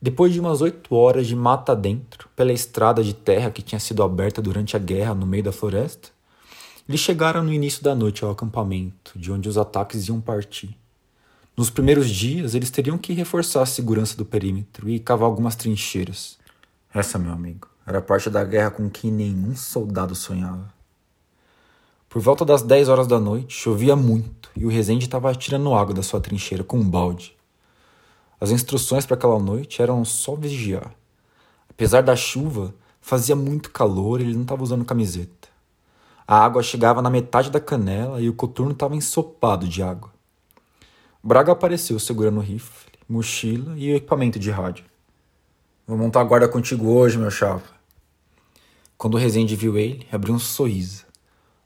Depois 0.00 0.32
de 0.32 0.38
umas 0.38 0.60
oito 0.60 0.94
horas 0.94 1.26
de 1.26 1.34
mata 1.34 1.74
dentro, 1.74 2.28
pela 2.36 2.52
estrada 2.52 3.02
de 3.02 3.12
terra 3.12 3.50
que 3.50 3.62
tinha 3.62 3.80
sido 3.80 4.02
aberta 4.02 4.40
durante 4.40 4.76
a 4.76 4.78
guerra 4.78 5.14
no 5.14 5.26
meio 5.26 5.42
da 5.42 5.50
floresta, 5.50 6.10
eles 6.88 7.00
chegaram 7.00 7.42
no 7.42 7.52
início 7.52 7.82
da 7.82 7.94
noite 7.94 8.24
ao 8.24 8.30
acampamento, 8.30 9.18
de 9.18 9.32
onde 9.32 9.48
os 9.48 9.58
ataques 9.58 10.08
iam 10.08 10.20
partir. 10.20 10.76
Nos 11.58 11.70
primeiros 11.70 12.08
dias, 12.08 12.54
eles 12.54 12.70
teriam 12.70 12.96
que 12.96 13.12
reforçar 13.12 13.62
a 13.62 13.66
segurança 13.66 14.16
do 14.16 14.24
perímetro 14.24 14.88
e 14.88 15.00
cavar 15.00 15.26
algumas 15.26 15.56
trincheiras. 15.56 16.38
Essa, 16.94 17.18
meu 17.18 17.32
amigo, 17.32 17.66
era 17.84 18.00
parte 18.00 18.30
da 18.30 18.44
guerra 18.44 18.70
com 18.70 18.88
que 18.88 19.10
nenhum 19.10 19.56
soldado 19.56 20.14
sonhava. 20.14 20.72
Por 22.08 22.22
volta 22.22 22.44
das 22.44 22.62
10 22.62 22.88
horas 22.88 23.08
da 23.08 23.18
noite, 23.18 23.56
chovia 23.56 23.96
muito 23.96 24.48
e 24.54 24.64
o 24.64 24.68
Rezende 24.68 25.06
estava 25.06 25.34
tirando 25.34 25.74
água 25.74 25.92
da 25.92 26.00
sua 26.00 26.20
trincheira 26.20 26.62
com 26.62 26.78
um 26.78 26.88
balde. 26.88 27.36
As 28.40 28.52
instruções 28.52 29.04
para 29.04 29.16
aquela 29.16 29.40
noite 29.40 29.82
eram 29.82 30.04
só 30.04 30.36
vigiar. 30.36 30.94
Apesar 31.68 32.04
da 32.04 32.14
chuva, 32.14 32.72
fazia 33.00 33.34
muito 33.34 33.72
calor 33.72 34.20
e 34.20 34.22
ele 34.22 34.34
não 34.34 34.42
estava 34.42 34.62
usando 34.62 34.84
camiseta. 34.84 35.48
A 36.24 36.38
água 36.38 36.62
chegava 36.62 37.02
na 37.02 37.10
metade 37.10 37.50
da 37.50 37.58
canela 37.58 38.20
e 38.20 38.28
o 38.28 38.34
coturno 38.34 38.70
estava 38.70 38.94
ensopado 38.94 39.66
de 39.66 39.82
água. 39.82 40.16
Braga 41.22 41.52
apareceu 41.52 41.98
segurando 41.98 42.38
o 42.38 42.42
rifle, 42.42 42.92
mochila 43.08 43.76
e 43.76 43.92
equipamento 43.92 44.38
de 44.38 44.50
rádio. 44.50 44.84
Vou 45.86 45.98
montar 45.98 46.20
a 46.20 46.24
guarda 46.24 46.48
contigo 46.48 46.90
hoje, 46.90 47.18
meu 47.18 47.30
chapa. 47.30 47.68
Quando 48.96 49.14
o 49.14 49.16
Rezende 49.16 49.56
viu 49.56 49.76
ele, 49.76 50.06
abriu 50.12 50.34
um 50.34 50.38
sorriso. 50.38 51.04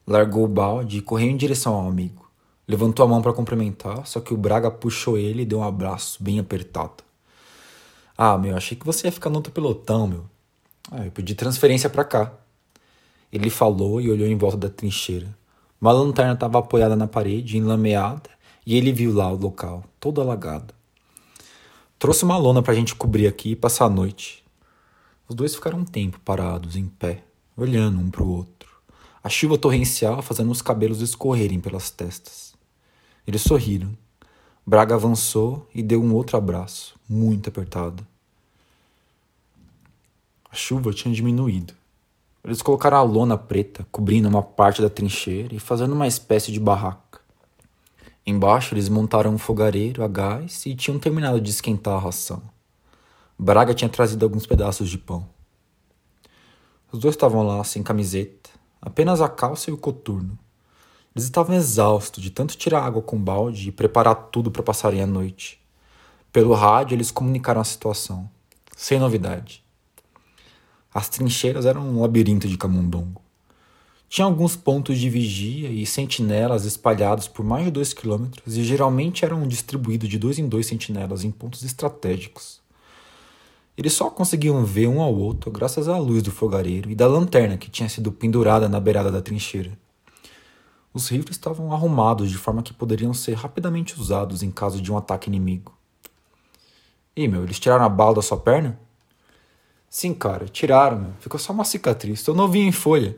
Largou 0.07 0.45
o 0.45 0.49
balde 0.49 0.99
e 0.99 1.03
correu 1.03 1.29
em 1.29 1.37
direção 1.37 1.75
ao 1.75 1.87
amigo. 1.87 2.31
Levantou 2.67 3.05
a 3.05 3.09
mão 3.09 3.21
para 3.21 3.33
cumprimentar, 3.33 4.07
só 4.07 4.21
que 4.21 4.33
o 4.33 4.39
Braga 4.39 4.71
puxou 4.71 5.19
ele 5.19 5.43
e 5.43 5.47
deu 5.47 5.59
um 5.59 5.65
abraço 5.65 6.23
bem 6.23 6.39
apertado. 6.39 7.05
Ah, 8.17 8.39
meu, 8.39 8.57
achei 8.57 8.77
que 8.77 8.87
você 8.87 9.07
ia 9.07 9.13
ficar 9.13 9.29
no 9.29 9.37
outro 9.37 9.53
pelotão, 9.53 10.07
meu. 10.07 10.25
Ah, 10.91 11.05
eu 11.05 11.11
pedi 11.11 11.35
transferência 11.35 11.91
para 11.91 12.05
cá. 12.05 12.33
Ele 13.31 13.51
falou 13.51 14.01
e 14.01 14.11
olhou 14.11 14.27
em 14.27 14.37
volta 14.37 14.57
da 14.57 14.71
trincheira. 14.71 15.37
Uma 15.79 15.93
lanterna 15.93 16.33
estava 16.33 16.59
apoiada 16.59 16.97
na 16.97 17.07
parede, 17.07 17.59
enlameada, 17.59 18.31
e 18.65 18.77
ele 18.77 18.93
viu 18.93 19.13
lá 19.13 19.31
o 19.31 19.37
local, 19.37 19.85
todo 19.99 20.21
alagado. 20.21 20.73
Trouxe 21.99 22.25
uma 22.25 22.37
lona 22.37 22.63
para 22.63 22.73
a 22.73 22.77
gente 22.77 22.95
cobrir 22.95 23.27
aqui 23.27 23.51
e 23.51 23.57
passar 23.57 23.87
a 23.87 23.91
noite. 23.91 24.43
Os 25.29 25.35
dois 25.35 25.55
ficaram 25.55 25.79
um 25.79 25.85
tempo 25.85 26.19
parados, 26.21 26.77
em 26.77 26.87
pé, 26.87 27.23
olhando 27.57 27.99
um 27.99 28.11
para 28.11 28.23
o 28.23 28.31
outro. 28.31 28.69
A 29.23 29.29
chuva 29.29 29.57
torrencial 29.57 30.21
fazendo 30.21 30.51
os 30.51 30.61
cabelos 30.61 31.01
escorrerem 31.01 31.61
pelas 31.61 31.91
testas. 31.91 32.55
Eles 33.27 33.43
sorriram. 33.43 33.97
Braga 34.67 34.95
avançou 34.95 35.69
e 35.75 35.83
deu 35.83 36.03
um 36.03 36.15
outro 36.15 36.37
abraço, 36.37 36.97
muito 37.09 37.49
apertado. 37.49 38.07
A 40.51 40.55
chuva 40.55 40.93
tinha 40.93 41.15
diminuído. 41.15 41.75
Eles 42.45 42.61
colocaram 42.61 42.97
a 42.97 43.03
lona 43.03 43.39
preta 43.39 43.87
cobrindo 43.91 44.29
uma 44.29 44.43
parte 44.43 44.83
da 44.83 44.91
trincheira 44.91 45.55
e 45.55 45.61
fazendo 45.61 45.93
uma 45.93 46.07
espécie 46.07 46.51
de 46.51 46.59
barraca. 46.59 47.02
Embaixo 48.25 48.75
eles 48.75 48.89
montaram 48.89 49.35
um 49.35 49.39
fogareiro 49.39 50.05
a 50.05 50.09
gás 50.09 50.64
e 50.64 50.77
tinham 50.77 50.99
terminado 50.99 51.41
de 51.41 51.51
esquentar 51.51 51.95
a 51.95 51.99
ração. 51.99 52.41
Braga 53.37 53.75
tinha 53.75 53.89
trazido 53.89 54.25
alguns 54.25 54.47
pedaços 54.47 54.89
de 54.89 54.97
pão. 54.97 55.29
Os 56.93 57.01
dois 57.01 57.16
estavam 57.16 57.43
lá 57.43 57.64
sem 57.64 57.83
camiseta, 57.83 58.51
apenas 58.81 59.20
a 59.20 59.29
calça 59.29 59.70
e 59.70 59.73
o 59.73 59.79
coturno. 59.79 60.39
Eles 61.14 61.25
estavam 61.25 61.57
exaustos 61.57 62.23
de 62.23 62.31
tanto 62.31 62.57
tirar 62.57 62.85
água 62.85 63.03
com 63.03 63.18
balde 63.18 63.68
e 63.68 63.73
preparar 63.73 64.14
tudo 64.31 64.53
para 64.53 64.62
passarem 64.62 65.03
a 65.03 65.07
noite. 65.07 65.61
Pelo 66.33 66.55
rádio 66.55 66.95
eles 66.95 67.11
comunicaram 67.11 67.61
a 67.61 67.64
situação, 67.64 68.31
sem 68.77 69.01
novidade. 69.01 69.64
As 70.95 71.09
trincheiras 71.09 71.66
eram 71.66 71.89
um 71.89 72.01
labirinto 72.03 72.47
de 72.47 72.57
camundongo. 72.57 73.20
Tinha 74.13 74.27
alguns 74.27 74.55
pontos 74.55 74.99
de 74.99 75.09
vigia 75.09 75.71
e 75.71 75.87
sentinelas 75.87 76.67
espalhados 76.67 77.27
por 77.27 77.43
mais 77.43 77.65
de 77.65 77.71
dois 77.71 77.95
quilômetros 77.95 78.59
e 78.59 78.63
geralmente 78.63 79.25
eram 79.25 79.49
distribuídos 79.49 80.07
de 80.07 80.19
dois 80.19 80.39
em 80.39 80.47
dois 80.47 80.67
sentinelas 80.67 81.25
em 81.25 81.31
pontos 81.31 81.63
estratégicos. 81.63 82.61
Eles 83.75 83.95
só 83.95 84.11
conseguiam 84.11 84.67
ver 84.67 84.87
um 84.87 85.01
ao 85.01 85.15
outro 85.15 85.51
graças 85.51 85.89
à 85.89 85.97
luz 85.97 86.23
do 86.23 86.31
fogareiro 86.31 86.91
e 86.91 86.95
da 86.95 87.07
lanterna 87.07 87.57
que 87.57 87.71
tinha 87.71 87.89
sido 87.89 88.13
pendurada 88.13 88.69
na 88.69 88.79
beirada 88.79 89.11
da 89.11 89.23
trincheira. 89.23 89.73
Os 90.93 91.09
rifles 91.09 91.37
estavam 91.37 91.73
arrumados 91.73 92.31
de 92.31 92.37
forma 92.37 92.63
que 92.63 92.75
poderiam 92.75 93.15
ser 93.15 93.33
rapidamente 93.33 93.99
usados 93.99 94.43
em 94.43 94.51
caso 94.51 94.83
de 94.83 94.93
um 94.93 94.99
ataque 94.99 95.31
inimigo. 95.31 95.73
E 97.17 97.27
meu, 97.27 97.45
eles 97.45 97.59
tiraram 97.59 97.87
a 97.87 97.89
bala 97.89 98.17
da 98.17 98.21
sua 98.21 98.37
perna? 98.37 98.79
Sim, 99.89 100.13
cara, 100.13 100.49
tiraram, 100.49 100.99
meu. 101.01 101.13
Ficou 101.19 101.41
só 101.41 101.51
uma 101.55 101.65
cicatriz. 101.65 102.23
Tô 102.23 102.35
novinho 102.35 102.69
em 102.69 102.73
folha. 102.73 103.17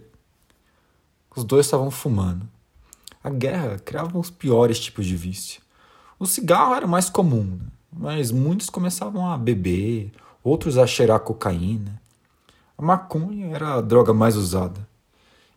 Os 1.36 1.44
dois 1.44 1.66
estavam 1.66 1.90
fumando. 1.90 2.48
A 3.22 3.30
guerra 3.30 3.78
criava 3.78 4.18
os 4.18 4.30
piores 4.30 4.78
tipos 4.78 5.06
de 5.06 5.16
vício. 5.16 5.60
O 6.18 6.26
cigarro 6.26 6.74
era 6.74 6.86
mais 6.86 7.10
comum, 7.10 7.44
né? 7.44 7.66
mas 7.92 8.30
muitos 8.30 8.70
começavam 8.70 9.30
a 9.30 9.36
beber, 9.36 10.12
outros 10.42 10.78
a 10.78 10.86
cheirar 10.86 11.20
cocaína. 11.20 12.00
A 12.76 12.82
maconha 12.82 13.46
era 13.54 13.74
a 13.74 13.80
droga 13.80 14.12
mais 14.12 14.36
usada. 14.36 14.86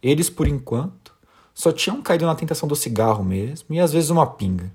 Eles, 0.02 0.30
por 0.30 0.48
enquanto, 0.48 1.14
só 1.54 1.72
tinham 1.72 2.02
caído 2.02 2.26
na 2.26 2.36
tentação 2.36 2.68
do 2.68 2.76
cigarro 2.76 3.24
mesmo 3.24 3.74
e 3.74 3.80
às 3.80 3.92
vezes 3.92 4.10
uma 4.10 4.26
pinga. 4.26 4.72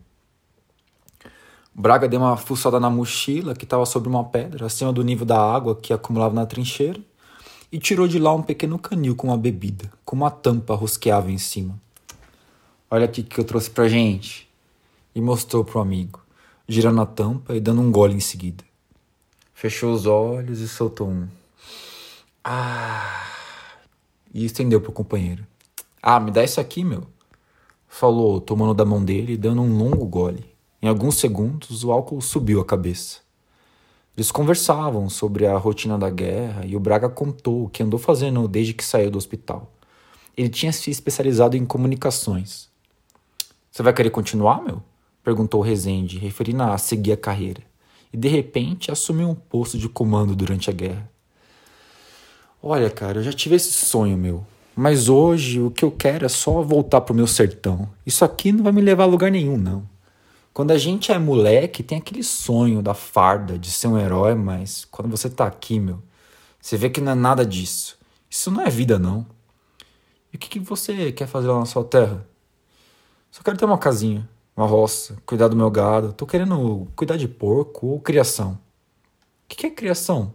Braga 1.74 2.06
deu 2.06 2.20
uma 2.20 2.36
fuçada 2.36 2.78
na 2.78 2.90
mochila 2.90 3.54
que 3.54 3.64
estava 3.64 3.86
sobre 3.86 4.08
uma 4.08 4.24
pedra, 4.24 4.66
acima 4.66 4.92
do 4.92 5.02
nível 5.02 5.24
da 5.24 5.40
água 5.40 5.74
que 5.74 5.92
acumulava 5.92 6.34
na 6.34 6.44
trincheira, 6.44 7.00
e 7.72 7.78
tirou 7.78 8.06
de 8.06 8.18
lá 8.18 8.34
um 8.34 8.42
pequeno 8.42 8.78
canil 8.78 9.16
com 9.16 9.28
uma 9.28 9.38
bebida, 9.38 9.90
com 10.04 10.14
uma 10.14 10.30
tampa 10.30 10.74
rosqueável 10.74 11.30
em 11.30 11.38
cima. 11.38 11.80
Olha 12.90 13.06
aqui 13.06 13.22
que 13.22 13.40
eu 13.40 13.44
trouxe 13.44 13.70
pra 13.70 13.88
gente. 13.88 14.46
E 15.14 15.20
mostrou 15.20 15.64
pro 15.64 15.80
amigo, 15.80 16.20
girando 16.68 17.00
a 17.00 17.06
tampa 17.06 17.54
e 17.54 17.60
dando 17.60 17.80
um 17.80 17.90
gole 17.90 18.14
em 18.14 18.20
seguida. 18.20 18.62
Fechou 19.54 19.92
os 19.92 20.06
olhos 20.06 20.60
e 20.60 20.68
soltou 20.68 21.08
um. 21.08 21.28
Ah! 22.44 23.30
E 24.32 24.44
estendeu 24.44 24.80
pro 24.80 24.92
companheiro. 24.92 25.46
Ah, 26.02 26.20
me 26.20 26.30
dá 26.30 26.44
isso 26.44 26.60
aqui, 26.60 26.84
meu. 26.84 27.06
Falou, 27.88 28.40
tomando 28.40 28.74
da 28.74 28.84
mão 28.84 29.04
dele 29.04 29.34
e 29.34 29.36
dando 29.36 29.62
um 29.62 29.76
longo 29.76 30.06
gole. 30.06 30.44
Em 30.80 30.88
alguns 30.88 31.16
segundos, 31.16 31.84
o 31.84 31.92
álcool 31.92 32.20
subiu 32.20 32.60
a 32.60 32.64
cabeça. 32.64 33.21
Eles 34.16 34.30
conversavam 34.30 35.08
sobre 35.08 35.46
a 35.46 35.56
rotina 35.56 35.98
da 35.98 36.10
guerra 36.10 36.66
e 36.66 36.76
o 36.76 36.80
Braga 36.80 37.08
contou 37.08 37.64
o 37.64 37.68
que 37.68 37.82
andou 37.82 37.98
fazendo 37.98 38.46
desde 38.46 38.74
que 38.74 38.84
saiu 38.84 39.10
do 39.10 39.16
hospital. 39.16 39.72
Ele 40.36 40.48
tinha 40.48 40.72
se 40.72 40.90
especializado 40.90 41.56
em 41.56 41.64
comunicações. 41.64 42.68
Você 43.70 43.82
vai 43.82 43.92
querer 43.92 44.10
continuar, 44.10 44.62
meu? 44.62 44.82
perguntou 45.24 45.60
Rezende, 45.60 46.18
referindo 46.18 46.62
a 46.62 46.76
seguir 46.76 47.12
a 47.12 47.16
carreira. 47.16 47.62
E 48.12 48.16
de 48.16 48.28
repente 48.28 48.90
assumiu 48.90 49.30
um 49.30 49.34
posto 49.34 49.78
de 49.78 49.88
comando 49.88 50.36
durante 50.36 50.68
a 50.68 50.72
guerra. 50.72 51.10
Olha, 52.62 52.90
cara, 52.90 53.18
eu 53.18 53.22
já 53.22 53.32
tive 53.32 53.56
esse 53.56 53.72
sonho, 53.72 54.16
meu. 54.16 54.44
Mas 54.76 55.08
hoje 55.08 55.60
o 55.60 55.70
que 55.70 55.84
eu 55.84 55.90
quero 55.90 56.26
é 56.26 56.28
só 56.28 56.62
voltar 56.62 57.00
pro 57.00 57.14
meu 57.14 57.26
sertão. 57.26 57.88
Isso 58.04 58.24
aqui 58.24 58.52
não 58.52 58.62
vai 58.62 58.72
me 58.72 58.82
levar 58.82 59.04
a 59.04 59.06
lugar 59.06 59.30
nenhum, 59.30 59.56
não. 59.56 59.88
Quando 60.52 60.70
a 60.72 60.76
gente 60.78 61.10
é 61.10 61.18
moleque, 61.18 61.82
tem 61.82 61.96
aquele 61.96 62.22
sonho 62.22 62.82
da 62.82 62.92
farda, 62.92 63.58
de 63.58 63.70
ser 63.70 63.86
um 63.86 63.98
herói, 63.98 64.34
mas 64.34 64.84
quando 64.84 65.10
você 65.10 65.30
tá 65.30 65.46
aqui, 65.46 65.80
meu, 65.80 66.02
você 66.60 66.76
vê 66.76 66.90
que 66.90 67.00
não 67.00 67.12
é 67.12 67.14
nada 67.14 67.44
disso. 67.44 67.98
Isso 68.28 68.50
não 68.50 68.60
é 68.60 68.68
vida, 68.68 68.98
não. 68.98 69.26
E 70.30 70.36
o 70.36 70.38
que, 70.38 70.50
que 70.50 70.58
você 70.60 71.10
quer 71.10 71.26
fazer 71.26 71.48
lá 71.48 71.58
na 71.58 71.64
sua 71.64 71.82
terra? 71.84 72.26
Só 73.30 73.42
quero 73.42 73.56
ter 73.56 73.64
uma 73.64 73.78
casinha, 73.78 74.28
uma 74.54 74.66
roça, 74.66 75.16
cuidar 75.24 75.48
do 75.48 75.56
meu 75.56 75.70
gado. 75.70 76.12
Tô 76.12 76.26
querendo 76.26 76.86
cuidar 76.94 77.16
de 77.16 77.26
porco 77.26 77.86
ou 77.86 78.00
criação. 78.00 78.52
O 78.52 79.48
que, 79.48 79.56
que 79.56 79.66
é 79.66 79.70
criação? 79.70 80.34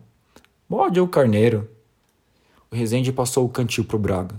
Bode 0.68 1.00
ou 1.00 1.08
carneiro? 1.08 1.70
O 2.72 2.76
Resende 2.76 3.14
passou 3.14 3.46
o 3.46 3.50
cantil 3.50 3.86
pro 3.86 4.00
Braga. 4.00 4.36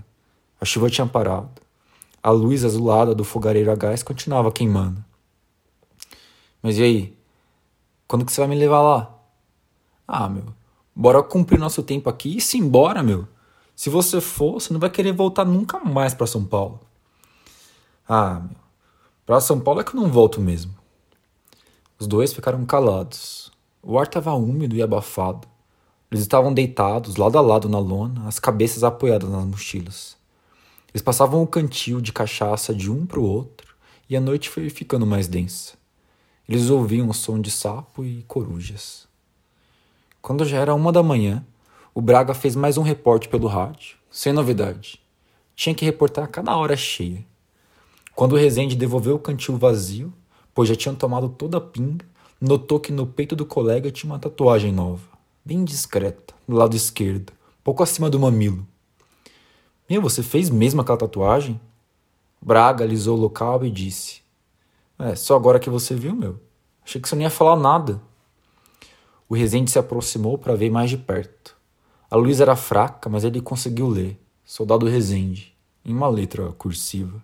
A 0.59 0.65
chuva 0.65 0.89
tinha 0.89 1.07
parado. 1.07 1.49
A 2.21 2.31
luz 2.31 2.65
azulada 2.65 3.15
do 3.15 3.23
fogareiro 3.23 3.71
a 3.71 3.75
gás 3.75 4.03
continuava 4.03 4.51
queimando. 4.51 5.08
Mas 6.61 6.77
e 6.77 6.83
aí? 6.83 7.17
Quando 8.07 8.25
que 8.25 8.31
você 8.31 8.41
vai 8.41 8.49
me 8.49 8.55
levar 8.55 8.81
lá? 8.81 9.15
Ah, 10.07 10.27
meu, 10.27 10.45
bora 10.95 11.21
cumprir 11.21 11.59
nosso 11.59 11.83
tempo 11.83 12.09
aqui 12.09 12.37
e 12.37 12.41
se 12.41 12.57
embora, 12.57 13.03
meu. 13.03 13.27
Se 13.75 13.89
você 13.89 14.19
for, 14.19 14.59
você 14.59 14.73
não 14.73 14.79
vai 14.79 14.89
querer 14.89 15.13
voltar 15.13 15.45
nunca 15.45 15.79
mais 15.79 16.13
para 16.13 16.27
São 16.27 16.43
Paulo. 16.43 16.79
Ah, 18.07 18.41
meu, 18.41 18.57
para 19.25 19.39
São 19.39 19.59
Paulo 19.59 19.79
é 19.79 19.83
que 19.83 19.95
eu 19.95 20.01
não 20.01 20.11
volto 20.11 20.41
mesmo. 20.41 20.73
Os 21.99 22.07
dois 22.07 22.33
ficaram 22.33 22.65
calados. 22.65 23.51
O 23.81 23.97
ar 23.97 24.05
estava 24.05 24.33
úmido 24.33 24.75
e 24.75 24.81
abafado. 24.81 25.47
Eles 26.11 26.23
estavam 26.23 26.53
deitados, 26.53 27.15
lado 27.15 27.37
a 27.37 27.41
lado 27.41 27.69
na 27.69 27.77
lona, 27.77 28.27
as 28.27 28.39
cabeças 28.39 28.83
apoiadas 28.83 29.29
nas 29.29 29.45
mochilas. 29.45 30.17
Eles 30.91 31.03
passavam 31.03 31.43
o 31.43 31.47
cantil 31.47 32.01
de 32.01 32.11
cachaça 32.11 32.73
de 32.73 32.91
um 32.91 33.05
para 33.05 33.19
o 33.19 33.23
outro 33.23 33.75
e 34.09 34.17
a 34.17 34.21
noite 34.21 34.49
foi 34.49 34.69
ficando 34.69 35.05
mais 35.05 35.27
densa. 35.27 35.78
Eles 36.49 36.71
ouviam 36.71 37.07
o 37.07 37.13
som 37.13 37.39
de 37.39 37.51
sapo 37.51 38.03
e 38.03 38.23
corujas. 38.23 39.07
Quando 40.19 40.43
já 40.43 40.57
era 40.57 40.73
uma 40.73 40.91
da 40.91 41.03
manhã, 41.03 41.45
o 41.93 42.01
Braga 42.01 42.33
fez 42.33 42.55
mais 42.55 42.75
um 42.75 42.81
reporte 42.81 43.29
pelo 43.29 43.47
rádio, 43.47 43.97
sem 44.09 44.33
novidade. 44.33 44.99
Tinha 45.55 45.75
que 45.75 45.85
reportar 45.85 46.23
a 46.23 46.27
cada 46.27 46.57
hora 46.57 46.75
cheia. 46.75 47.23
Quando 48.15 48.33
o 48.33 48.35
Rezende 48.35 48.75
devolveu 48.75 49.17
o 49.17 49.19
cantil 49.19 49.59
vazio, 49.59 50.11
pois 50.51 50.67
já 50.67 50.75
tinham 50.75 50.95
tomado 50.95 51.29
toda 51.29 51.59
a 51.59 51.61
pinga, 51.61 52.03
notou 52.41 52.79
que 52.79 52.91
no 52.91 53.05
peito 53.05 53.35
do 53.35 53.45
colega 53.45 53.91
tinha 53.91 54.11
uma 54.11 54.17
tatuagem 54.17 54.71
nova, 54.71 55.07
bem 55.45 55.63
discreta, 55.63 56.33
do 56.47 56.55
lado 56.55 56.75
esquerdo, 56.75 57.31
pouco 57.63 57.83
acima 57.83 58.09
do 58.09 58.19
mamilo. 58.19 58.65
Meu, 59.87 60.01
você 60.01 60.23
fez 60.23 60.49
mesmo 60.49 60.81
aquela 60.81 60.97
tatuagem? 60.97 61.61
Braga 62.41 62.83
alisou 62.83 63.15
o 63.15 63.21
local 63.21 63.63
e 63.63 63.69
disse: 63.69 64.27
é, 64.99 65.15
só 65.15 65.35
agora 65.35 65.59
que 65.59 65.69
você 65.69 65.95
viu, 65.95 66.13
meu. 66.13 66.37
Achei 66.85 66.99
que 66.99 67.07
você 67.07 67.15
não 67.15 67.21
ia 67.21 67.29
falar 67.29 67.55
nada. 67.55 68.01
O 69.29 69.35
Rezende 69.35 69.71
se 69.71 69.79
aproximou 69.79 70.37
para 70.37 70.55
ver 70.55 70.69
mais 70.69 70.89
de 70.89 70.97
perto. 70.97 71.55
A 72.11 72.17
luz 72.17 72.41
era 72.41 72.55
fraca, 72.55 73.09
mas 73.09 73.23
ele 73.23 73.41
conseguiu 73.41 73.87
ler. 73.87 74.19
Soldado 74.43 74.87
Rezende, 74.87 75.55
em 75.85 75.93
uma 75.93 76.09
letra 76.09 76.51
cursiva. 76.53 77.23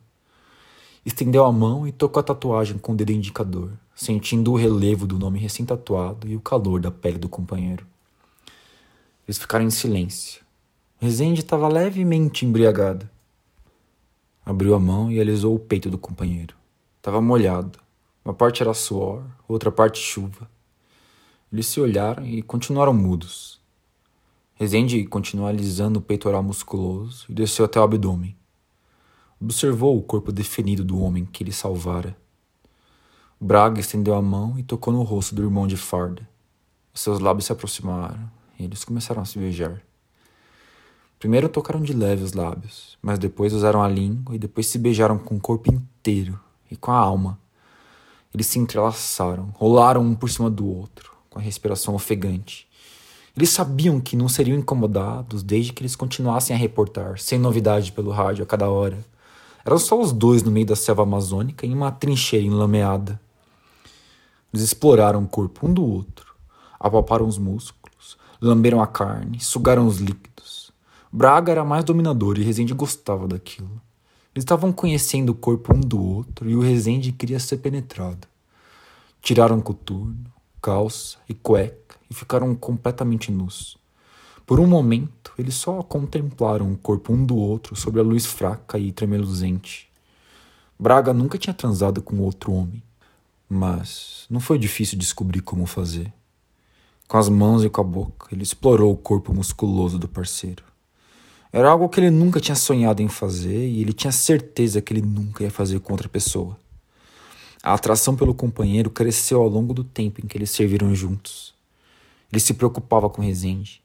Estendeu 1.05 1.43
a 1.43 1.51
mão 1.51 1.85
e 1.85 1.91
tocou 1.91 2.21
a 2.21 2.23
tatuagem 2.23 2.77
com 2.77 2.93
o 2.93 2.95
dedo 2.95 3.11
indicador, 3.11 3.71
sentindo 3.93 4.53
o 4.53 4.55
relevo 4.55 5.05
do 5.05 5.19
nome 5.19 5.37
recém-tatuado 5.37 6.27
e 6.27 6.35
o 6.35 6.41
calor 6.41 6.79
da 6.79 6.89
pele 6.91 7.17
do 7.17 7.27
companheiro. 7.27 7.85
Eles 9.27 9.37
ficaram 9.37 9.65
em 9.65 9.69
silêncio. 9.69 10.41
Rezende 10.97 11.41
estava 11.41 11.67
levemente 11.67 12.45
embriagada. 12.45 13.11
Abriu 14.45 14.75
a 14.75 14.79
mão 14.79 15.11
e 15.11 15.19
alisou 15.19 15.55
o 15.55 15.59
peito 15.59 15.89
do 15.89 15.97
companheiro. 15.97 16.54
Estava 17.05 17.21
molhado. 17.21 17.77
Uma 18.25 18.33
parte 18.33 18.63
era 18.63 18.73
suor, 18.73 19.23
outra 19.47 19.71
parte 19.71 19.99
chuva. 19.99 20.49
Eles 21.53 21.67
se 21.67 21.79
olharam 21.79 22.25
e 22.25 22.41
continuaram 22.41 22.95
mudos. 22.95 23.61
Rezende 24.55 25.05
continuou 25.05 25.47
alisando 25.47 25.99
o 25.99 26.01
peitoral 26.01 26.41
musculoso 26.41 27.27
e 27.29 27.33
desceu 27.35 27.63
até 27.63 27.79
o 27.79 27.83
abdômen. 27.83 28.35
Observou 29.39 29.95
o 29.95 30.01
corpo 30.01 30.31
definido 30.31 30.83
do 30.83 30.99
homem 30.99 31.25
que 31.25 31.43
ele 31.43 31.51
salvara. 31.51 32.17
Braga 33.39 33.79
estendeu 33.79 34.15
a 34.15 34.21
mão 34.23 34.57
e 34.57 34.63
tocou 34.63 34.91
no 34.91 35.03
rosto 35.03 35.35
do 35.35 35.43
irmão 35.43 35.67
de 35.67 35.77
farda. 35.77 36.27
Seus 36.91 37.19
lábios 37.19 37.45
se 37.45 37.51
aproximaram 37.51 38.31
e 38.57 38.63
eles 38.63 38.83
começaram 38.83 39.21
a 39.21 39.25
se 39.25 39.37
beijar. 39.37 39.79
Primeiro 41.19 41.49
tocaram 41.49 41.83
de 41.83 41.93
leve 41.93 42.23
os 42.23 42.33
lábios, 42.33 42.97
mas 42.99 43.19
depois 43.19 43.53
usaram 43.53 43.83
a 43.83 43.87
língua 43.87 44.35
e 44.35 44.39
depois 44.39 44.65
se 44.65 44.79
beijaram 44.79 45.19
com 45.19 45.35
o 45.35 45.39
corpo 45.39 45.71
inteiro 45.71 46.43
e 46.69 46.75
com 46.75 46.91
a 46.91 46.97
alma. 46.97 47.39
Eles 48.33 48.47
se 48.47 48.59
entrelaçaram, 48.59 49.53
rolaram 49.53 50.01
um 50.01 50.13
por 50.13 50.29
cima 50.29 50.49
do 50.49 50.67
outro, 50.67 51.11
com 51.29 51.39
a 51.39 51.41
respiração 51.41 51.95
ofegante. 51.95 52.67
Eles 53.35 53.49
sabiam 53.49 53.99
que 53.99 54.15
não 54.15 54.29
seriam 54.29 54.57
incomodados 54.57 55.43
desde 55.43 55.73
que 55.73 55.81
eles 55.81 55.95
continuassem 55.95 56.55
a 56.55 56.59
reportar, 56.59 57.19
sem 57.19 57.37
novidade 57.37 57.91
pelo 57.91 58.11
rádio 58.11 58.43
a 58.43 58.47
cada 58.47 58.69
hora. 58.69 59.05
Eram 59.65 59.77
só 59.77 59.99
os 59.99 60.11
dois 60.11 60.43
no 60.43 60.51
meio 60.51 60.65
da 60.65 60.75
selva 60.75 61.03
amazônica 61.03 61.65
em 61.65 61.73
uma 61.73 61.91
trincheira 61.91 62.45
enlameada. 62.45 63.19
Eles 64.53 64.63
exploraram 64.63 65.23
o 65.23 65.27
corpo 65.27 65.67
um 65.67 65.73
do 65.73 65.83
outro, 65.83 66.33
apalparam 66.79 67.27
os 67.27 67.37
músculos, 67.37 68.17
lamberam 68.41 68.81
a 68.81 68.87
carne, 68.87 69.39
sugaram 69.41 69.85
os 69.85 69.97
líquidos. 69.97 70.71
Braga 71.11 71.51
era 71.51 71.65
mais 71.65 71.83
dominador 71.83 72.37
e 72.37 72.43
Rezende 72.43 72.73
gostava 72.73 73.27
daquilo. 73.27 73.81
Eles 74.35 74.43
estavam 74.43 74.73
conhecendo 74.73 75.29
o 75.29 75.35
corpo 75.35 75.73
um 75.73 75.79
do 75.79 75.97
outro 75.97 76.49
e 76.49 76.57
o 76.57 76.59
Rezende 76.59 77.13
queria 77.13 77.39
ser 77.39 77.55
penetrado. 77.59 78.27
Tiraram 79.21 79.61
coturno, 79.61 80.25
calça 80.61 81.17
e 81.29 81.33
cueca 81.33 81.95
e 82.09 82.13
ficaram 82.13 82.53
completamente 82.53 83.31
nus. 83.31 83.77
Por 84.45 84.59
um 84.59 84.67
momento, 84.67 85.31
eles 85.39 85.55
só 85.55 85.81
contemplaram 85.81 86.69
o 86.69 86.77
corpo 86.77 87.13
um 87.13 87.25
do 87.25 87.37
outro 87.37 87.77
sob 87.77 87.97
a 87.97 88.03
luz 88.03 88.25
fraca 88.25 88.77
e 88.77 88.91
tremeluzente. 88.91 89.89
Braga 90.77 91.13
nunca 91.13 91.37
tinha 91.37 91.53
transado 91.53 92.01
com 92.01 92.19
outro 92.19 92.51
homem, 92.51 92.83
mas 93.47 94.25
não 94.29 94.41
foi 94.41 94.59
difícil 94.59 94.99
descobrir 94.99 95.39
como 95.39 95.65
fazer. 95.65 96.11
Com 97.07 97.17
as 97.17 97.29
mãos 97.29 97.63
e 97.63 97.69
com 97.69 97.79
a 97.79 97.85
boca, 97.85 98.27
ele 98.33 98.43
explorou 98.43 98.91
o 98.91 98.97
corpo 98.97 99.33
musculoso 99.33 99.97
do 99.97 100.09
parceiro. 100.09 100.64
Era 101.55 101.69
algo 101.69 101.87
que 101.87 102.01
ele 102.01 102.09
nunca 102.09 102.41
tinha 102.41 102.53
sonhado 102.53 103.01
em 103.01 103.07
fazer 103.07 103.69
e 103.69 103.79
ele 103.79 103.93
tinha 103.93 104.11
certeza 104.11 104.81
que 104.81 104.91
ele 104.91 105.01
nunca 105.01 105.41
ia 105.41 105.49
fazer 105.49 105.79
com 105.79 105.93
outra 105.93 106.09
pessoa. 106.09 106.59
A 107.63 107.73
atração 107.73 108.13
pelo 108.13 108.35
companheiro 108.35 108.89
cresceu 108.89 109.41
ao 109.41 109.47
longo 109.47 109.73
do 109.73 109.81
tempo 109.81 110.19
em 110.19 110.27
que 110.27 110.37
eles 110.37 110.49
serviram 110.49 110.93
juntos. 110.93 111.53
Ele 112.29 112.41
se 112.41 112.55
preocupava 112.55 113.09
com 113.09 113.21
Rezende, 113.21 113.81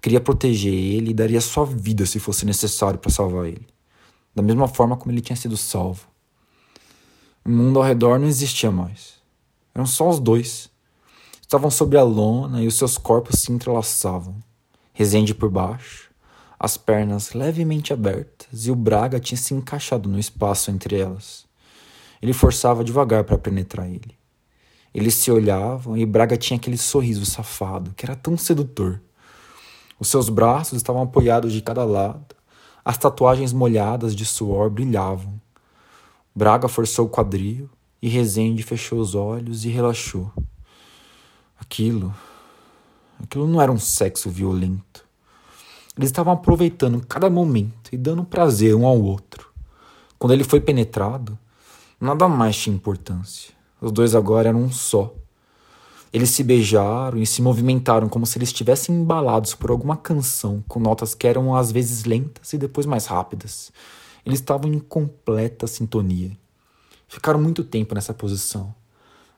queria 0.00 0.20
proteger 0.20 0.74
ele 0.74 1.10
e 1.10 1.14
daria 1.14 1.40
sua 1.40 1.64
vida 1.64 2.04
se 2.06 2.18
fosse 2.18 2.44
necessário 2.44 2.98
para 2.98 3.12
salvar 3.12 3.46
ele, 3.46 3.68
da 4.34 4.42
mesma 4.42 4.66
forma 4.66 4.96
como 4.96 5.12
ele 5.12 5.20
tinha 5.20 5.36
sido 5.36 5.56
salvo. 5.56 6.08
O 7.44 7.50
mundo 7.50 7.78
ao 7.78 7.84
redor 7.84 8.18
não 8.18 8.26
existia 8.26 8.72
mais. 8.72 9.14
Eram 9.72 9.86
só 9.86 10.08
os 10.08 10.18
dois. 10.18 10.68
Estavam 11.40 11.70
sobre 11.70 11.96
a 11.96 12.02
lona 12.02 12.60
e 12.60 12.66
os 12.66 12.74
seus 12.74 12.98
corpos 12.98 13.38
se 13.38 13.52
entrelaçavam. 13.52 14.34
Rezende 14.92 15.32
por 15.32 15.48
baixo, 15.48 16.01
as 16.62 16.76
pernas 16.76 17.32
levemente 17.32 17.92
abertas 17.92 18.66
e 18.66 18.70
o 18.70 18.76
Braga 18.76 19.18
tinha 19.18 19.36
se 19.36 19.52
encaixado 19.52 20.08
no 20.08 20.16
espaço 20.16 20.70
entre 20.70 20.96
elas. 20.96 21.44
Ele 22.22 22.32
forçava 22.32 22.84
devagar 22.84 23.24
para 23.24 23.36
penetrar 23.36 23.88
ele. 23.88 24.16
Eles 24.94 25.14
se 25.14 25.28
olhavam 25.28 25.96
e 25.96 26.06
Braga 26.06 26.36
tinha 26.36 26.56
aquele 26.56 26.78
sorriso 26.78 27.26
safado 27.26 27.92
que 27.96 28.06
era 28.06 28.14
tão 28.14 28.38
sedutor. 28.38 29.00
Os 29.98 30.06
seus 30.06 30.28
braços 30.28 30.76
estavam 30.76 31.02
apoiados 31.02 31.52
de 31.52 31.60
cada 31.60 31.84
lado, 31.84 32.36
as 32.84 32.96
tatuagens 32.96 33.52
molhadas 33.52 34.14
de 34.14 34.24
suor 34.24 34.70
brilhavam. 34.70 35.40
Braga 36.32 36.68
forçou 36.68 37.06
o 37.06 37.10
quadril 37.10 37.68
e 38.00 38.08
Rezende 38.08 38.62
fechou 38.62 39.00
os 39.00 39.16
olhos 39.16 39.64
e 39.64 39.68
relaxou. 39.68 40.32
Aquilo. 41.58 42.14
Aquilo 43.20 43.48
não 43.48 43.60
era 43.60 43.72
um 43.72 43.80
sexo 43.80 44.30
violento. 44.30 45.10
Eles 45.96 46.08
estavam 46.08 46.32
aproveitando 46.32 47.04
cada 47.06 47.28
momento 47.28 47.90
e 47.92 47.96
dando 47.96 48.24
prazer 48.24 48.74
um 48.74 48.86
ao 48.86 49.00
outro. 49.00 49.50
Quando 50.18 50.32
ele 50.32 50.44
foi 50.44 50.60
penetrado, 50.60 51.38
nada 52.00 52.26
mais 52.28 52.56
tinha 52.56 52.74
importância. 52.74 53.52
Os 53.80 53.92
dois 53.92 54.14
agora 54.14 54.48
eram 54.48 54.62
um 54.62 54.72
só. 54.72 55.12
Eles 56.12 56.30
se 56.30 56.42
beijaram 56.42 57.18
e 57.18 57.26
se 57.26 57.42
movimentaram 57.42 58.08
como 58.08 58.26
se 58.26 58.38
eles 58.38 58.50
estivessem 58.50 58.94
embalados 58.94 59.54
por 59.54 59.70
alguma 59.70 59.96
canção, 59.96 60.62
com 60.68 60.78
notas 60.78 61.14
que 61.14 61.26
eram 61.26 61.54
às 61.54 61.72
vezes 61.72 62.04
lentas 62.04 62.52
e 62.52 62.58
depois 62.58 62.86
mais 62.86 63.06
rápidas. 63.06 63.72
Eles 64.24 64.38
estavam 64.38 64.72
em 64.72 64.78
completa 64.78 65.66
sintonia. 65.66 66.30
Ficaram 67.08 67.40
muito 67.40 67.64
tempo 67.64 67.94
nessa 67.94 68.14
posição. 68.14 68.74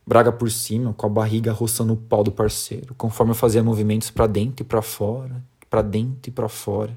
Braga 0.07 0.31
por 0.31 0.51
cima, 0.51 0.93
com 0.93 1.07
a 1.07 1.09
barriga 1.09 1.53
roçando 1.53 1.95
o 1.95 1.97
pau 1.97 2.23
do 2.23 2.31
parceiro, 2.31 2.95
conforme 2.95 3.35
fazia 3.35 3.65
movimentos 3.65 4.11
para 4.11 4.27
dentro 4.27 4.63
e 4.63 4.69
para 4.69 4.83
fora, 4.83 5.43
para 5.75 5.83
dentro 5.83 6.29
e 6.29 6.31
para 6.31 6.49
fora. 6.49 6.97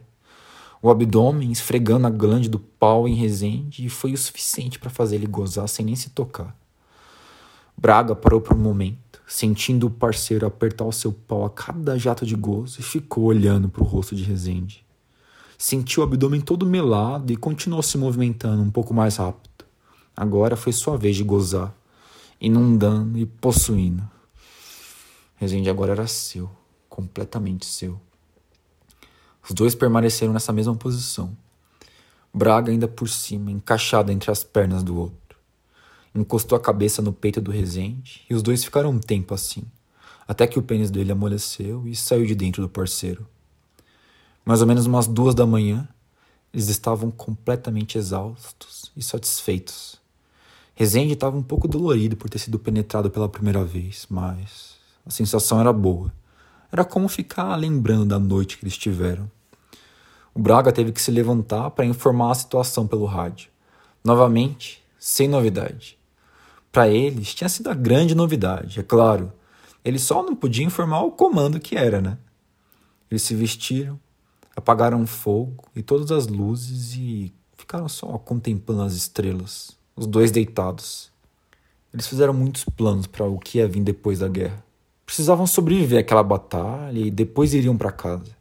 O 0.79 0.91
abdômen 0.91 1.51
esfregando 1.51 2.05
a 2.05 2.11
glande 2.11 2.47
do 2.47 2.59
pau 2.59 3.07
em 3.07 3.15
resende 3.15 3.83
e 3.83 3.89
foi 3.89 4.13
o 4.13 4.17
suficiente 4.17 4.77
para 4.77 4.91
fazer 4.91 5.15
ele 5.15 5.25
gozar 5.25 5.67
sem 5.67 5.83
nem 5.83 5.95
se 5.95 6.11
tocar. 6.11 6.55
Braga 7.75 8.15
parou 8.15 8.39
por 8.39 8.55
um 8.55 8.59
momento, 8.59 9.19
sentindo 9.25 9.87
o 9.87 9.89
parceiro 9.89 10.45
apertar 10.45 10.85
o 10.85 10.91
seu 10.91 11.11
pau 11.11 11.43
a 11.43 11.49
cada 11.49 11.97
jato 11.97 12.23
de 12.23 12.35
gozo 12.35 12.79
e 12.79 12.83
ficou 12.83 13.23
olhando 13.23 13.67
para 13.67 13.81
o 13.81 13.85
rosto 13.85 14.15
de 14.15 14.23
Resende. 14.23 14.85
Sentiu 15.57 16.03
o 16.03 16.05
abdômen 16.05 16.39
todo 16.39 16.63
melado 16.63 17.33
e 17.33 17.35
continuou 17.35 17.81
se 17.81 17.97
movimentando 17.97 18.61
um 18.61 18.69
pouco 18.69 18.93
mais 18.93 19.15
rápido. 19.15 19.65
Agora 20.15 20.55
foi 20.55 20.71
sua 20.71 20.95
vez 20.99 21.15
de 21.15 21.23
gozar, 21.23 21.75
inundando 22.39 23.17
e 23.17 23.25
possuindo. 23.25 24.07
Resende 25.35 25.67
agora 25.67 25.93
era 25.93 26.05
seu, 26.05 26.47
completamente 26.87 27.65
seu. 27.65 27.99
Os 29.47 29.53
dois 29.53 29.73
permaneceram 29.73 30.33
nessa 30.33 30.51
mesma 30.51 30.75
posição. 30.75 31.35
Braga 32.33 32.69
ainda 32.69 32.87
por 32.87 33.07
cima, 33.07 33.49
encaixado 33.49 34.11
entre 34.11 34.29
as 34.29 34.43
pernas 34.43 34.83
do 34.83 34.97
outro. 34.97 35.37
Encostou 36.13 36.57
a 36.57 36.61
cabeça 36.61 37.01
no 37.01 37.13
peito 37.13 37.39
do 37.39 37.49
Resende 37.49 38.25
e 38.29 38.35
os 38.35 38.43
dois 38.43 38.63
ficaram 38.63 38.89
um 38.89 38.99
tempo 38.99 39.33
assim, 39.33 39.63
até 40.27 40.45
que 40.45 40.59
o 40.59 40.61
pênis 40.61 40.91
dele 40.91 41.13
amoleceu 41.13 41.87
e 41.87 41.95
saiu 41.95 42.25
de 42.25 42.35
dentro 42.35 42.61
do 42.61 42.67
parceiro. 42.67 43.25
Mais 44.43 44.61
ou 44.61 44.67
menos 44.67 44.85
umas 44.85 45.07
duas 45.07 45.33
da 45.33 45.45
manhã, 45.45 45.87
eles 46.53 46.67
estavam 46.67 47.09
completamente 47.09 47.97
exaustos 47.97 48.91
e 48.97 49.01
satisfeitos. 49.01 49.97
Rezende 50.75 51.13
estava 51.13 51.37
um 51.37 51.43
pouco 51.43 51.67
dolorido 51.67 52.17
por 52.17 52.29
ter 52.29 52.39
sido 52.39 52.59
penetrado 52.59 53.09
pela 53.09 53.29
primeira 53.29 53.63
vez, 53.63 54.05
mas 54.09 54.75
a 55.05 55.09
sensação 55.09 55.59
era 55.59 55.71
boa. 55.71 56.13
Era 56.71 56.83
como 56.83 57.07
ficar 57.07 57.55
lembrando 57.55 58.05
da 58.05 58.19
noite 58.19 58.57
que 58.57 58.65
eles 58.65 58.77
tiveram. 58.77 59.31
O 60.37 60.39
Braga 60.39 60.71
teve 60.71 60.91
que 60.91 61.01
se 61.01 61.09
levantar 61.09 61.71
para 61.71 61.83
informar 61.83 62.29
a 62.29 62.35
situação 62.35 62.85
pelo 62.85 63.05
rádio. 63.05 63.49
Novamente, 64.03 64.83
sem 64.99 65.27
novidade. 65.27 65.97
Para 66.71 66.87
eles, 66.87 67.33
tinha 67.33 67.49
sido 67.49 67.71
a 67.71 67.73
grande 67.73 68.13
novidade, 68.13 68.79
é 68.79 68.83
claro. 68.83 69.33
Ele 69.83 69.97
só 69.97 70.21
não 70.21 70.35
podia 70.35 70.63
informar 70.63 71.01
o 71.01 71.09
comando 71.09 71.59
que 71.59 71.75
era, 71.75 71.99
né? 71.99 72.19
Eles 73.09 73.23
se 73.23 73.33
vestiram, 73.33 73.99
Apagaram 74.55 75.01
o 75.01 75.07
fogo 75.07 75.63
e 75.75 75.81
todas 75.81 76.11
as 76.11 76.27
luzes 76.27 76.93
e 76.93 77.33
ficaram 77.57 77.89
só 77.89 78.05
contemplando 78.19 78.83
as 78.83 78.93
estrelas, 78.93 79.75
os 79.95 80.05
dois 80.05 80.29
deitados. 80.29 81.11
Eles 81.91 82.05
fizeram 82.05 82.33
muitos 82.35 82.63
planos 82.63 83.07
para 83.07 83.25
o 83.25 83.39
que 83.39 83.57
ia 83.57 83.67
vir 83.67 83.81
depois 83.81 84.19
da 84.19 84.27
guerra. 84.27 84.63
Precisavam 85.03 85.47
sobreviver 85.47 85.99
àquela 85.99 86.21
batalha 86.21 86.99
e 86.99 87.09
depois 87.09 87.55
iriam 87.55 87.75
para 87.75 87.91
casa. 87.91 88.36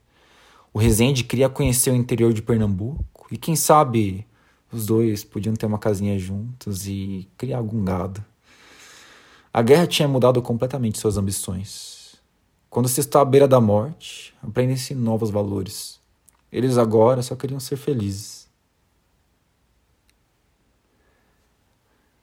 O 0.76 0.78
Rezende 0.78 1.24
queria 1.24 1.48
conhecer 1.48 1.90
o 1.90 1.94
interior 1.94 2.34
de 2.34 2.42
Pernambuco 2.42 3.26
e 3.30 3.38
quem 3.38 3.56
sabe 3.56 4.26
os 4.70 4.84
dois 4.84 5.24
podiam 5.24 5.56
ter 5.56 5.64
uma 5.64 5.78
casinha 5.78 6.18
juntos 6.18 6.86
e 6.86 7.26
criar 7.38 7.56
algum 7.56 7.82
gado. 7.82 8.22
A 9.50 9.62
guerra 9.62 9.86
tinha 9.86 10.06
mudado 10.06 10.42
completamente 10.42 10.98
suas 10.98 11.16
ambições. 11.16 12.16
Quando 12.68 12.90
se 12.90 13.00
está 13.00 13.22
à 13.22 13.24
beira 13.24 13.48
da 13.48 13.58
morte, 13.58 14.34
aprendem-se 14.42 14.94
novos 14.94 15.30
valores. 15.30 15.98
Eles 16.52 16.76
agora 16.76 17.22
só 17.22 17.34
queriam 17.34 17.58
ser 17.58 17.78
felizes. 17.78 18.46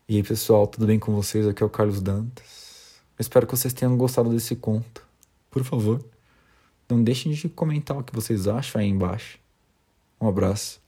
E 0.07 0.17
aí, 0.17 0.21
pessoal, 0.21 0.67
tudo 0.67 0.85
bem 0.85 0.99
com 0.99 1.11
vocês? 1.15 1.47
Aqui 1.47 1.63
é 1.63 1.65
o 1.65 1.69
Carlos 1.71 2.03
Dantas. 2.03 3.01
espero 3.17 3.47
que 3.47 3.57
vocês 3.57 3.73
tenham 3.73 3.97
gostado 3.97 4.29
desse 4.29 4.55
conto. 4.55 5.03
Por 5.49 5.63
favor, 5.63 6.05
não 6.89 7.03
deixem 7.03 7.31
de 7.31 7.49
comentar 7.49 7.97
o 7.97 8.03
que 8.03 8.13
vocês 8.13 8.47
acham 8.47 8.81
aí 8.81 8.87
embaixo. 8.87 9.39
Um 10.19 10.27
abraço. 10.27 10.82